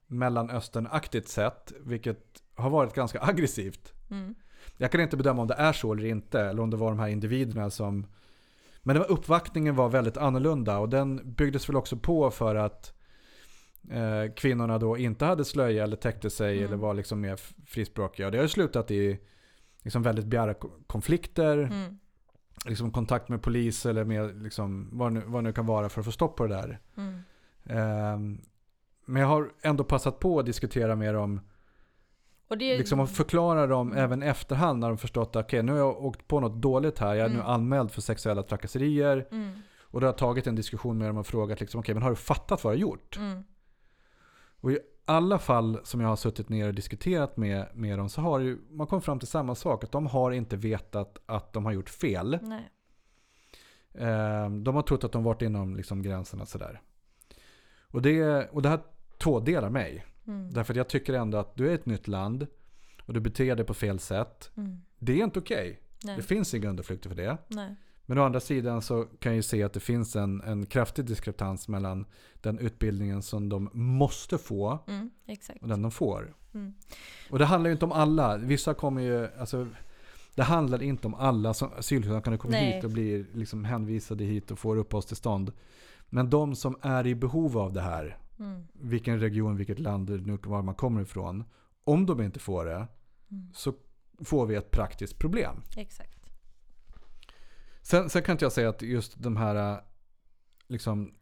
Mellanösternaktigt 0.07 1.29
sätt. 1.29 1.73
Vilket 1.81 2.43
har 2.55 2.71
varit 2.71 2.95
ganska 2.95 3.23
aggressivt. 3.23 3.93
Mm. 4.11 4.35
Jag 4.77 4.93
kan 4.93 5.01
inte 5.01 5.17
bedöma 5.17 5.43
om 5.43 5.49
det 5.49 5.55
är 5.55 5.73
så 5.73 5.93
eller 5.93 6.05
inte. 6.05 6.41
Eller 6.41 6.63
om 6.63 6.71
det 6.71 6.77
var 6.77 6.89
de 6.89 6.99
här 6.99 7.09
individerna 7.09 7.71
som... 7.71 8.07
Men 8.83 8.97
den 8.97 9.05
uppvaktningen 9.05 9.77
var 9.77 9.89
väldigt 9.89 10.17
annorlunda. 10.17 10.79
Och 10.79 10.89
den 10.89 11.35
byggdes 11.35 11.69
väl 11.69 11.77
också 11.77 11.97
på 11.97 12.31
för 12.31 12.55
att 12.55 12.95
eh, 13.91 14.35
kvinnorna 14.37 14.79
då 14.79 14.99
inte 14.99 15.25
hade 15.25 15.45
slöja 15.45 15.85
eller 15.85 15.97
täckte 15.97 16.31
sig 16.31 16.59
Mm. 16.59 16.67
eller 16.67 16.77
var 16.77 16.95
liksom 16.95 17.21
mer 17.21 17.41
frispråkiga. 17.67 18.27
Och 18.27 18.33
det 18.33 18.39
har 18.39 18.43
ju 18.43 18.49
slutat 18.49 18.91
i 18.91 19.19
liksom 19.83 20.03
väldigt 20.03 20.27
bjära 20.27 20.55
konflikter. 20.87 21.59
Mm. 21.59 21.99
Liksom 22.67 22.91
kontakt 22.91 23.29
med 23.29 23.43
polis 23.43 23.87
eller 23.87 24.05
med 24.05 24.43
liksom, 24.43 24.89
vad, 24.93 25.13
nu, 25.13 25.23
vad 25.27 25.45
nu 25.45 25.53
kan 25.53 25.67
vara 25.67 25.89
för 25.89 26.01
att 26.01 26.05
få 26.05 26.13
stopp 26.13 26.37
på 26.37 26.47
det 26.47 26.55
där. 26.55 26.79
Mm. 26.97 27.23
Ehm, 27.65 28.41
men 29.05 29.23
jag 29.23 29.29
har 29.29 29.53
ändå 29.63 29.85
passat 29.85 30.19
på 30.19 30.39
att 30.39 30.47
diskutera 30.47 30.97
med 30.97 31.15
dem. 31.15 31.41
Och 32.53 32.59
det, 32.59 32.79
Liksom 32.79 33.01
att 33.01 33.11
förklara 33.11 33.67
dem 33.67 33.93
Mm. 33.93 34.05
även 34.05 34.23
efterhand 34.23 34.79
när 34.81 34.89
de 34.89 34.99
förstått 34.99 35.37
att 35.37 35.45
okej 35.47 35.63
nu 35.63 35.73
har 35.73 35.79
jag 35.79 36.05
åkt 36.05 36.29
på 36.29 36.41
något 36.41 36.63
dåligt 36.63 36.99
här. 36.99 37.15
Jag 37.15 37.25
är 37.25 37.29
nu 37.29 37.35
Mm. 37.35 37.47
anmäld 37.47 37.91
för 37.91 38.01
sexuella 38.01 38.43
trakasserier. 38.43 39.29
Mm. 39.31 39.53
Och 39.81 40.01
då 40.01 40.05
har 40.07 40.09
jag 40.13 40.19
tagit 40.19 40.47
en 40.47 40.55
diskussion 40.55 40.99
med 40.99 41.09
dem 41.09 41.17
och 41.17 41.27
frågat 41.27 41.61
liksom, 41.61 41.81
okej 41.81 41.95
men 41.95 42.03
har 42.03 42.11
du 42.11 42.17
fattat 42.17 42.65
vad 42.65 42.73
du 42.73 42.77
har 42.77 42.81
gjort? 42.81 43.17
Mm. 43.17 43.45
Och 44.61 44.73
i 44.73 44.79
alla 45.05 45.39
fall 45.39 45.81
som 45.85 46.01
jag 46.01 46.09
har 46.09 46.17
suttit 46.17 46.49
ner 46.49 46.67
och 46.69 46.75
diskuterat 46.75 47.37
med, 47.37 47.67
med 47.75 47.99
dem 47.99 48.09
så 48.09 48.21
har 48.21 48.39
ju, 48.41 48.59
man 48.71 48.87
kommit 48.87 49.05
fram 49.05 49.19
till 49.19 49.29
samma 49.29 49.55
sak. 49.55 49.85
Att 49.85 49.93
de 49.93 50.07
har 50.07 50.31
inte 50.31 50.57
vetat 50.57 51.19
att 51.27 51.53
de 51.53 51.65
har 51.65 51.73
gjort 51.73 51.91
fel. 51.91 52.39
Ehm, 53.95 54.65
de 54.65 54.75
har 54.75 54.83
trott 54.83 55.05
att 55.05 55.13
de 55.13 55.25
varit 55.25 55.43
inom 55.43 55.77
liksom 55.77 56.03
gränserna 56.03 56.47
sådär. 56.47 56.81
Och 57.81 58.03
det, 58.03 58.49
och 58.51 58.63
det 58.63 58.69
här 58.69 58.81
tvådelar 59.19 59.71
mig. 59.71 60.05
Mm. 60.27 60.51
Därför 60.51 60.73
att 60.73 60.77
jag 60.77 60.89
tycker 60.89 61.15
ändå 61.15 61.39
att 61.39 61.57
du 61.57 61.71
är 61.71 61.75
ett 61.75 61.87
nytt 61.87 62.09
land 62.09 62.47
och 63.07 63.15
du 63.15 63.21
beter 63.21 63.57
dig 63.57 63.67
på 63.67 63.75
fel 63.75 63.99
sätt. 63.99 64.51
Mm. 64.57 64.81
Det 64.99 65.13
är 65.13 65.25
inte 65.25 65.39
okej. 65.39 65.81
Nej. 66.05 66.17
Det 66.17 66.23
finns 66.23 66.55
inga 66.55 66.69
underflykter 66.69 67.09
för 67.09 67.17
det. 67.17 67.37
Nej. 67.49 67.77
Men 68.07 68.19
å 68.19 68.25
andra 68.25 68.41
sidan 68.41 68.83
så 68.83 69.05
kan 69.05 69.33
jag 69.33 69.37
ju 69.37 69.43
se 69.43 69.63
att 69.63 69.73
det 69.73 69.81
finns 69.81 70.17
en, 70.17 70.41
en 70.41 70.67
kraftig 70.67 71.05
diskrepans 71.05 71.69
mellan 71.69 72.07
den 72.41 72.59
utbildningen 72.59 73.23
som 73.23 73.49
de 73.49 73.71
måste 73.73 74.39
få 74.39 74.79
Mm. 74.89 75.11
Och 75.61 75.69
den 75.69 75.83
de 75.83 75.91
får. 75.91 76.35
Mm. 76.55 76.75
Och 77.31 77.39
det 77.39 77.45
handlar 77.45 77.69
ju 77.69 77.73
inte 77.73 77.85
om 77.85 77.93
alla. 77.93 78.37
Vissa 78.37 78.75
kommer 78.75 79.03
ju, 79.03 79.29
alltså, 79.39 79.69
det 80.35 80.43
handlar 80.43 80.83
inte 80.83 81.07
om 81.07 81.15
alla 81.15 81.55
som 81.55 81.71
asylsökande 81.79 82.39
kommer 82.39 82.61
Nej. 82.61 82.75
hit 82.75 82.85
och 82.85 82.91
blir 82.91 83.27
liksom 83.35 83.65
hänvisade 83.65 84.25
hit 84.25 84.51
och 84.51 84.59
får 84.59 84.77
uppehållstillstånd. 84.77 85.53
Men 86.09 86.31
de 86.31 86.57
som 86.57 86.77
är 86.83 87.07
i 87.07 87.15
behov 87.15 87.59
av 87.59 87.73
det 87.73 87.81
här, 87.81 88.19
Mm. 88.43 88.67
vilken 88.73 89.21
region, 89.21 89.57
vilket 89.57 89.79
land, 89.79 90.11
var 90.47 90.63
man 90.63 90.75
kommer 90.75 91.03
ifrån. 91.03 91.45
Om 91.85 92.07
de 92.07 92.21
inte 92.21 92.41
får 92.41 92.65
det 92.65 92.89
Mm. 93.31 93.49
så 93.55 93.75
får 94.25 94.47
vi 94.47 94.55
ett 94.55 94.71
praktiskt 94.71 95.19
problem. 95.19 95.63
Exakt. 95.77 96.19
Sen, 97.83 98.11
sen 98.11 98.23
kan 98.23 98.33
inte 98.33 98.45
jag 98.45 98.53
säga 98.53 98.69
att 98.69 98.83
just 98.83 99.23
de 99.23 99.37
här 99.37 99.73
äh, 99.73 99.79
liksom, 100.69 101.15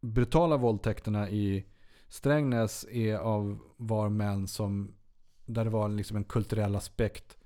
brutala 0.00 0.56
våldtäkterna 0.56 1.30
i 1.30 1.66
Strängnäs 2.08 2.86
är 2.90 3.16
av 3.16 3.58
var 3.76 4.08
män 4.08 4.48
som 4.48 4.94
där 5.46 5.64
det 5.64 5.70
var 5.70 5.88
liksom 5.88 6.16
en 6.16 6.24
kulturell 6.24 6.76
aspekt 6.76 7.36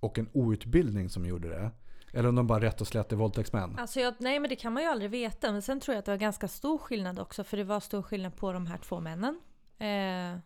och 0.00 0.18
en 0.18 0.28
outbildning 0.32 1.08
som 1.08 1.26
gjorde 1.26 1.48
det. 1.48 1.70
Eller 2.16 2.28
om 2.28 2.34
de 2.34 2.46
bara 2.46 2.60
rätt 2.60 2.80
och 2.80 2.86
slätt 2.86 3.12
är 3.12 3.16
våldtäktsmän. 3.16 3.78
Alltså 3.78 4.00
jag, 4.00 4.14
nej 4.18 4.40
men 4.40 4.50
det 4.50 4.56
kan 4.56 4.72
man 4.72 4.82
ju 4.82 4.88
aldrig 4.88 5.10
veta. 5.10 5.52
Men 5.52 5.62
sen 5.62 5.80
tror 5.80 5.94
jag 5.94 5.98
att 5.98 6.04
det 6.04 6.10
var 6.10 6.18
ganska 6.18 6.48
stor 6.48 6.78
skillnad 6.78 7.18
också. 7.18 7.44
För 7.44 7.56
det 7.56 7.64
var 7.64 7.80
stor 7.80 8.02
skillnad 8.02 8.36
på 8.36 8.52
de 8.52 8.66
här 8.66 8.78
två 8.78 9.00
männen. 9.00 9.40
Eh, 9.78 10.38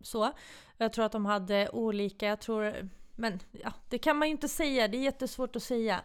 så. 0.00 0.32
Jag 0.78 0.92
tror 0.92 1.04
att 1.04 1.12
de 1.12 1.26
hade 1.26 1.68
olika, 1.68 2.26
jag 2.26 2.40
tror... 2.40 2.90
Men 3.16 3.40
ja, 3.52 3.72
det 3.88 3.98
kan 3.98 4.16
man 4.16 4.28
ju 4.28 4.32
inte 4.32 4.48
säga. 4.48 4.88
Det 4.88 4.96
är 4.96 5.02
jättesvårt 5.02 5.56
att 5.56 5.62
säga. 5.62 6.00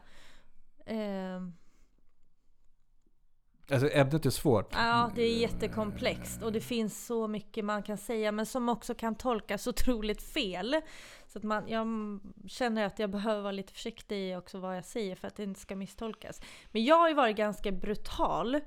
Eh, 0.85 1.41
Alltså 3.71 3.89
ämnet 3.93 4.25
är 4.25 4.29
svårt. 4.29 4.69
ja, 4.73 5.11
det 5.15 5.21
är 5.21 5.37
jättekomplext. 5.37 6.43
Och 6.43 6.51
det 6.51 6.61
finns 6.61 7.05
så 7.05 7.27
mycket 7.27 7.65
man 7.65 7.83
kan 7.83 7.97
säga. 7.97 8.31
Men 8.31 8.45
som 8.45 8.69
också 8.69 8.95
kan 8.95 9.15
tolkas 9.15 9.67
otroligt 9.67 10.21
fel. 10.21 10.81
Så 11.27 11.37
att 11.37 11.43
man, 11.43 11.63
jag 11.67 11.87
känner 12.47 12.85
att 12.85 12.99
jag 12.99 13.09
behöver 13.09 13.41
vara 13.41 13.51
lite 13.51 13.73
försiktig 13.73 14.29
i 14.29 14.35
också 14.35 14.59
vad 14.59 14.77
jag 14.77 14.85
säger 14.85 15.15
för 15.15 15.27
att 15.27 15.35
det 15.35 15.43
inte 15.43 15.59
ska 15.59 15.75
misstolkas. 15.75 16.41
Men 16.71 16.85
jag 16.85 16.95
har 16.95 17.09
ju 17.09 17.15
varit 17.15 17.37
ganska 17.37 17.71
brutal 17.71 18.59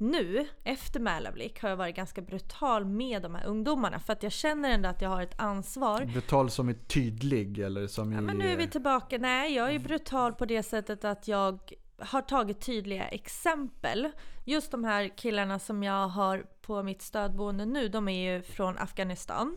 nu, 0.00 0.46
efter 0.64 1.00
Mälarblick, 1.00 1.62
har 1.62 1.68
jag 1.68 1.76
varit 1.76 1.96
ganska 1.96 2.20
brutal 2.20 2.84
med 2.84 3.22
de 3.22 3.34
här 3.34 3.46
ungdomarna. 3.46 4.00
För 4.00 4.12
att 4.12 4.22
jag 4.22 4.32
känner 4.32 4.70
ändå 4.70 4.88
att 4.88 5.02
jag 5.02 5.08
har 5.08 5.22
ett 5.22 5.40
ansvar. 5.40 6.04
Brutal 6.04 6.50
som 6.50 6.68
är 6.68 6.74
tydlig 6.74 7.58
eller 7.58 7.86
som 7.86 8.12
Ja, 8.12 8.18
i... 8.18 8.22
men 8.22 8.36
nu 8.38 8.52
är 8.52 8.56
vi 8.56 8.68
tillbaka. 8.68 9.18
Nej, 9.18 9.54
jag 9.54 9.74
är 9.74 9.78
brutal 9.78 10.32
på 10.32 10.44
det 10.44 10.62
sättet 10.62 11.04
att 11.04 11.28
jag 11.28 11.72
har 11.98 12.22
tagit 12.22 12.60
tydliga 12.60 13.08
exempel. 13.08 14.10
Just 14.44 14.70
de 14.70 14.84
här 14.84 15.08
killarna 15.16 15.58
som 15.58 15.82
jag 15.82 16.08
har 16.08 16.46
på 16.60 16.82
mitt 16.82 17.02
stödboende 17.02 17.66
nu, 17.66 17.88
de 17.88 18.08
är 18.08 18.32
ju 18.32 18.42
från 18.42 18.78
Afghanistan. 18.78 19.56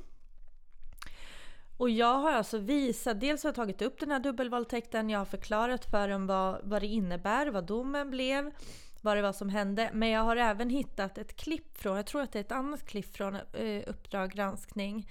Och 1.77 1.89
jag 1.89 2.17
har 2.17 2.31
alltså 2.31 2.57
visat, 2.57 3.19
dels 3.19 3.43
har 3.43 3.47
jag 3.47 3.55
tagit 3.55 3.81
upp 3.81 3.99
den 3.99 4.11
här 4.11 4.19
dubbelvåldtäkten, 4.19 5.09
jag 5.09 5.19
har 5.19 5.25
förklarat 5.25 5.85
för 5.85 6.07
dem 6.07 6.27
vad, 6.27 6.59
vad 6.63 6.81
det 6.81 6.87
innebär, 6.87 7.47
vad 7.47 7.63
domen 7.63 8.11
blev, 8.11 8.51
vad 9.01 9.17
det 9.17 9.21
var 9.21 9.33
som 9.33 9.49
hände. 9.49 9.89
Men 9.93 10.09
jag 10.09 10.21
har 10.21 10.35
även 10.35 10.69
hittat 10.69 11.17
ett 11.17 11.35
klipp 11.35 11.77
från, 11.77 11.95
jag 11.95 12.05
tror 12.05 12.21
att 12.21 12.31
det 12.31 12.39
är 12.39 12.43
ett 12.43 12.51
annat 12.51 12.85
klipp 12.85 13.15
från 13.15 13.35
eh, 13.35 13.83
Uppdrag 13.87 14.31
granskning. 14.31 15.09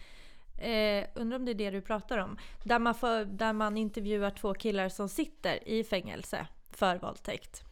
Eh, 0.59 1.05
undrar 1.15 1.39
om 1.39 1.45
det 1.45 1.53
är 1.53 1.55
det 1.55 1.71
du 1.71 1.81
pratar 1.81 2.19
om. 2.19 2.39
Där 2.65 2.79
man, 2.79 2.95
får, 2.95 3.25
där 3.25 3.53
man 3.53 3.77
intervjuar 3.77 4.31
två 4.31 4.55
killar 4.55 4.89
som 4.89 5.09
sitter 5.09 5.69
i 5.69 5.85
fängelse 5.85 6.47
för 6.77 6.99
våldtäkt. 6.99 7.65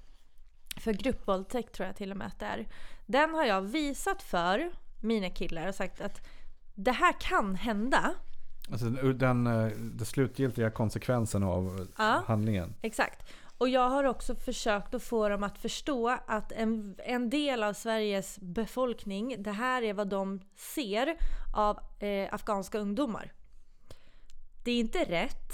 För 0.76 0.92
gruppvåldtäkt 0.92 1.72
tror 1.74 1.86
jag 1.86 1.96
till 1.96 2.10
och 2.10 2.16
med 2.16 2.26
att 2.26 2.38
det 2.38 2.46
är. 2.46 2.68
Den 3.06 3.34
har 3.34 3.44
jag 3.44 3.62
visat 3.62 4.22
för 4.22 4.70
mina 5.00 5.30
killar 5.30 5.68
och 5.68 5.74
sagt 5.74 6.00
att 6.00 6.26
det 6.74 6.92
här 6.92 7.20
kan 7.20 7.54
hända. 7.54 8.14
Alltså 8.70 8.86
den, 8.86 9.18
den, 9.18 9.46
eh, 9.46 9.66
den 9.76 10.06
slutgiltiga 10.06 10.70
konsekvensen 10.70 11.42
av 11.42 11.88
Ja. 11.98 12.22
handlingen. 12.26 12.74
Exakt. 12.82 13.32
Och 13.58 13.68
jag 13.68 13.88
har 13.90 14.04
också 14.04 14.34
försökt 14.34 14.94
att 14.94 15.02
få 15.02 15.28
dem 15.28 15.42
att 15.42 15.58
förstå 15.58 16.08
att 16.26 16.52
en, 16.52 16.96
en 16.98 17.30
del 17.30 17.62
av 17.62 17.72
Sveriges 17.72 18.38
befolkning, 18.40 19.42
det 19.42 19.50
här 19.52 19.82
är 19.82 19.94
vad 19.94 20.08
de 20.08 20.40
ser 20.56 21.16
av 21.54 21.78
eh, 21.98 22.34
afghanska 22.34 22.78
ungdomar. 22.78 23.32
Det 24.64 24.70
är 24.70 24.80
inte 24.80 25.04
rätt. 25.04 25.52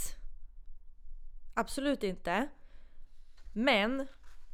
Absolut 1.55 2.03
inte. 2.03 2.49
Men 3.57 4.07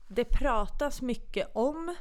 det 0.08 0.24
pratas 0.24 1.02
mycket 1.02 1.50
om 1.52 1.94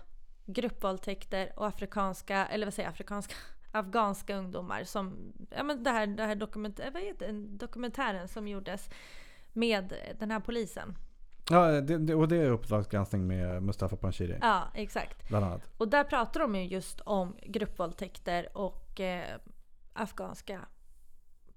gruppvåldtäkter 0.45 1.54
och 1.56 1.68
afrikanska, 1.68 2.47
eller 2.47 2.66
vad 2.66 2.74
säger 2.74 2.88
jag, 2.88 2.93
afrikanska, 2.93 3.36
afghanska 3.72 4.38
ungdomar 4.38 4.84
som, 4.84 5.34
ja 5.50 5.64
men 5.64 5.84
det 5.84 5.89
här, 5.89 6.08
det 6.08 6.24
här 6.24 6.36
dokument, 6.36 6.80
vad 6.93 7.04
heter 7.04 7.34
dokumentären 7.58 8.28
som 8.28 8.47
gjordes 8.47 8.89
med 9.54 9.93
den 10.20 10.32
här 10.32 10.39
polisen. 10.39 10.95
Ja, 11.50 11.82
det, 11.82 11.97
det, 11.97 12.16
och 12.16 12.28
det 12.28 12.38
är 12.38 12.50
uppdragsgranskning 12.52 13.28
med 13.28 13.64
Mustafa 13.64 13.95
Panshiri. 13.95 14.38
Ja, 14.41 14.64
exakt. 14.74 15.30
Bland 15.30 15.45
annat. 15.45 15.72
Och 15.78 15.88
där 15.88 16.04
pratar 16.04 16.39
de 16.39 16.56
ju 16.56 16.64
just 16.64 17.02
om 17.02 17.36
gruppvåldtäkter 17.43 18.58
och 18.58 19.00
eh, 19.00 19.38
afghanska 19.93 20.60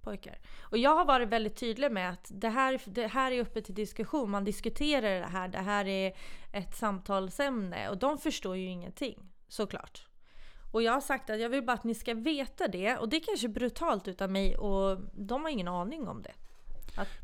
pojkar. 0.02 0.38
Och 0.60 0.78
jag 0.78 0.96
har 0.96 1.04
varit 1.04 1.28
väldigt 1.28 1.56
tydlig 1.56 1.92
med 1.92 2.10
att 2.10 2.30
det 2.34 2.48
här, 2.48 2.80
det 2.84 3.06
här 3.06 3.32
är 3.32 3.40
uppe 3.40 3.62
till 3.62 3.74
diskussion. 3.74 4.30
Man 4.30 4.44
diskuterar 4.44 5.20
det 5.20 5.26
här. 5.26 5.48
Det 5.48 5.58
här 5.58 5.86
är 5.88 6.12
ett 6.52 6.76
samtalsämne. 6.76 7.88
Och 7.88 7.98
de 7.98 8.18
förstår 8.18 8.56
ju 8.56 8.66
ingenting, 8.66 9.30
såklart. 9.48 10.06
Och 10.72 10.82
jag 10.82 10.92
har 10.92 11.00
sagt 11.00 11.30
att 11.30 11.40
jag 11.40 11.48
vill 11.48 11.62
bara 11.62 11.72
att 11.72 11.84
ni 11.84 11.94
ska 11.94 12.14
veta 12.14 12.68
det. 12.68 12.96
Och 12.96 13.08
det 13.08 13.16
är 13.16 13.20
kanske 13.20 13.48
brutalt 13.48 14.08
utav 14.08 14.30
mig 14.30 14.56
och 14.56 14.98
de 15.12 15.42
har 15.42 15.50
ingen 15.50 15.68
aning 15.68 16.08
om 16.08 16.22
det. 16.22 16.32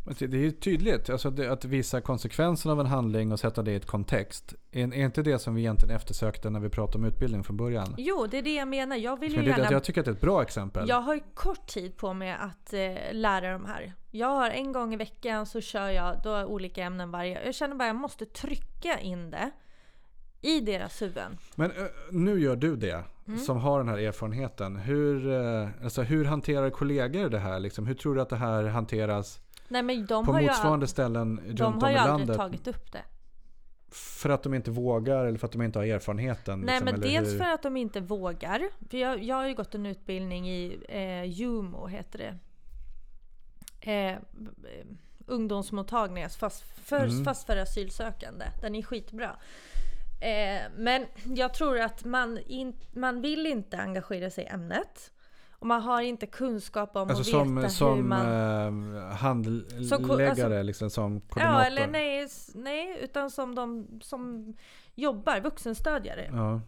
Men 0.05 0.15
Det 0.19 0.37
är 0.37 0.41
ju 0.41 0.51
tydligt, 0.51 1.11
alltså 1.11 1.31
det, 1.31 1.53
att 1.53 1.65
visa 1.65 2.01
konsekvenserna 2.01 2.73
av 2.73 2.81
en 2.81 2.87
handling 2.87 3.33
och 3.33 3.41
sätta 3.41 3.63
det 3.63 3.73
i 3.73 3.77
ett 3.77 3.87
kontext. 3.87 4.55
Är, 4.73 4.95
är 4.95 5.05
inte 5.05 5.23
det 5.23 5.39
som 5.39 5.55
vi 5.55 5.61
egentligen 5.61 5.97
eftersökte 5.97 6.51
när 6.51 6.61
vi 6.61 6.69
pratade 6.69 6.99
om 6.99 7.05
utbildning 7.05 7.45
från 7.45 7.57
början? 7.57 7.95
Jo, 7.99 8.27
det 8.31 8.39
är 8.39 8.43
det 8.43 8.55
jag 8.55 8.69
menar. 8.69 8.97
Jag 8.97 9.21
vill 9.21 9.35
ju 9.35 9.43
det, 9.43 9.49
gärna... 9.49 9.73
jag 9.73 9.85
tycker 9.85 10.01
att 10.01 10.05
det 10.05 10.11
är 10.11 10.15
ett 10.15 10.21
bra 10.21 10.43
exempel. 10.43 10.89
Jag 10.89 11.01
har 11.01 11.15
ju 11.15 11.21
kort 11.35 11.67
tid 11.67 11.97
på 11.97 12.13
mig 12.13 12.33
att 12.33 12.73
eh, 12.73 12.95
lära 13.13 13.53
de 13.53 13.65
här. 13.65 13.93
Jag 14.11 14.29
har 14.29 14.51
en 14.51 14.73
gång 14.73 14.95
i 14.95 14.97
veckan 14.97 15.47
så 15.47 15.61
kör 15.61 15.89
jag 15.89 16.21
då 16.25 16.45
olika 16.45 16.85
ämnen 16.85 17.11
varje. 17.11 17.45
Jag 17.45 17.55
känner 17.55 17.75
bara 17.75 17.85
att 17.85 17.89
jag 17.89 17.97
måste 17.97 18.27
trycka 18.27 18.99
in 19.01 19.31
det 19.31 19.51
i 20.41 20.61
deras 20.61 21.03
huvuden. 21.03 21.39
Men 21.55 21.71
ö, 21.71 21.89
nu 22.11 22.41
gör 22.41 22.57
du 22.57 22.77
det, 22.77 23.05
Mm. 23.29 23.41
som 23.41 23.57
har 23.59 23.79
den 23.79 23.89
här 23.89 23.99
erfarenheten. 23.99 24.77
Hur, 24.77 25.33
eh, 25.33 25.69
alltså, 25.85 26.03
hur 26.03 26.25
hanterar 26.25 26.71
kollegor 26.71 27.29
det 27.29 27.39
här? 27.39 27.61
Liksom? 27.61 27.87
Hur 27.87 27.95
tror 27.95 28.15
du 28.15 28.21
att 28.21 28.29
det 28.29 28.37
här 28.37 28.65
hanteras 28.65 29.41
Nej 29.69 29.83
men 29.83 30.07
de 30.07 30.27
på 30.27 30.33
har 30.33 30.41
ju, 30.41 30.47
motsvarande 30.47 30.85
all, 30.85 30.89
ställen 30.89 31.41
runt 31.47 31.59
de 31.59 31.65
om 31.65 31.83
har 31.83 31.89
i 31.91 31.93
ju 31.93 31.99
landet? 31.99 32.39
aldrig 32.39 32.63
tagit 32.65 32.67
upp 32.77 32.93
det. 32.93 33.03
för 33.91 34.31
att 34.31 34.43
de 34.43 34.55
inte 34.55 34.71
vågar 34.71 35.25
eller 35.27 35.39
för 35.39 35.47
att 35.47 35.53
de 35.53 35.63
inte 35.63 35.79
har 35.79 35.87
erfarenheten? 35.87 36.61
Nej 36.61 36.81
liksom, 36.81 37.01
men 37.01 37.01
dels 37.01 37.33
hur? 37.33 37.39
för 37.39 37.45
att 37.45 37.63
de 37.63 37.77
inte 37.77 38.01
vågar. 38.01 38.69
För 38.91 38.99
jag, 38.99 39.23
jag 39.23 39.37
har 39.37 39.49
ju 39.49 39.55
gått 39.55 39.75
en 39.75 39.87
utbildning 39.87 40.49
i 40.51 40.79
eh, 40.89 41.25
JUMO 41.25 41.87
heter 41.87 42.19
det. 42.19 42.39
Eh, 43.93 44.19
b- 44.33 44.49
ungdomsmottagningar 45.27 46.29
fast 46.29 46.63
för, 46.85 47.05
Mm. 47.05 47.25
fast 47.25 47.47
för 47.47 47.57
asylsökande. 47.57 48.45
Den 48.61 48.75
är 48.75 48.83
skitbra. 48.83 49.37
Eh, 50.21 50.63
men 50.77 51.07
jag 51.25 51.55
tror 51.55 51.81
att 51.81 52.05
man, 52.05 52.39
in, 52.47 52.77
man 52.93 53.21
vill 53.21 53.47
inte 53.47 53.77
engagera 53.79 54.31
sig 54.31 54.45
i 54.45 54.47
ämnet. 54.47 55.11
Och 55.59 55.67
man 55.67 55.83
har 55.83 56.01
inte 56.03 56.27
kunskap 56.27 56.97
om 56.97 57.03
Alltså 57.09 57.21
att 57.21 57.27
som, 57.27 57.57
veta 57.57 57.69
som 57.69 57.97
hur 57.97 58.03
man... 58.03 58.97
eh, 59.01 59.11
handläggare, 59.17 59.85
Som 59.85 60.09
ko- 60.09 60.23
alltså- 60.23 60.63
liksom 60.63 60.91
som 60.91 61.21
koordinator? 61.21 61.61
Ja, 61.61 61.65
eller 61.67 61.87
nej, 61.87 62.29
nej, 62.55 62.99
utan 63.03 63.31
som 63.31 63.55
de 63.55 63.87
som 64.03 64.55
jobbar, 64.95 65.41
vuxenstödjare. 65.41 66.29
Ja, 66.33 66.61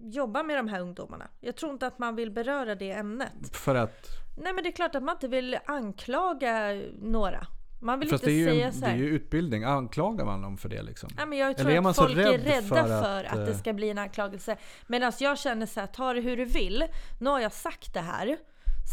Jobbar 0.00 0.42
med 0.44 0.56
de 0.56 0.68
här 0.68 0.80
ungdomarna. 0.80 1.28
Jag 1.40 1.56
tror 1.56 1.72
inte 1.72 1.86
att 1.86 1.98
man 1.98 2.16
vill 2.16 2.30
beröra 2.30 2.74
det 2.74 2.90
ämnet. 2.90 3.56
för 3.56 3.74
att... 3.74 4.06
Nej 4.38 4.52
men 4.52 4.64
det 4.64 4.70
är 4.70 4.72
klart 4.72 4.94
att 4.94 5.02
man 5.02 5.14
inte 5.16 5.28
vill 5.28 5.58
anklaga 5.66 6.82
några. 7.02 7.46
Man 7.78 8.00
vill 8.00 8.08
Fast 8.08 8.24
inte 8.24 8.32
är, 8.32 8.38
ju, 8.38 8.44
säga 8.44 8.72
så 8.72 8.80
det 8.80 8.86
är 8.86 8.96
ju 8.96 9.08
utbildning. 9.08 9.64
Anklagar 9.64 10.24
man 10.24 10.42
dem 10.42 10.58
för 10.58 10.68
det 10.68 10.82
liksom? 10.82 11.10
Nej, 11.16 11.26
men 11.26 11.38
jag 11.38 11.56
tror 11.56 11.68
Eller 11.68 11.76
är 11.76 11.80
man 11.80 11.90
att 11.90 11.96
folk 11.96 12.10
är 12.10 12.16
rädd 12.16 12.44
rädda 12.44 12.62
för 12.62 13.02
för 13.02 13.24
att, 13.24 13.32
att, 13.32 13.46
det 13.46 13.52
eh, 13.52 13.58
ska 13.58 13.72
bli 13.72 13.90
en 13.90 13.98
anklagelse. 13.98 14.56
Medan 14.86 15.12
jag 15.20 15.38
känner 15.38 15.66
så 15.66 15.80
här, 15.80 15.86
ta 15.86 16.12
det 16.12 16.20
hur 16.20 16.36
du 16.36 16.44
vill. 16.44 16.84
Nu 17.20 17.30
har 17.30 17.40
jag 17.40 17.52
sagt 17.52 17.94
det 17.94 18.00
här. 18.00 18.38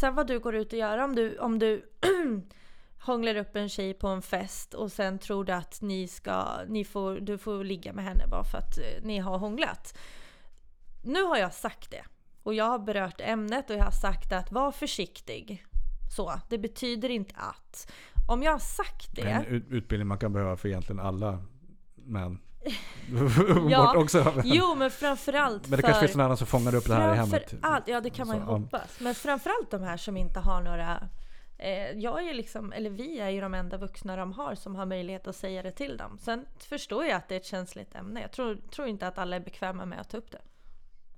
Sen 0.00 0.14
vad 0.14 0.26
du 0.26 0.38
går 0.40 0.54
ut 0.54 0.72
och 0.72 0.78
gör 0.78 0.98
om 0.98 1.14
du, 1.14 1.38
om 1.38 1.58
du 1.58 1.84
hånglar 3.00 3.36
upp 3.36 3.56
en 3.56 3.68
tjej 3.68 3.94
på 3.94 4.08
en 4.08 4.22
fest 4.22 4.74
och 4.74 4.92
sen 4.92 5.18
tror 5.18 5.44
du 5.44 5.52
att 5.52 5.82
ni 5.82 6.08
ska, 6.08 6.46
ni 6.68 6.84
får, 6.84 7.20
du 7.20 7.38
får 7.38 7.64
ligga 7.64 7.92
med 7.92 8.04
henne 8.04 8.26
bara 8.26 8.44
för 8.44 8.58
att 8.58 8.78
eh, 8.78 9.02
ni 9.02 9.18
har 9.18 9.38
hånglat. 9.38 9.98
Nu 11.04 11.22
har 11.22 11.36
jag 11.36 11.54
sagt 11.54 11.90
det. 11.90 12.04
Och 12.42 12.54
jag 12.54 12.64
har 12.64 12.78
berört 12.78 13.20
ämnet 13.20 13.70
och 13.70 13.76
jag 13.76 13.84
har 13.84 13.90
sagt 13.90 14.32
att 14.32 14.52
var 14.52 14.72
försiktig. 14.72 15.66
Så, 16.16 16.40
det 16.48 16.58
betyder 16.58 17.08
inte 17.08 17.34
att. 17.36 17.92
Om 18.28 18.42
jag 18.42 18.52
har 18.52 18.58
sagt 18.58 19.08
det. 19.12 19.22
En 19.22 19.44
ut- 19.46 19.66
utbildning 19.70 20.08
man 20.08 20.18
kan 20.18 20.32
behöva 20.32 20.56
för 20.56 20.68
egentligen 20.68 21.00
alla 21.00 21.42
män. 21.94 22.38
Ja, 23.70 23.96
också. 23.96 24.32
Men, 24.36 24.42
Jo 24.46 24.74
men 24.74 24.90
framförallt 24.90 25.68
men 25.68 25.76
det 25.76 25.82
kanske 25.82 26.00
finns 26.00 26.16
någon 26.16 26.24
annan 26.24 26.36
som 26.36 26.46
fångar 26.46 26.74
upp 26.74 26.86
det 26.86 26.94
här 26.94 27.12
i 27.14 27.16
hemmet. 27.16 27.50
Framförallt, 27.50 27.88
ja 27.88 28.00
det 28.00 28.10
kan 28.10 28.26
man 28.26 28.36
ju 28.36 28.42
Så, 28.44 28.48
hoppas. 28.50 29.00
Men 29.00 29.14
framförallt 29.14 29.70
de 29.70 29.82
här 29.82 29.96
som 29.96 30.16
inte 30.16 30.40
har 30.40 30.62
några 30.62 31.08
eh, 31.58 31.90
jag 31.98 32.28
är 32.28 32.34
liksom, 32.34 32.72
eller 32.72 32.90
vi 32.90 33.18
är 33.20 33.28
ju 33.30 33.40
de 33.40 33.54
enda 33.54 33.76
vuxna 33.76 34.16
de 34.16 34.32
har 34.32 34.54
som 34.54 34.76
har 34.76 34.86
möjlighet 34.86 35.26
att 35.26 35.36
säga 35.36 35.62
det 35.62 35.70
till 35.72 35.96
dem. 35.96 36.18
Sen 36.18 36.46
förstår 36.58 37.04
jag 37.04 37.12
att 37.16 37.28
det 37.28 37.34
är 37.34 37.40
ett 37.40 37.46
känsligt 37.46 37.94
ämne. 37.94 38.20
Jag 38.20 38.32
tror, 38.32 38.56
tror 38.74 38.88
inte 38.88 39.06
att 39.06 39.18
alla 39.18 39.36
är 39.36 39.40
bekväma 39.40 39.86
med 39.86 40.00
att 40.00 40.10
ta 40.10 40.16
upp 40.16 40.30
det. 40.30 40.40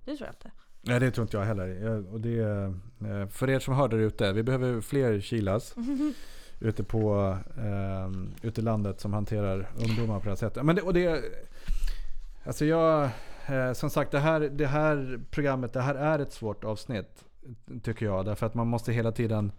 Det 0.05 0.17
tror 0.17 0.27
jag 0.29 0.35
inte. 0.35 0.51
Nej 0.81 1.01
det 1.01 1.11
tror 1.11 1.23
inte 1.25 1.37
jag 1.37 1.45
heller. 1.45 1.67
Jag- 1.67 2.07
Och 2.07 2.21
det, 2.21 2.39
eh, 2.41 3.29
för 3.29 3.51
er 3.51 3.59
som 3.59 3.75
hör 3.75 3.89
där 3.89 3.99
ute, 3.99 4.33
vi 4.33 4.43
behöver 4.43 4.81
fler 4.81 5.21
Kilas 5.21 5.75
ute, 6.61 6.85
på, 6.85 7.37
eh, 7.57 8.11
ute 8.43 8.61
i 8.61 8.65
landet 8.65 9.01
som 9.01 9.13
hanterar 9.13 9.69
ungdomar 9.77 10.19
på 10.19 10.25
det 10.25 10.31
här 10.31 10.37
sättet. 10.37 10.65
Men 10.65 10.77
det, 10.77 10.83
och 10.83 10.95
det, 10.95 11.25
alltså 12.45 12.65
jag, 12.65 13.11
eh, 13.47 13.73
som 13.73 13.91
sagt 13.91 14.11
det 14.11 14.19
här, 14.19 14.41
det 14.41 14.67
här 14.67 15.21
programmet, 15.31 15.73
det 15.73 15.81
här 15.81 15.95
är 15.95 16.19
ett 16.19 16.33
svårt 16.33 16.65
avsnitt. 16.65 17.25
Tycker 17.83 18.07
jag. 18.07 18.25
Därför 18.25 18.47
att 18.47 18.55
man 18.55 18.67
måste 18.67 18.93
hela 18.93 19.13
tiden 19.13 19.53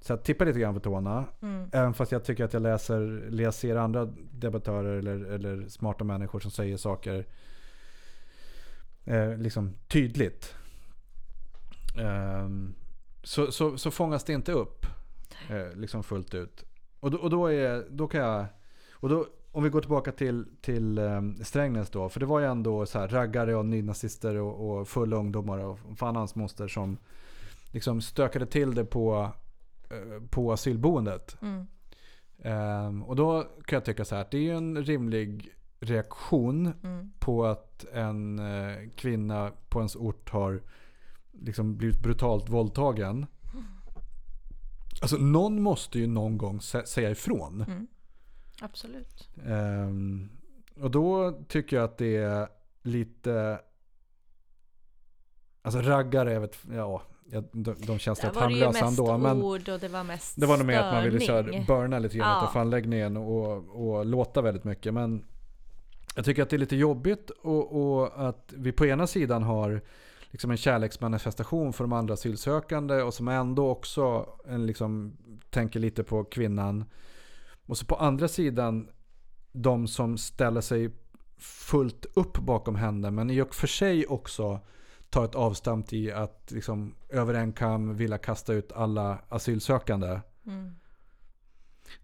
så 0.00 0.14
att 0.14 0.24
tippa 0.24 0.44
lite 0.44 0.60
grann 0.60 0.74
på 0.74 0.80
tårna. 0.80 1.24
Mm. 1.42 1.68
Även 1.72 1.94
fast 1.94 2.12
jag 2.12 2.24
tycker 2.24 2.44
att 2.44 2.52
jag 2.52 2.62
läser, 2.62 3.30
läser 3.30 3.76
andra 3.76 4.08
debattörer 4.32 4.98
eller, 4.98 5.24
eller 5.24 5.68
smarta 5.68 6.04
människor 6.04 6.40
som 6.40 6.50
säger 6.50 6.76
saker 6.76 7.26
eh, 9.04 9.36
liksom 9.36 9.74
tydligt. 9.88 10.54
Ehm, 11.98 12.74
så, 13.22 13.52
så, 13.52 13.78
så 13.78 13.90
fångas 13.90 14.24
det 14.24 14.32
inte 14.32 14.52
upp 14.52 14.86
eh, 15.50 15.76
liksom 15.76 16.02
fullt 16.02 16.34
ut. 16.34 16.64
Och 17.00 17.10
då, 17.10 17.18
och 17.18 17.30
då, 17.30 17.46
är, 17.46 17.86
då 17.90 18.08
kan 18.08 18.20
jag... 18.20 18.46
Och 18.92 19.08
då, 19.08 19.26
om 19.52 19.62
vi 19.62 19.70
går 19.70 19.80
tillbaka 19.80 20.12
till, 20.12 20.46
till 20.60 20.98
um, 20.98 21.44
Strängnäs 21.44 21.90
då. 21.90 22.08
För 22.08 22.20
det 22.20 22.26
var 22.26 22.40
ju 22.40 22.46
ändå 22.46 22.86
så 22.86 22.98
här 22.98 23.08
raggare 23.08 23.54
och 23.56 23.66
nynazister 23.66 24.36
och, 24.36 24.70
och 24.70 24.88
fulla 24.88 25.16
ungdomar 25.16 25.58
och 25.58 25.78
fan 25.96 26.16
hans 26.16 26.34
moster 26.34 26.68
som 26.68 26.98
liksom 27.72 28.00
stökade 28.00 28.46
till 28.46 28.74
det 28.74 28.84
på, 28.84 29.30
eh, 29.90 30.22
på 30.30 30.52
asylboendet. 30.52 31.36
Mm. 31.42 31.66
Ehm, 32.42 33.02
och 33.02 33.16
då 33.16 33.42
kan 33.42 33.76
jag 33.76 33.84
tycka 33.84 34.04
så 34.04 34.14
här 34.14 34.22
att 34.22 34.30
det 34.30 34.36
är 34.36 34.42
ju 34.42 34.56
en 34.56 34.84
rimlig 34.84 35.54
reaktion 35.80 36.72
Mm. 36.82 37.12
på 37.18 37.46
att 37.46 37.84
en 37.92 38.38
eh, 38.38 38.88
kvinna 38.96 39.50
på 39.68 39.78
ens 39.78 39.96
ort 39.96 40.30
har 40.30 40.62
liksom 41.32 41.76
blivit 41.76 42.02
brutalt 42.02 42.48
våldtagen. 42.48 43.26
Alltså 45.00 45.16
någon 45.16 45.62
måste 45.62 45.98
ju 45.98 46.06
någon 46.06 46.38
gång 46.38 46.58
sä- 46.58 46.84
säga 46.84 47.10
ifrån. 47.10 47.64
Mm. 47.68 47.86
Absolut. 48.60 49.28
Ehm, 49.46 50.28
och 50.80 50.90
då 50.90 51.32
tycker 51.48 51.76
jag 51.76 51.84
att 51.84 51.98
det 51.98 52.16
är 52.16 52.48
lite... 52.82 53.60
Alltså 55.62 55.80
raggare, 55.80 56.32
jag 56.32 56.40
vet, 56.40 56.58
ja, 56.72 57.02
de, 57.52 57.74
de 57.86 57.98
känns 57.98 58.20
Där 58.20 58.28
rätt 58.28 58.36
var 58.36 58.48
det 58.48 58.54
ju 58.54 58.64
harmlösa 58.64 58.84
mest 58.86 58.98
ändå. 58.98 59.18
Men 59.18 59.42
ord 59.42 59.68
och 59.68 59.80
det 59.80 59.88
var 59.88 60.04
mest 60.04 60.40
det 60.40 60.46
var 60.46 60.56
nog 60.56 60.66
mer 60.66 60.78
att 60.78 60.94
man 60.94 61.04
ville 61.04 61.20
störning. 61.20 61.66
köra, 61.66 61.78
burna 61.82 61.98
lite 61.98 62.16
grann 62.18 62.28
Ja. 62.42 62.48
utav 62.50 62.60
anläggningen 62.60 63.16
och, 63.16 63.96
och 63.96 64.06
låta 64.06 64.42
väldigt 64.42 64.64
mycket. 64.64 64.94
Men 64.94 65.24
jag 66.16 66.24
tycker 66.24 66.42
att 66.42 66.50
det 66.50 66.56
är 66.56 66.58
lite 66.58 66.76
jobbigt 66.76 67.30
och, 67.30 67.72
och 68.00 68.28
att 68.28 68.52
vi 68.56 68.72
på 68.72 68.86
ena 68.86 69.06
sidan 69.06 69.42
har 69.42 69.80
liksom 70.30 70.50
en 70.50 70.56
kärleksmanifestation 70.56 71.72
för 71.72 71.84
de 71.84 71.92
andra 71.92 72.14
asylsökande 72.14 73.02
och 73.02 73.14
som 73.14 73.28
ändå 73.28 73.70
också 73.70 74.28
en 74.46 74.66
liksom, 74.66 75.16
tänker 75.50 75.80
lite 75.80 76.04
på 76.04 76.24
kvinnan. 76.24 76.84
Och 77.66 77.78
så 77.78 77.86
på 77.86 77.94
andra 77.94 78.28
sidan 78.28 78.88
de 79.52 79.88
som 79.88 80.18
ställer 80.18 80.60
sig 80.60 80.90
fullt 81.38 82.06
upp 82.14 82.38
bakom 82.38 82.74
henne 82.74 83.10
men 83.10 83.30
i 83.30 83.40
och 83.40 83.54
för 83.54 83.66
sig 83.66 84.06
också 84.06 84.60
tar 85.10 85.24
ett 85.24 85.34
avstamp 85.34 85.92
i 85.92 86.12
att 86.12 86.50
liksom, 86.50 86.94
över 87.08 87.34
en 87.34 87.52
kam 87.52 87.96
vilja 87.96 88.18
kasta 88.18 88.52
ut 88.52 88.72
alla 88.72 89.18
asylsökande. 89.28 90.20
Mm. 90.46 90.74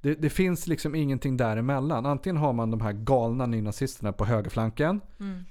Det, 0.00 0.14
det 0.14 0.30
finns 0.30 0.66
liksom 0.66 0.94
ingenting 0.94 1.36
däremellan. 1.36 2.06
Antingen 2.06 2.36
har 2.36 2.52
man 2.52 2.70
de 2.70 2.80
här 2.80 2.92
galna 2.92 3.46
nynazisterna 3.46 4.12
på 4.12 4.24
högerflanken. 4.24 5.00
Mm. 5.20 5.44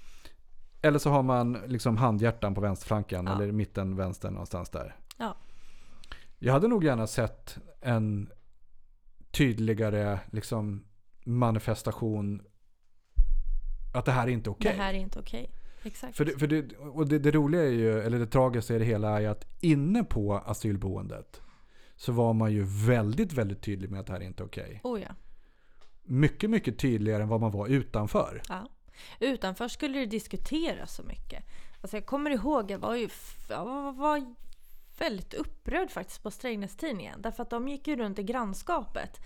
Eller 0.86 1.00
så 1.00 1.10
har 1.10 1.24
man 1.24 1.58
liksom 1.66 1.98
handhjärtan 1.98 2.56
på 2.56 2.62
vänsterflanken. 2.62 3.26
Ja. 3.26 3.34
Eller 3.36 3.52
mitten 3.52 3.96
vänster 3.96 4.32
någonstans 4.32 4.70
där. 4.70 4.96
Ja. 5.18 5.38
Jag 6.40 6.54
hade 6.54 6.68
nog 6.68 6.84
gärna 6.84 7.08
sett 7.08 7.58
en 7.82 8.30
tydligare 9.32 10.20
liksom, 10.32 10.86
manifestation. 11.24 12.42
Att 13.94 14.06
det 14.06 14.12
här 14.12 14.28
är 14.28 14.32
inte 14.32 14.50
okej. 14.50 14.72
Det 14.72 14.82
här 14.84 14.94
är 14.94 14.98
inte 14.98 15.20
okej. 15.20 15.52
Exakt. 15.84 16.18
För, 16.18 16.26
det, 16.26 16.40
för 16.40 16.48
det, 16.48 16.78
och 16.78 17.08
det, 17.08 17.20
det 17.20 17.32
roliga 17.32 17.64
är 17.64 17.72
ju, 17.72 18.00
eller 18.00 18.20
det 18.20 18.28
tragiska 18.28 18.76
i 18.76 18.80
det 18.80 18.86
hela 18.86 19.22
är 19.22 19.30
att 19.30 19.46
inne 19.62 20.04
på 20.04 20.34
asylboendet 20.34 21.42
så 21.96 22.12
var 22.12 22.34
man 22.34 22.52
ju 22.52 22.64
väldigt, 22.64 23.34
väldigt 23.34 23.62
tydlig 23.62 23.90
med 23.90 24.00
att 24.00 24.08
det 24.08 24.14
här 24.14 24.22
är 24.22 24.26
inte 24.26 24.44
okej. 24.44 24.82
Oh 24.84 25.02
ja. 25.02 25.16
Mycket, 26.04 26.50
mycket 26.50 26.80
tydligare 26.80 27.24
än 27.24 27.30
vad 27.30 27.42
man 27.42 27.52
var 27.52 27.68
utanför. 27.68 28.42
Ja. 28.50 28.70
Utanför 29.20 29.68
skulle 29.68 30.00
det 30.00 30.06
diskuteras 30.06 30.96
så 30.96 31.04
mycket. 31.04 31.44
Alltså 31.82 31.98
jag 31.98 32.06
kommer 32.06 32.32
ihåg, 32.32 32.72
jag 32.72 32.80
var 32.80 32.96
ju 32.96 33.10
jag 33.50 33.94
var 33.94 34.36
väldigt 34.98 35.34
upprörd 35.34 35.92
faktiskt 35.92 36.24
på 36.24 36.32
Strängnäs-tidningen. 36.32 37.22
Därför 37.22 37.44
att 37.44 37.50
de 37.50 37.68
gick 37.68 37.88
ju 37.88 37.96
runt 37.96 38.20
i 38.20 38.24
grannskapet 38.24 39.20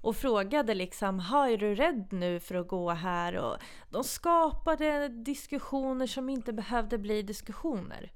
och 0.00 0.16
frågade 0.16 0.74
liksom, 0.74 1.20
är 1.20 1.56
du 1.56 1.74
rädd 1.74 2.08
nu 2.10 2.40
för 2.40 2.54
att 2.54 2.68
gå 2.68 2.90
här? 2.90 3.36
Och 3.36 3.56
de 3.90 4.04
skapade 4.04 5.08
diskussioner 5.08 6.06
som 6.06 6.28
inte 6.28 6.52
behövde 6.52 6.98
bli 6.98 7.22
diskussioner. 7.22 8.12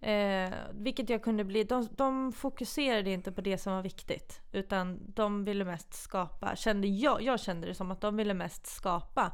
Eh, 0.00 0.52
vilket 0.72 1.08
jag 1.08 1.22
kunde 1.22 1.44
bli. 1.44 1.64
De, 1.64 1.88
de 1.96 2.32
fokuserade 2.32 3.10
inte 3.10 3.32
på 3.32 3.40
det 3.40 3.58
som 3.58 3.72
var 3.72 3.82
viktigt. 3.82 4.40
Utan 4.52 4.98
de 5.14 5.44
ville 5.44 5.64
mest 5.64 5.94
skapa, 5.94 6.56
kände 6.56 6.88
jag, 6.88 7.22
jag 7.22 7.40
kände 7.40 7.66
det 7.66 7.74
som 7.74 7.90
att 7.90 8.00
de 8.00 8.16
ville 8.16 8.34
mest 8.34 8.66
skapa 8.66 9.32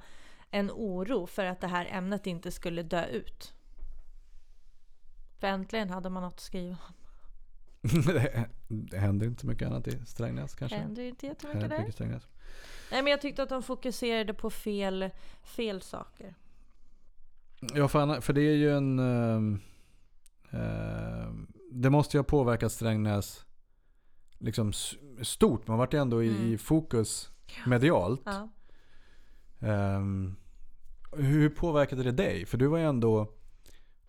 en 0.55 0.71
oro 0.71 1.27
för 1.27 1.45
att 1.45 1.61
det 1.61 1.67
här 1.67 1.87
ämnet 1.91 2.27
inte 2.27 2.51
skulle 2.51 2.83
dö 2.83 3.07
ut. 3.07 3.55
För 5.39 5.47
äntligen 5.47 5.91
hade 5.91 6.11
man 6.11 6.23
något 6.23 6.33
att 6.35 6.41
skriva 6.41 6.77
om. 6.89 6.95
det, 8.07 8.49
det 8.69 8.99
händer 8.99 9.27
inte 9.27 9.41
så 9.41 9.47
mycket 9.47 9.69
annat 9.69 9.87
i 9.89 10.07
Strängnäs 10.07 10.53
Det 10.53 10.59
kanske. 10.59 10.77
händer 10.79 11.03
inte 11.03 11.27
jättemycket 11.27 11.71
där. 11.71 11.91
Strängnäs. 11.91 12.23
Nej 12.93 13.03
men 13.03 13.11
jag 13.11 13.21
tyckte 13.21 13.43
att 13.43 13.49
de 13.49 13.63
fokuserade 13.63 14.35
på 14.35 14.51
fel, 14.51 15.11
fel 15.43 15.83
saker. 15.83 16.35
Ja, 17.75 17.89
för, 17.89 18.21
för 18.21 18.33
det 18.33 18.41
är 18.41 18.55
ju 18.55 18.77
en... 18.77 18.99
ehm, 18.99 19.61
det 21.73 21.91
måste 21.91 22.17
ju 22.17 22.19
ha 22.19 22.25
påverkat 22.25 22.73
Strängnäs 22.73 23.47
liksom 24.39 24.73
stort. 25.23 25.67
Man 25.67 25.79
vart 25.79 25.95
ju 25.95 25.99
ändå 26.01 26.23
i, 26.23 26.29
Mm. 26.29 26.53
i 26.53 26.59
fokus 26.59 27.31
medialt. 27.67 28.23
Ja. 28.25 28.49
Ehm, 29.61 30.37
hur 31.13 31.49
påverkade 31.49 32.03
det 32.03 32.13
dig? 32.13 32.47
För 32.47 32.59
du 32.59 32.67
var 32.67 32.79
ju 32.79 32.85
ändå 32.85 33.33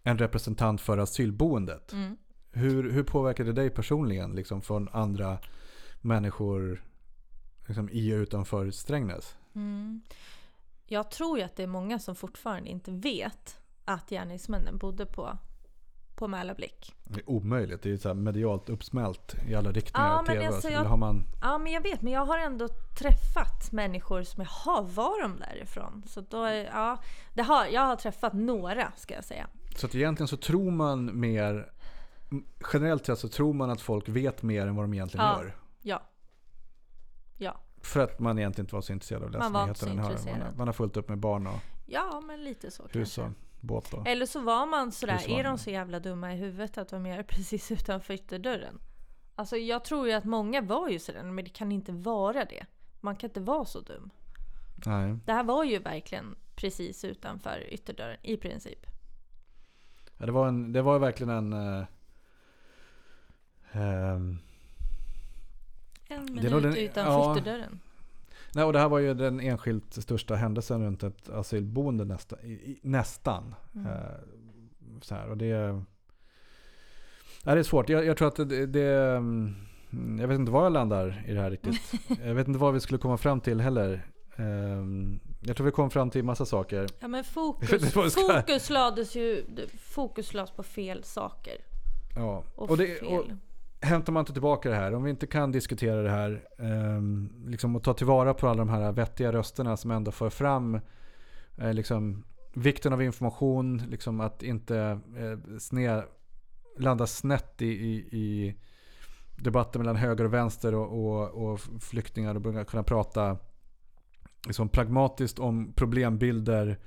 en 0.04 0.18
representant 0.18 0.82
för 0.82 0.98
asylboendet. 0.98 1.94
Mm. 1.94 2.18
Hur, 2.52 2.92
hur 2.92 3.04
påverkade 3.04 3.50
det 3.54 3.62
dig 3.62 3.70
personligen 3.70 4.32
liksom 4.32 4.62
från 4.62 4.90
andra 4.92 5.38
människor 6.02 6.84
liksom, 7.68 7.90
i 7.90 8.14
och 8.14 8.18
utanför 8.18 8.72
Strängnäs? 8.72 9.36
Mm. 9.56 10.02
Jag 10.86 11.12
tror 11.12 11.38
ju 11.38 11.44
att 11.44 11.56
det 11.56 11.64
är 11.64 11.68
många 11.68 12.00
som 12.00 12.16
fortfarande 12.16 12.70
inte 12.70 12.92
vet 12.92 13.60
att 13.86 14.10
gärningsmännen 14.10 14.78
bodde 14.78 15.06
på, 15.06 15.38
på 16.24 16.28
Mälarblick. 16.28 16.96
Det 17.04 17.20
är 17.20 17.30
omöjligt. 17.30 17.82
Det 17.82 17.90
är 17.90 17.92
ju 17.92 17.98
så 17.98 18.14
medialt 18.14 18.70
uppsmält 18.70 19.36
i 19.48 19.56
alla 19.56 19.72
riktningar. 19.72 20.08
Ja, 20.08 20.22
men 20.28 20.36
TV, 20.36 20.46
alltså, 20.46 20.62
så 20.62 20.74
jag- 20.74 20.84
har 20.84 20.98
man, 20.98 21.26
Ja, 21.42 21.58
men 21.58 21.72
jag 21.72 21.82
vet. 21.82 22.02
Men 22.02 22.14
jag 22.14 22.26
har 22.26 22.38
ändå 22.38 22.68
träffat 23.00 23.72
människor 23.72 24.24
som 24.24 24.44
jaha, 24.66 24.82
var 24.82 25.22
de 25.22 25.40
därifrån? 25.40 26.04
Så 26.08 26.22
då 26.22 26.48
ja, 26.48 26.98
det 27.34 27.42
har, 27.42 27.66
jag 27.66 27.82
har 27.82 27.96
träffat 27.96 28.34
några 28.34 28.92
ska 28.96 29.14
jag 29.14 29.24
säga. 29.24 29.48
så 29.76 29.86
att 29.88 29.96
egentligen 29.96 30.28
så 30.28 30.38
tror 30.38 30.72
man 30.72 31.20
mer... 31.20 31.72
Generellt 32.74 33.06
sett 33.06 33.20
så 33.20 33.28
tror 33.28 33.54
man 33.54 33.70
att 33.70 33.82
folk 33.82 34.10
vet 34.10 34.44
mer 34.44 34.68
än 34.68 34.76
vad 34.76 34.84
de 34.86 34.94
egentligen 34.94 35.26
Ja. 35.26 35.38
gör. 35.44 35.56
Ja. 35.82 36.02
Ja. 37.38 37.58
För 37.82 38.00
att 38.00 38.20
man 38.20 38.40
egentligen 38.40 38.66
inte 38.66 38.76
var 38.76 38.82
så 38.82 38.94
intresserad 38.94 39.22
av 39.22 39.28
att 39.28 39.34
läsa 39.34 39.44
Man 39.50 39.54
var 39.54 39.68
inte 39.70 39.86
nyheterna. 39.86 40.32
Man 40.32 40.42
har- 40.42 40.50
Man, 40.52 40.60
har- 40.60 40.66
har 40.66 40.74
fullt 40.74 40.98
upp 40.98 41.10
med 41.10 41.18
barn 41.18 41.48
och 41.48 41.60
Ja, 41.86 42.22
men 42.28 42.44
lite 42.44 42.72
så 42.72 42.84
kanske. 42.92 43.32
Båt. 43.64 43.94
Och. 43.94 44.08
Eller 44.08 44.26
så 44.26 44.40
var 44.40 44.66
man 44.66 44.92
sådär, 44.92 45.30
är 45.30 45.44
de 45.44 45.58
så 45.58 45.70
jävla 45.70 46.00
dumma 46.00 46.34
i 46.34 46.38
huvudet 46.38 46.78
att 46.78 46.90
de 46.90 47.06
gör 47.06 47.18
det 47.18 47.24
precis 47.28 47.72
utanför 47.72 48.14
ytterdörren? 48.14 48.80
Alltså 49.36 49.58
jag 49.58 49.86
tror 49.86 50.08
ju 50.08 50.14
att 50.14 50.24
många 50.26 50.62
var 50.62 50.90
ju 50.90 51.00
sådär, 51.00 51.24
men 51.24 51.44
det 51.46 51.50
kan 51.52 51.72
inte 51.72 51.92
vara 51.92 52.46
det. 52.46 52.66
Man 53.02 53.16
kan 53.16 53.30
inte 53.30 53.40
vara 53.40 53.66
så 53.66 53.80
dum. 53.82 54.10
Nej. 54.86 55.18
Det 55.26 55.34
här 55.34 55.44
var 55.44 55.64
ju 55.64 55.80
verkligen 55.80 56.36
precis 56.56 57.06
utanför 57.06 57.74
ytterdörren, 57.74 58.18
i 58.24 58.38
princip. 58.38 58.86
Ja, 60.18 60.26
det, 60.26 60.32
var 60.32 60.48
en, 60.48 60.74
det 60.74 60.82
var 60.82 61.00
verkligen 61.00 61.30
en... 61.30 61.54
eh, 61.54 61.86
ehm, 63.72 64.38
En 66.08 66.26
Det 66.26 66.42
minut 66.44 66.64
den- 66.64 66.78
utanför 66.78 67.12
ja. 67.12 67.32
ytterdörren. 67.38 67.80
Nej, 68.56 68.66
och 68.66 68.74
det 68.74 68.80
här 68.80 68.90
var 68.90 69.00
ju 69.00 69.14
den 69.14 69.40
enskilt 69.40 69.94
största 69.94 70.36
händelsen 70.36 70.84
runt 70.84 71.04
ett 71.04 71.30
asylboende 71.30 72.06
nästa, 72.06 72.42
i, 72.42 72.80
nästan. 72.82 73.56
Mm. 73.76 73.88
Eh, 73.88 73.98
så 75.02 75.16
här, 75.16 75.30
och 75.30 75.38
det, 75.38 75.72
nej, 77.44 77.56
det 77.56 77.60
är 77.60 77.64
svårt. 77.64 77.90
Jag, 77.90 78.06
jag 78.06 78.18
tror 78.18 78.28
att 78.28 78.36
det, 78.36 78.66
det... 78.66 78.94
mm, 79.16 79.56
Jag 80.20 80.28
vet 80.28 80.40
inte 80.40 80.52
var 80.52 80.64
jag 80.64 80.74
landar 80.74 81.24
i 81.28 81.34
det 81.34 81.42
här 81.42 81.52
riktigt. 81.52 81.94
jag 82.26 82.34
vet 82.36 82.48
inte 82.48 82.60
vad 82.60 82.74
vi 82.74 82.80
skulle 82.80 82.98
komma 83.00 83.18
fram 83.18 83.40
till 83.42 83.62
heller. 83.62 84.08
Ehm, 84.36 85.20
jag 85.42 85.56
tror 85.58 85.66
vi 85.66 85.72
kom 85.72 85.90
fram 85.90 86.10
till 86.10 86.24
massa 86.24 86.46
saker. 86.46 86.88
Ja 87.00 87.08
men 87.08 87.24
fokus, 87.24 87.94
fokus 87.94 88.70
lades 88.70 89.16
ju 89.16 89.46
fokus 89.80 90.34
lades 90.34 90.52
på 90.52 90.64
fel 90.64 91.04
saker. 91.04 91.54
Ja. 92.16 92.44
Och, 92.56 92.70
Och, 92.70 92.78
det, 92.78 93.00
fel. 93.00 93.08
och 93.08 93.26
hämtar 93.84 94.14
man 94.14 94.22
inte 94.22 94.34
tillbaka 94.34 94.70
det 94.70 94.76
här, 94.76 94.94
om 94.94 95.04
vi 95.04 95.10
inte 95.10 95.28
kan 95.28 95.52
diskutera 95.52 96.02
det 96.02 96.10
här 96.10 96.48
eh, 96.58 97.02
liksom, 97.50 97.76
och 97.76 97.84
ta 97.84 97.94
tillvara 97.94 98.34
på 98.34 98.48
alla 98.48 98.58
de 98.58 98.70
här 98.70 98.92
vettiga 98.92 99.32
rösterna 99.32 99.78
som 99.78 99.92
ändå 99.92 100.12
för 100.12 100.30
fram 100.30 100.80
eh, 101.58 101.74
liksom, 101.74 102.24
vikten 102.54 102.94
av 102.94 103.04
information, 103.04 103.78
liksom, 103.78 104.20
att 104.20 104.44
inte 104.44 105.00
eh, 105.18 105.58
sne, 105.60 106.04
landa 106.78 107.08
snett 107.08 107.62
i, 107.62 107.68
i, 107.68 107.96
i 107.96 108.56
debatten 109.36 109.82
mellan 109.82 109.96
höger 109.96 110.26
och 110.26 110.34
vänster 110.34 110.76
och, 110.76 111.06
och, 111.06 111.52
och 111.52 111.60
flyktingar 111.80 112.36
och 112.36 112.42
börja 112.42 112.66
kunna 112.66 112.84
prata 112.84 113.38
liksom, 114.48 114.70
pragmatiskt 114.70 115.40
om 115.40 115.74
problembilder 115.74 116.80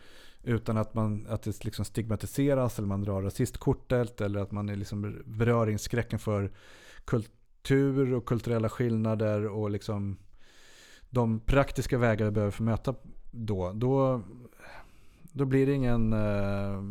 utan 0.43 0.77
att, 0.77 0.95
man, 0.95 1.27
att 1.29 1.43
det 1.43 1.65
liksom 1.65 1.85
stigmatiseras 1.85 2.79
eller 2.79 2.89
man 2.89 3.03
drar 3.03 3.23
rasistkortet 3.23 4.21
eller 4.21 4.41
att 4.41 4.53
man 4.53 4.69
är 4.69 4.77
liksom 4.77 5.23
beröringsskräcken 5.27 6.19
för 6.19 6.51
kultur 7.07 8.13
och 8.15 8.27
kulturella 8.27 8.69
skillnader 8.69 9.47
och 9.47 9.71
liksom 9.71 10.17
de 11.11 11.41
praktiska 11.41 11.99
vägar 11.99 12.25
vi 12.25 12.31
behöver 12.31 12.51
för 12.51 12.63
att 12.63 12.67
möta 12.67 12.95
då. 13.31 13.73
Då, 13.73 14.23
då 15.23 15.45
blir 15.45 15.67
det 15.67 15.73
ingen... 15.73 16.13
eh, 16.13 16.83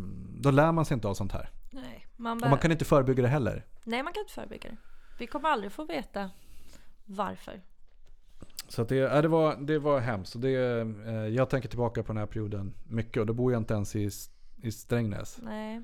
Då 0.42 0.52
lär 0.52 0.72
man 0.72 0.86
sig 0.86 0.96
inte 0.96 1.08
av 1.08 1.14
sånt 1.14 1.32
här. 1.32 1.50
Nej, 1.72 2.08
man, 2.16 2.38
Och 2.38 2.42
bör, 2.42 2.50
man 2.50 2.60
kan 2.60 2.72
inte 2.72 2.86
förebygga 2.86 3.24
det 3.24 3.30
heller. 3.30 3.66
nej, 3.84 4.04
man 4.04 4.14
kan 4.14 4.22
inte 4.22 4.34
förebygga 4.34 4.70
det. 4.70 4.78
Vi 5.20 5.28
kommer 5.28 5.50
aldrig 5.50 5.72
få 5.72 5.86
veta 5.86 6.30
varför. 7.06 7.62
Så 8.68 8.84
det, 8.84 8.96
ja, 8.96 9.22
det, 9.22 9.28
var, 9.28 9.56
det 9.56 9.80
var 9.80 10.00
hemskt. 10.00 10.36
Och 10.36 10.42
det, 10.42 10.82
eh, 11.08 11.14
jag 11.16 11.50
tänker 11.50 11.70
tillbaka 11.70 12.04
på 12.04 12.14
den 12.14 12.18
här 12.18 12.26
perioden 12.26 12.74
mycket 12.90 13.20
och 13.20 13.26
då 13.26 13.34
bor 13.34 13.52
jag 13.52 13.62
inte 13.62 13.74
ens 13.74 13.96
i, 13.96 14.10
i 14.62 14.72
Strängnäs. 14.72 15.40
Nej. 15.42 15.84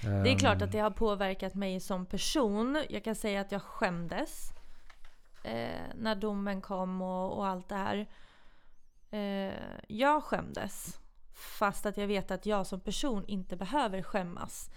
Det 0.00 0.30
är 0.30 0.38
klart 0.38 0.56
Ehm, 0.56 0.62
att 0.62 0.72
det 0.72 0.78
har 0.78 0.90
påverkat 0.90 1.54
mig 1.54 1.80
som 1.80 2.06
person. 2.06 2.84
Jag 2.88 3.04
kan 3.04 3.14
säga 3.14 3.40
att 3.40 3.52
jag 3.52 3.62
skämdes 3.62 4.50
eh, 5.44 5.80
när 5.94 6.14
domen 6.14 6.60
kom 6.60 7.02
och, 7.02 7.38
och 7.38 7.46
allt 7.46 7.68
det 7.68 7.74
här. 7.74 8.06
Eh, 9.10 9.54
jag 9.88 10.22
skämdes. 10.22 11.00
Fast 11.34 11.86
att 11.86 11.96
jag 11.96 12.06
vet 12.06 12.30
att 12.30 12.46
jag 12.46 12.66
som 12.66 12.80
person 12.80 13.24
inte 13.26 13.56
behöver 13.56 14.02
skämmas. 14.02 14.70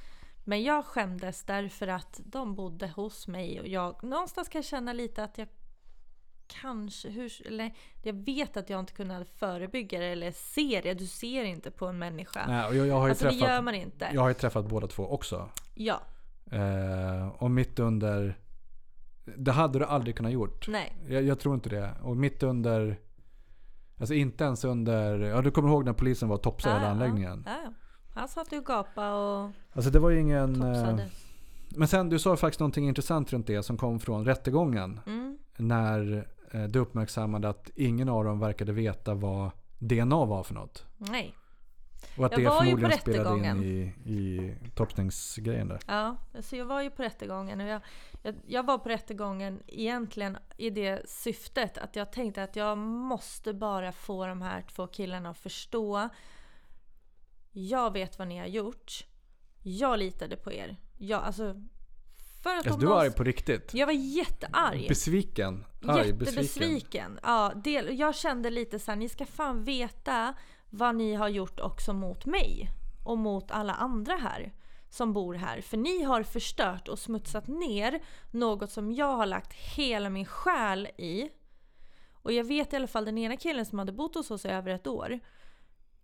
Men 0.44 0.64
jag 0.64 0.86
skämdes 0.86 1.44
därför 1.44 1.88
att 1.88 2.22
de 2.26 2.56
bodde 2.56 2.88
hos 2.88 3.28
mig 3.28 3.60
och 3.60 3.68
jag 3.68 4.04
någonstans 4.04 4.50
kan 4.50 4.64
känna 4.64 4.94
lite 4.94 5.24
att 5.24 5.38
jag 5.38 5.48
kanske, 6.62 7.10
hur, 7.10 7.48
eller 7.48 7.72
jag 8.02 8.14
vet 8.26 8.58
att 8.58 8.70
jag 8.70 8.80
inte 8.80 8.94
kunnat 8.94 9.28
förebygga 9.30 10.00
det 10.00 10.06
eller 10.06 10.32
se 10.32 10.82
det. 10.84 10.94
Du 10.94 11.06
ser 11.06 11.44
inte 11.44 11.72
på 11.72 11.88
en 11.88 12.00
människa. 12.00 12.46
Nej, 12.48 12.68
och 12.68 12.76
jag, 12.76 12.88
jag, 12.88 12.96
har 12.96 13.08
ju 13.08 13.10
alltså 13.10 13.26
det 13.28 13.34
gör 13.36 13.48
träffat, 13.48 13.64
man 13.64 13.76
inte. 13.76 14.10
jag 14.14 14.22
har 14.22 14.28
ju 14.28 14.34
träffat 14.34 14.66
båda 14.66 14.88
två 14.88 15.04
också. 15.08 15.50
Ja, 15.76 16.02
Eh, 16.52 17.28
och 17.28 17.52
mitt 17.52 17.80
under... 17.80 18.38
Det 19.38 19.52
hade 19.52 19.80
du 19.80 19.86
aldrig 19.86 20.16
kunnat 20.16 20.32
gjort. 20.32 20.68
nej. 20.68 20.96
Jag, 21.10 21.24
jag 21.24 21.40
tror 21.40 21.56
inte 21.56 21.70
det. 21.70 21.92
Och 22.02 22.18
mitt 22.18 22.44
under... 22.44 23.00
Alltså 24.00 24.14
inte 24.14 24.44
ens 24.44 24.64
under... 24.66 25.20
Ja 25.20 25.42
du 25.42 25.52
kommer 25.52 25.70
ihåg 25.70 25.86
när 25.86 25.94
polisen 25.94 26.30
var 26.30 26.36
och 26.36 26.44
topsade 26.44 26.76
hela 26.76 26.86
Ja, 26.86 26.90
ja. 26.90 26.92
anläggningen. 26.94 27.44
Ja, 27.46 27.52
ja. 27.64 27.74
Han 28.14 28.28
satt 28.28 28.54
och 28.54 28.66
gapade 28.66 29.12
och 29.14 29.52
Alltså 29.74 29.92
det 29.92 30.00
var 30.00 30.10
ju 30.10 30.20
ingen... 30.20 30.56
eh, 30.62 30.74
topsade. 30.74 31.10
Men 31.76 31.88
sen 31.88 32.10
du 32.10 32.20
sa 32.20 32.38
faktiskt 32.38 32.60
någonting 32.60 32.88
intressant 32.88 33.34
runt 33.34 33.48
det 33.48 33.64
som 33.64 33.78
kom 33.78 34.00
från 34.00 34.26
rättegången. 34.26 35.00
Mm. 35.06 35.38
När 35.58 36.14
eh, 36.18 36.24
du 36.70 36.80
uppmärksammade 36.80 37.50
att 37.50 37.70
ingen 37.76 38.10
av 38.10 38.24
dem 38.24 38.40
verkade 38.40 38.72
veta 38.72 39.14
vad 39.14 39.52
DNA 39.78 40.26
var 40.26 40.44
för 40.44 40.54
något. 40.54 40.86
Nej. 40.98 41.36
Och 42.18 42.26
att 42.26 42.32
Jag 42.32 42.42
det 42.42 42.50
var 42.50 42.64
ju 42.64 42.72
på 42.72 42.78
förmodligen 42.78 43.00
spelade 43.00 43.48
in 43.48 43.64
i, 43.64 44.12
i 44.12 44.56
topsningsgrejen 44.76 45.68
där. 45.68 45.80
Ja, 45.88 46.16
så 46.42 46.56
jag 46.56 46.66
var 46.66 46.82
ju 46.82 46.90
på 46.90 47.04
rättegången 47.04 47.62
och 47.62 47.68
jag, 47.68 47.82
jag, 48.24 48.36
jag 48.48 48.66
var 48.66 48.78
på 48.78 48.90
rättegången 48.90 49.64
egentligen 49.68 50.38
i 50.58 50.70
det 50.70 51.10
syftet 51.10 51.78
att 51.78 51.96
jag 51.96 52.12
tänkte 52.12 52.44
att 52.44 52.56
jag 52.56 52.78
måste 52.78 53.54
bara 53.54 53.92
få 53.92 54.28
de 54.28 54.42
här 54.42 54.62
två 54.62 54.88
killarna 54.88 55.30
att 55.30 55.38
förstå. 55.38 56.10
Jag 57.52 57.94
vet 57.94 58.20
vad 58.20 58.28
ni 58.28 58.38
har 58.38 58.48
gjort. 58.48 59.06
Jag 59.64 60.00
litade 60.00 60.36
på 60.36 60.52
er. 60.52 60.78
Jag, 60.98 61.24
alltså, 61.24 61.56
för 62.42 62.50
att 62.50 62.58
Alltså 62.68 62.80
du 62.80 62.86
var 62.86 62.94
någon- 62.96 63.02
arg 63.04 63.12
på 63.12 63.24
riktigt. 63.24 63.74
Jag 63.74 63.86
var 63.86 63.94
jättearg. 63.94 64.86
Besviken. 64.88 65.66
Arg, 65.88 66.14
besviken. 66.14 66.44
Jättebesviken. 66.44 67.20
Ja, 67.24 67.52
del, 67.56 68.00
jag 68.00 68.16
kände 68.16 68.50
lite 68.50 68.80
så 68.80 68.92
här, 68.92 68.96
ni 68.96 69.10
ska 69.10 69.26
fan 69.26 69.64
veta 69.64 70.34
vad 70.70 70.96
ni 70.96 71.14
har 71.16 71.28
gjort 71.28 71.60
också 71.60 71.94
mot 71.94 72.26
mig. 72.26 72.70
Och 73.06 73.18
mot 73.18 73.52
alla 73.52 73.74
andra 73.74 74.16
här 74.16 74.54
som 74.90 75.14
bor 75.14 75.34
här. 75.34 75.62
För 75.62 75.78
ni 75.78 76.04
har 76.04 76.24
förstört 76.24 76.88
och 76.88 77.00
smutsat 77.00 77.48
ner 77.48 78.00
något 78.32 78.72
som 78.72 78.92
jag 78.92 79.16
har 79.18 79.26
lagt 79.26 79.54
hela 79.54 80.10
min 80.10 80.26
själ 80.26 80.88
i. 80.98 81.30
Och 82.14 82.32
jag 82.32 82.44
vet 82.44 82.74
i 82.74 82.76
alla 82.76 82.88
fall 82.88 83.06
den 83.06 83.18
ena 83.18 83.38
killen 83.38 83.66
som 83.66 83.80
hade 83.80 83.92
bott 83.92 84.16
hos 84.16 84.32
oss 84.32 84.46
i 84.46 84.48
över 84.48 84.72
ett 84.72 84.88
år. 84.88 85.20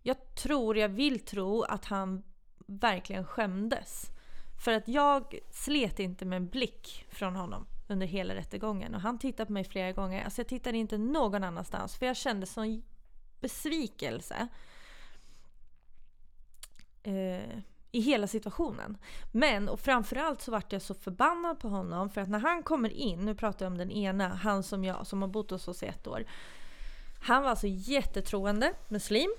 Jag 0.02 0.34
tror, 0.34 0.76
jag 0.78 0.88
vill 0.88 1.20
tro 1.24 1.62
att 1.62 1.84
han 1.84 2.22
verkligen 2.66 3.24
skämdes. 3.24 4.10
För 4.58 4.72
att 4.72 4.88
jag 4.88 5.38
slet 5.50 5.98
inte 5.98 6.24
med 6.24 6.36
en 6.36 6.48
blick 6.48 7.06
från 7.10 7.36
honom 7.36 7.66
under 7.88 8.06
hela 8.06 8.34
rättegången. 8.34 8.94
Och 8.94 9.00
han 9.00 9.18
tittade 9.18 9.46
på 9.46 9.52
mig 9.52 9.64
flera 9.64 9.92
gånger. 9.92 10.24
Alltså 10.24 10.40
jag 10.40 10.48
tittade 10.48 10.78
inte 10.78 10.98
någon 10.98 11.44
annanstans. 11.44 11.96
För 11.96 12.06
jag 12.06 12.16
kände 12.16 12.46
sån 12.46 12.82
besvikelse. 13.40 14.48
Eh, 17.02 17.58
I 17.92 18.00
hela 18.00 18.26
situationen. 18.26 18.98
Men, 19.32 19.68
och 19.68 19.80
framförallt 19.80 20.40
så 20.40 20.50
vart 20.50 20.72
jag 20.72 20.82
så 20.82 20.94
förbannad 20.94 21.58
på 21.60 21.68
honom. 21.68 22.10
För 22.10 22.20
att 22.20 22.28
när 22.28 22.38
han 22.38 22.62
kommer 22.62 22.90
in, 22.90 23.20
nu 23.20 23.34
pratar 23.34 23.66
jag 23.66 23.70
om 23.70 23.78
den 23.78 23.90
ena, 23.90 24.28
han 24.28 24.62
som 24.62 24.84
jag, 24.84 25.06
som 25.06 25.22
har 25.22 25.28
bott 25.28 25.50
hos 25.50 25.68
oss 25.68 25.82
i 25.82 25.86
ett 25.86 26.06
år. 26.06 26.24
Han 27.20 27.42
var 27.42 27.50
alltså 27.50 27.66
jättetroende 27.66 28.72
muslim. 28.88 29.30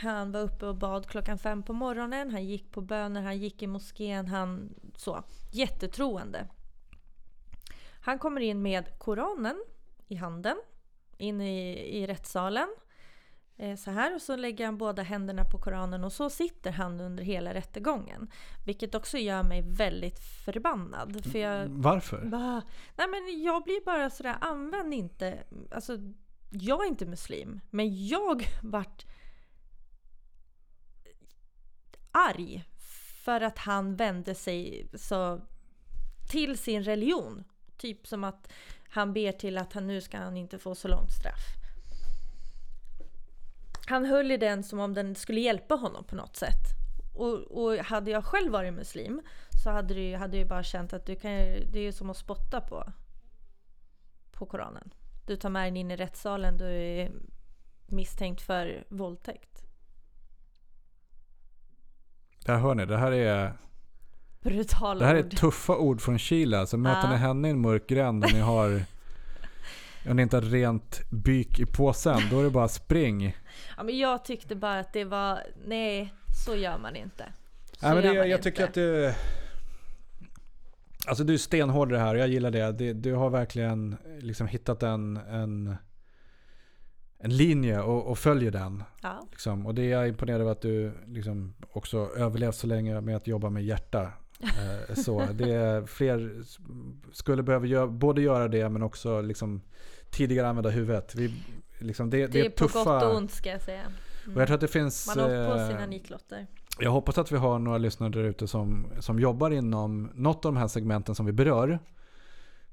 Han 0.00 0.32
var 0.32 0.40
uppe 0.40 0.66
och 0.66 0.76
bad 0.76 1.06
klockan 1.06 1.38
fem 1.38 1.62
på 1.62 1.72
morgonen. 1.72 2.30
Han 2.30 2.44
gick 2.44 2.70
på 2.72 2.80
böner, 2.80 3.22
han 3.22 3.38
gick 3.38 3.62
i 3.62 3.66
moskén. 3.66 4.26
Han 4.26 4.74
så. 4.96 5.22
Jättetroende. 5.52 6.46
Han 8.00 8.18
kommer 8.18 8.40
in 8.40 8.62
med 8.62 8.98
Koranen 8.98 9.64
i 10.08 10.14
handen. 10.14 10.56
In 11.18 11.40
i, 11.40 11.72
i 12.02 12.06
rättssalen. 12.06 12.68
Eh, 13.56 13.76
så 13.76 13.90
här 13.90 14.14
och 14.14 14.22
så 14.22 14.36
lägger 14.36 14.64
han 14.64 14.78
båda 14.78 15.02
händerna 15.02 15.44
på 15.44 15.58
Koranen 15.58 16.04
och 16.04 16.12
så 16.12 16.30
sitter 16.30 16.72
han 16.72 17.00
under 17.00 17.24
hela 17.24 17.54
rättegången. 17.54 18.30
Vilket 18.66 18.94
också 18.94 19.18
gör 19.18 19.42
mig 19.42 19.62
väldigt 19.66 20.18
förbannad. 20.44 21.24
För 21.32 21.38
jag, 21.38 21.68
Varför? 21.68 22.24
Va? 22.24 22.62
Nej 22.96 23.06
men 23.08 23.42
jag 23.42 23.64
blir 23.64 23.84
bara 23.84 24.10
sådär, 24.10 24.36
använd 24.40 24.94
inte, 24.94 25.44
alltså 25.70 25.98
jag 26.50 26.84
är 26.84 26.88
inte 26.88 27.06
muslim, 27.06 27.60
men 27.70 28.06
jag 28.06 28.48
vart 28.62 29.04
arg 32.18 32.64
för 33.24 33.40
att 33.40 33.58
han 33.58 33.96
vände 33.96 34.34
sig 34.34 34.88
så 34.94 35.40
till 36.28 36.58
sin 36.58 36.82
religion. 36.82 37.44
Typ 37.76 38.06
som 38.06 38.24
att 38.24 38.48
han 38.88 39.12
ber 39.12 39.32
till 39.32 39.58
att 39.58 39.72
han 39.72 39.86
nu 39.86 40.00
ska 40.00 40.18
han 40.18 40.36
inte 40.36 40.58
få 40.58 40.74
så 40.74 40.88
långt 40.88 41.12
straff. 41.12 41.58
Han 43.86 44.04
höll 44.04 44.30
i 44.30 44.36
den 44.36 44.62
som 44.62 44.80
om 44.80 44.94
den 44.94 45.14
skulle 45.14 45.40
hjälpa 45.40 45.74
honom 45.74 46.04
på 46.04 46.16
något 46.16 46.36
sätt. 46.36 46.78
Och, 47.14 47.34
och 47.34 47.78
hade 47.78 48.10
jag 48.10 48.24
själv 48.24 48.52
varit 48.52 48.74
muslim 48.74 49.22
så 49.64 49.70
hade 49.70 49.94
du 49.94 50.16
hade 50.16 50.36
jag 50.36 50.48
bara 50.48 50.62
känt 50.62 50.92
att 50.92 51.06
du 51.06 51.16
kan, 51.16 51.30
det 51.72 51.78
är 51.78 51.92
som 51.92 52.10
att 52.10 52.16
spotta 52.16 52.60
på, 52.60 52.92
på 54.32 54.46
Koranen. 54.46 54.94
Du 55.26 55.36
tar 55.36 55.50
med 55.50 55.66
den 55.66 55.76
in 55.76 55.90
i 55.90 55.96
rättssalen, 55.96 56.56
du 56.56 56.64
är 56.64 57.12
misstänkt 57.86 58.42
för 58.42 58.84
våldtäkt. 58.88 59.67
Där 62.48 62.58
hör 62.58 62.74
ni, 62.74 62.86
det 62.86 62.96
här 62.96 63.12
är, 63.12 63.52
Brutala 64.42 65.00
det 65.00 65.06
här 65.06 65.14
är 65.14 65.24
ord. 65.24 65.36
tuffa 65.36 65.76
ord 65.76 66.00
från 66.00 66.18
Chile. 66.18 66.66
Så 66.66 66.76
möter 66.76 67.02
Ja. 67.04 67.10
ni 67.10 67.16
henne 67.16 67.48
i 67.48 67.50
en 67.50 67.60
mörk 67.60 67.86
gränd 67.86 68.24
och 68.24 68.32
ni 68.32 68.40
har 68.40 68.82
om 70.10 70.16
ni 70.16 70.22
inte 70.22 70.36
har 70.36 70.42
rent 70.42 71.10
byk 71.10 71.58
i 71.58 71.66
påsen, 71.66 72.20
då 72.30 72.40
är 72.40 72.44
det 72.44 72.50
bara 72.50 72.68
spring. 72.68 73.36
Ja, 73.76 73.82
men 73.82 73.98
jag 73.98 74.24
tyckte 74.24 74.56
bara 74.56 74.78
att 74.78 74.92
det 74.92 75.04
var, 75.04 75.38
nej, 75.66 76.14
så 76.44 76.54
gör 76.56 76.78
man 76.78 76.96
inte. 76.96 77.24
Så 77.72 77.86
Nej, 77.86 77.94
men 77.94 78.02
det, 78.02 78.08
gör 78.08 78.18
man 78.22 78.30
jag 78.30 78.38
inte. 78.38 78.50
tycker 78.50 78.64
att 78.64 78.74
du... 78.74 79.14
Alltså 81.06 81.24
du 81.24 81.34
är 81.34 81.38
stenhård 81.38 81.90
i 81.92 81.94
det 81.94 82.00
här 82.00 82.14
och 82.14 82.20
jag 82.20 82.28
gillar 82.28 82.50
det. 82.50 82.72
det 82.72 82.92
du 82.92 83.14
har 83.14 83.30
verkligen 83.30 83.96
liksom 84.20 84.46
hittat 84.46 84.82
en, 84.82 85.16
en, 85.16 85.76
en 87.18 87.36
linje 87.36 87.80
och, 87.80 88.06
och 88.06 88.18
följer 88.18 88.50
den. 88.50 88.82
Ja, 89.02 89.26
Liksom. 89.30 89.66
Och 89.66 89.74
det 89.74 89.82
är 89.82 89.88
jag 89.88 90.08
imponerad 90.08 90.40
över 90.40 90.52
att 90.52 90.60
du 90.60 90.92
liksom 91.06 91.54
också 91.72 92.10
överlevt 92.16 92.54
så 92.54 92.66
länge 92.66 93.00
med 93.00 93.16
att 93.16 93.26
jobba 93.26 93.50
med 93.50 93.64
hjärta. 93.64 94.12
Eh, 94.40 94.94
så 94.94 95.26
det 95.32 95.52
är 95.52 95.86
fler 95.86 96.42
skulle 97.12 97.42
behöva 97.42 97.66
göra, 97.66 97.86
både 97.86 98.22
göra 98.22 98.48
det 98.48 98.68
men 98.68 98.82
också 98.82 99.20
liksom 99.20 99.62
tidigare 100.10 100.48
använda 100.48 100.70
huvudet. 100.70 101.14
Vi, 101.14 101.34
liksom, 101.78 102.10
det, 102.10 102.26
det, 102.26 102.40
är 102.40 102.50
på 102.50 102.56
tuffa... 102.56 102.84
gott 102.84 103.02
och 103.02 103.16
ont 103.16 103.30
ska 103.30 103.50
jag 103.50 103.62
säga. 103.62 103.82
Mm. 103.82 104.36
Och 104.36 104.40
jag 104.40 104.48
tror 104.48 104.54
att 104.54 104.60
det 104.60 104.68
finns... 104.68 105.06
Man 105.06 105.18
har 105.18 105.52
på 105.54 105.60
eh, 105.60 105.68
sina 105.68 105.86
nitlotter. 105.86 106.46
jag 106.78 106.90
hoppas 106.90 107.18
att 107.18 107.32
vi 107.32 107.36
har 107.36 107.58
några 107.58 107.78
lyssnare 107.78 108.10
där 108.10 108.24
ute 108.24 108.46
som, 108.46 108.86
som 108.98 109.18
jobbar 109.18 109.50
inom 109.50 110.10
något 110.14 110.44
av 110.44 110.52
de 110.52 110.60
här 110.60 110.68
segmenten 110.68 111.14
som 111.14 111.26
vi 111.26 111.32
berör. 111.32 111.78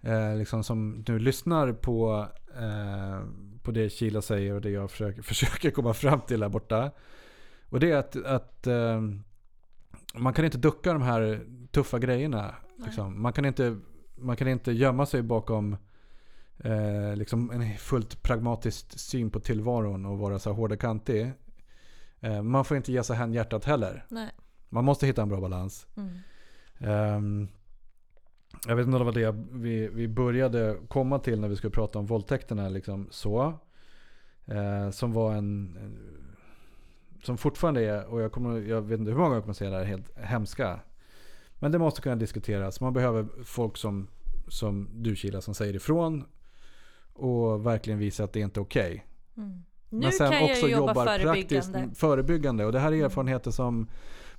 Eh, 0.01 0.35
liksom 0.35 0.63
som 0.63 1.03
nu 1.07 1.19
lyssnar 1.19 1.73
på, 1.73 2.27
eh, 2.55 3.19
på 3.65 3.71
det 3.71 3.89
Kila 3.89 4.21
säger 4.21 4.53
och 4.53 4.61
det 4.61 4.69
jag 4.69 4.91
försöker, 4.91 5.21
försöker 5.31 5.71
komma 5.71 5.93
fram 5.93 6.21
till 6.21 6.43
här 6.43 6.49
borta. 6.49 6.91
Och 7.69 7.79
det 7.79 7.91
är 7.91 7.97
att, 7.97 8.25
att 8.25 8.67
eh, 8.67 9.01
man 10.13 10.33
kan 10.33 10.45
inte 10.45 10.57
ducka 10.57 10.93
de 10.93 11.01
här 11.01 11.45
tuffa 11.71 11.99
grejerna. 11.99 12.55
Liksom. 12.85 13.21
Man, 13.21 13.33
kan 13.33 13.45
inte, 13.45 13.77
man 14.15 14.35
kan 14.35 14.47
inte 14.47 14.71
gömma 14.71 15.05
sig 15.05 15.21
bakom 15.21 15.77
eh, 16.57 17.15
liksom 17.15 17.51
en 17.51 17.77
fullt 17.77 18.23
pragmatisk 18.23 18.99
syn 18.99 19.29
på 19.29 19.39
tillvaron 19.39 20.05
och 20.05 20.17
vara 20.17 20.39
så 20.39 20.49
här 20.49 20.57
hård 20.57 20.71
och 20.71 20.79
kantig. 20.79 21.31
Eh, 22.19 22.41
man 22.41 22.65
får 22.65 22.77
inte 22.77 22.91
ge 22.91 23.03
sig 23.03 23.15
hän 23.15 23.33
hjärtat 23.33 23.65
heller. 23.65 24.05
Nej. 24.09 24.31
Man 24.69 24.85
måste 24.85 25.07
hitta 25.07 25.21
en 25.21 25.29
bra 25.29 25.41
balans. 25.41 25.87
Mm. 25.97 26.19
Ehm, 26.79 27.47
jag 28.67 28.75
vet 28.75 28.85
inte 28.85 28.97
om 28.97 29.05
det 29.05 29.11
var 29.11 29.33
det 29.33 29.43
vi, 29.51 29.87
vi 29.87 30.07
började 30.07 30.77
komma 30.87 31.19
till 31.19 31.39
när 31.41 31.47
vi 31.47 31.55
skulle 31.55 31.71
prata 31.71 31.99
om 31.99 32.05
våldtäkterna. 32.05 32.69
Liksom 32.69 33.07
så. 33.11 33.53
Eh, 34.45 34.89
som 34.91 35.13
var 35.13 35.33
en... 35.35 35.77
Som 37.23 37.37
fortfarande 37.37 37.81
är, 37.85 38.05
och 38.05 38.21
jag, 38.21 38.31
kommer, 38.31 38.61
jag 38.61 38.81
vet 38.81 38.99
inte 38.99 39.11
hur 39.11 39.17
många 39.17 39.33
jag 39.33 39.43
kommer 39.43 39.53
säga 39.53 39.69
det 39.69 39.77
här, 39.77 39.83
helt 39.85 40.17
hemska. 40.17 40.79
Men 41.59 41.71
det 41.71 41.79
måste 41.79 42.01
kunna 42.01 42.15
diskuteras. 42.15 42.81
Man 42.81 42.93
behöver 42.93 43.27
folk 43.43 43.77
som, 43.77 44.07
som 44.47 44.89
du 44.93 45.15
Kila 45.15 45.41
som 45.41 45.53
säger 45.53 45.75
ifrån. 45.75 46.25
Och 47.13 47.65
verkligen 47.65 47.99
visa 47.99 48.23
att 48.23 48.33
det 48.33 48.39
inte 48.39 48.59
är 48.59 48.61
okej. 48.61 49.05
Mm. 49.37 49.63
Nu 49.89 49.99
Men 49.99 50.11
sen 50.11 50.31
kan 50.31 50.41
jag 50.41 50.51
också 50.51 50.67
ju 50.67 50.71
jobba 50.71 50.91
jobbar 50.91 51.19
praktiskt 51.19 51.67
förebyggande. 51.67 51.95
förebyggande. 51.95 52.65
Och 52.65 52.71
det 52.71 52.79
här 52.79 52.87
är 52.87 52.93
Mm. 52.93 53.05
erfarenheter 53.05 53.51
som 53.51 53.87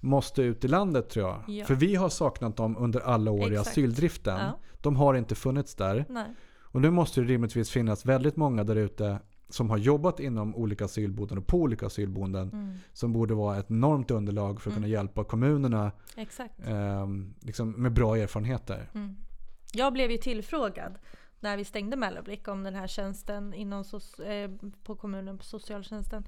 måste 0.00 0.42
ut 0.42 0.64
i 0.64 0.68
landet 0.68 1.08
tror 1.10 1.26
jag. 1.28 1.42
Ja. 1.48 1.64
För 1.64 1.74
vi 1.74 1.94
har 1.94 2.08
saknat 2.08 2.56
dem 2.56 2.76
under 2.78 3.00
alla 3.00 3.30
år 3.30 3.42
i 3.52 3.52
Exakt. 3.52 3.68
asyldriften. 3.68 4.38
Ja. 4.38 4.58
De 4.80 4.96
har 4.96 5.14
inte 5.14 5.34
funnits 5.34 5.74
där. 5.74 6.04
Nej. 6.08 6.34
Och 6.60 6.80
nu 6.80 6.90
måste 6.90 7.20
det 7.20 7.26
rimligtvis 7.26 7.70
finnas 7.70 8.06
väldigt 8.06 8.36
många 8.36 8.64
där 8.64 8.76
ute 8.76 9.18
som 9.48 9.70
har 9.70 9.76
jobbat 9.76 10.20
inom 10.20 10.54
olika 10.56 10.84
asylboenden 10.84 11.38
och 11.38 11.46
på 11.46 11.58
olika 11.58 11.86
asylboenden. 11.86 12.50
Mm. 12.52 12.74
Som 12.92 13.12
borde 13.12 13.34
vara 13.34 13.58
ett 13.58 13.70
enormt 13.70 14.10
underlag 14.10 14.60
för 14.60 14.70
att 14.70 14.74
kunna 14.74 14.88
hjälpa 14.88 15.24
kommunerna 15.24 15.92
Exakt. 16.16 16.54
ehm, 16.66 17.34
liksom 17.40 17.70
med 17.70 17.92
bra 17.92 18.16
erfarenheter. 18.16 18.90
Mm. 18.94 19.16
Jag 19.72 19.92
blev 19.92 20.10
ju 20.10 20.16
tillfrågad 20.18 20.98
när 21.40 21.56
vi 21.56 21.64
stängde 21.64 21.96
Mellanblick 21.96 22.48
om 22.48 22.62
den 22.62 22.74
här 22.74 22.86
tjänsten 22.86 23.54
inom 23.54 23.82
soc- 23.82 24.24
eh, 24.28 24.50
på 24.84 24.94
kommunen, 24.96 25.38
på 25.38 25.44
socialtjänsten. 25.44 26.24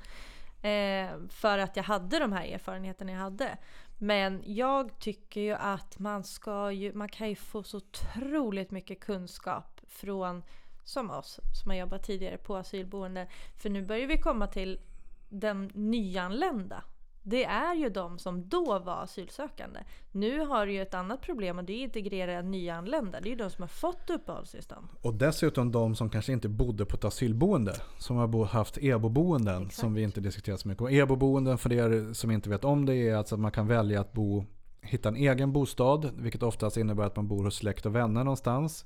Eh, 0.62 1.10
för 1.28 1.58
att 1.58 1.76
jag 1.76 1.84
hade 1.84 2.18
de 2.18 2.32
här 2.32 2.44
erfarenheterna 2.44 3.12
jag 3.12 3.18
hade. 3.18 3.58
Men 3.98 4.42
jag 4.46 4.98
tycker 4.98 5.40
ju 5.40 5.52
att 5.52 5.98
man 5.98 6.24
ska 6.24 6.72
ju, 6.72 6.92
man 6.92 7.08
kan 7.08 7.28
ju 7.28 7.34
få 7.34 7.62
så 7.62 7.76
otroligt 7.76 8.70
mycket 8.70 9.00
kunskap 9.00 9.80
från 9.88 10.42
som 10.84 11.10
oss 11.10 11.40
som 11.62 11.70
har 11.70 11.78
jobbat 11.78 12.02
tidigare 12.02 12.36
på 12.36 12.56
asylboenden. 12.56 13.26
För 13.56 13.70
nu 13.70 13.82
börjar 13.82 14.06
vi 14.06 14.18
komma 14.18 14.46
till 14.46 14.80
den 15.28 15.70
nyanlända. 15.74 16.84
Det 17.22 17.44
är 17.44 17.74
ju 17.74 17.88
de 17.88 18.18
som 18.18 18.48
då 18.48 18.78
var 18.78 19.02
asylsökande. 19.02 19.80
Nu 20.12 20.40
har 20.40 20.66
du 20.66 20.72
ju 20.72 20.82
ett 20.82 20.94
annat 20.94 21.20
problem 21.20 21.58
och 21.58 21.64
det 21.64 21.72
är 21.72 21.76
att 21.76 21.96
integrera 21.96 22.42
nyanlända. 22.42 23.20
Det 23.20 23.28
är 23.28 23.30
ju 23.30 23.36
de 23.36 23.50
som 23.50 23.62
har 23.62 23.68
fått 23.68 24.10
uppehållstillstånd. 24.10 24.88
Och 25.02 25.14
dessutom 25.14 25.72
de 25.72 25.96
som 25.96 26.10
kanske 26.10 26.32
inte 26.32 26.48
bodde 26.48 26.84
på 26.84 26.96
ett 26.96 27.04
asylboende. 27.04 27.74
Som 27.98 28.16
har 28.16 28.44
haft 28.44 28.78
EBO-boenden 28.78 29.62
Exakt. 29.62 29.80
som 29.80 29.94
vi 29.94 30.02
inte 30.02 30.20
diskuterar 30.20 30.56
så 30.56 30.68
mycket 30.68 30.82
om. 30.82 30.88
EBO-boenden 30.88 31.58
för 31.58 31.72
er 31.72 32.12
som 32.12 32.30
inte 32.30 32.50
vet 32.50 32.64
om 32.64 32.86
det 32.86 32.96
är 32.96 33.16
alltså 33.16 33.34
att 33.34 33.40
man 33.40 33.52
kan 33.52 33.66
välja 33.66 34.00
att 34.00 34.12
bo, 34.12 34.44
hitta 34.80 35.08
en 35.08 35.16
egen 35.16 35.52
bostad. 35.52 36.10
Vilket 36.16 36.42
oftast 36.42 36.76
innebär 36.76 37.04
att 37.04 37.16
man 37.16 37.28
bor 37.28 37.44
hos 37.44 37.56
släkt 37.56 37.86
och 37.86 37.94
vänner 37.94 38.24
någonstans. 38.24 38.84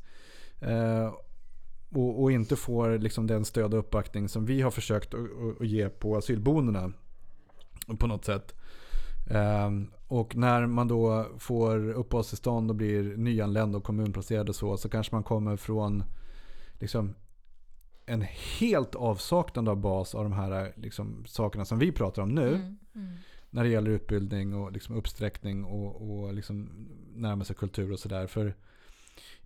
Eh, 0.60 1.12
och, 1.94 2.22
och 2.22 2.32
inte 2.32 2.56
får 2.56 2.98
liksom 2.98 3.26
den 3.26 3.44
stöd 3.44 3.74
och 3.74 3.80
uppbackning 3.80 4.28
som 4.28 4.46
vi 4.46 4.62
har 4.62 4.70
försökt 4.70 5.14
att 5.60 5.66
ge 5.66 5.88
på 5.88 6.16
asylboendena. 6.16 6.92
På 7.96 8.06
något 8.06 8.24
sätt. 8.24 8.54
Ehm, 9.30 9.90
och 10.08 10.36
när 10.36 10.66
man 10.66 10.88
då 10.88 11.26
får 11.38 11.90
uppehållstillstånd 11.92 12.70
och 12.70 12.76
blir 12.76 13.16
nyanländ 13.16 13.76
och 13.76 13.84
kommunplacerad 13.84 14.48
och 14.48 14.56
så. 14.56 14.76
Så 14.76 14.88
kanske 14.88 15.14
man 15.14 15.22
kommer 15.22 15.56
från 15.56 16.04
liksom 16.80 17.14
en 18.06 18.22
helt 18.60 18.94
avsaknad 18.94 19.68
av 19.68 19.76
bas 19.76 20.14
av 20.14 20.22
de 20.22 20.32
här 20.32 20.72
liksom, 20.76 21.24
sakerna 21.26 21.64
som 21.64 21.78
vi 21.78 21.92
pratar 21.92 22.22
om 22.22 22.28
nu. 22.28 22.48
Mm, 22.48 22.78
mm. 22.94 23.16
När 23.50 23.64
det 23.64 23.70
gäller 23.70 23.90
utbildning 23.90 24.54
och 24.54 24.72
liksom 24.72 24.96
uppsträckning 24.96 25.64
och, 25.64 26.10
och 26.10 26.34
liksom 26.34 26.88
närma 27.14 27.44
sig 27.44 27.56
kultur 27.56 27.92
och 27.92 27.98
sådär. 27.98 28.26
För 28.26 28.54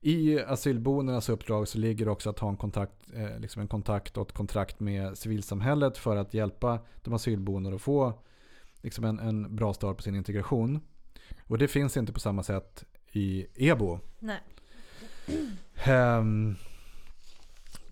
i 0.00 0.40
asylboendenas 0.40 1.28
uppdrag 1.28 1.68
så 1.68 1.78
ligger 1.78 2.08
också 2.08 2.30
att 2.30 2.38
ha 2.38 2.48
en 2.48 2.56
kontakt, 2.56 2.92
eh, 3.14 3.38
liksom 3.38 3.62
en 3.62 3.68
kontakt 3.68 4.16
och 4.16 4.28
ett 4.28 4.34
kontrakt 4.34 4.80
med 4.80 5.18
civilsamhället 5.18 5.98
för 5.98 6.16
att 6.16 6.34
hjälpa 6.34 6.78
de 7.02 7.14
asylboende 7.14 7.74
att 7.74 7.82
få 7.82 8.12
liksom 8.86 9.04
en, 9.04 9.18
en 9.18 9.56
bra 9.56 9.74
start 9.74 9.96
på 9.96 10.02
sin 10.02 10.14
integration. 10.14 10.80
Och 11.46 11.58
det 11.58 11.68
finns 11.68 11.96
inte 11.96 12.12
på 12.12 12.20
samma 12.20 12.42
sätt 12.42 12.84
i 13.12 13.46
EBO. 13.54 13.98
Nej. 14.18 14.40
Ehm, 15.84 16.56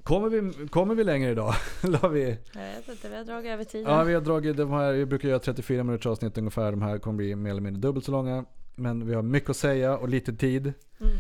kommer, 0.03 0.29
vi, 0.29 0.69
kommer 0.69 0.95
vi 0.95 1.05
längre 1.05 1.31
idag? 1.31 1.55
Eller 1.83 2.09
vi... 2.09 2.39
Jag 2.53 2.61
vet 2.61 2.89
inte, 2.89 3.09
vi 3.09 3.17
har 3.17 3.25
dragit 3.25 3.51
över 3.51 3.65
tiden. 3.65 3.93
Ja, 3.93 4.03
vi 4.03 4.15
har 4.15 4.21
dragit 4.21 4.57
de 4.57 4.71
här, 4.71 4.93
vi 4.93 5.07
brukar 5.07 5.29
göra 5.29 5.39
34 5.39 5.85
minuters 5.85 6.07
avsnitt 6.07 6.39
ungefär. 6.39 6.71
De 6.71 6.83
här 6.83 6.99
kommer 6.99 7.17
bli 7.17 7.37
mer 7.37 7.51
eller 7.51 7.61
mindre 7.61 7.81
dubbelt 7.81 8.05
så 8.05 8.13
långa. 8.13 8.45
Men 8.75 9.07
vi 9.07 9.15
har 9.15 9.23
mycket 9.23 9.51
att 9.51 9.57
säga 9.57 9.97
och 9.97 10.09
lite 10.09 10.33
tid. 10.33 10.73
Mm. 11.01 11.15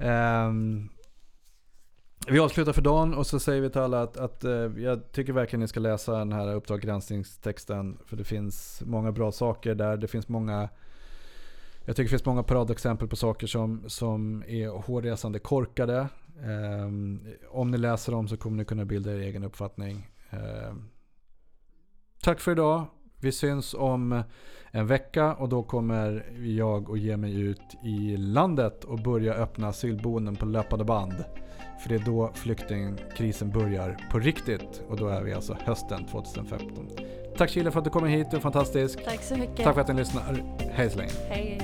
Ehm, 0.00 0.88
vi 2.30 2.38
avslutar 2.38 2.72
för 2.72 2.82
dagen 2.82 3.14
och 3.14 3.26
så 3.26 3.40
säger 3.40 3.60
vi 3.60 3.70
till 3.70 3.80
alla 3.80 4.02
att, 4.02 4.16
att 4.16 4.44
eh, 4.44 4.52
jag 4.76 5.12
tycker 5.12 5.32
verkligen 5.32 5.60
ni 5.60 5.68
ska 5.68 5.80
läsa 5.80 6.18
den 6.18 6.32
här 6.32 6.54
Uppdrag 6.54 6.80
granskningstexten. 6.80 7.98
För 8.06 8.16
det 8.16 8.24
finns 8.24 8.82
många 8.86 9.12
bra 9.12 9.32
saker 9.32 9.74
där. 9.74 9.96
Det 9.96 10.08
finns 10.08 10.28
många 10.28 10.68
jag 11.84 11.96
tycker 11.96 12.04
det 12.04 12.10
finns 12.10 12.24
många 12.24 12.42
paradexempel 12.42 13.08
på 13.08 13.16
saker 13.16 13.46
som, 13.46 13.84
som 13.86 14.44
är 14.46 14.68
hårresande 14.68 15.38
korkade. 15.38 16.08
Um, 16.44 17.26
om 17.50 17.70
ni 17.70 17.78
läser 17.78 18.12
dem 18.12 18.28
så 18.28 18.36
kommer 18.36 18.56
ni 18.56 18.64
kunna 18.64 18.84
bilda 18.84 19.12
er 19.12 19.18
egen 19.18 19.44
uppfattning. 19.44 20.10
Um, 20.30 20.88
tack 22.22 22.40
för 22.40 22.52
idag. 22.52 22.86
Vi 23.20 23.32
syns 23.32 23.74
om 23.74 24.22
en 24.70 24.86
vecka 24.86 25.34
och 25.34 25.48
då 25.48 25.62
kommer 25.62 26.24
jag 26.42 26.90
och 26.90 26.98
ge 26.98 27.16
mig 27.16 27.40
ut 27.40 27.76
i 27.84 28.16
landet 28.16 28.84
och 28.84 28.98
börja 28.98 29.34
öppna 29.34 29.68
asylboenden 29.68 30.36
på 30.36 30.46
löpande 30.46 30.84
band. 30.84 31.24
För 31.82 31.88
det 31.88 31.94
är 31.94 32.04
då 32.06 32.30
flyktingkrisen 32.34 33.50
börjar 33.50 34.08
på 34.10 34.18
riktigt 34.18 34.82
och 34.88 34.96
då 34.96 35.08
är 35.08 35.22
vi 35.22 35.32
alltså 35.32 35.56
hösten 35.64 36.06
2015. 36.06 36.88
Tack 37.36 37.50
Chile 37.50 37.70
för 37.70 37.78
att 37.78 37.84
du 37.84 37.90
kom 37.90 38.06
hit, 38.06 38.30
du 38.30 38.36
är 38.36 38.40
fantastisk. 38.40 39.04
Tack 39.04 39.22
så 39.22 39.36
mycket. 39.36 39.64
Tack 39.64 39.74
för 39.74 39.80
att 39.80 39.88
ni 39.88 39.94
lyssnar. 39.94 40.44
Hej 40.72 40.90
så 40.90 40.98
länge. 40.98 41.12
Hej. 41.28 41.60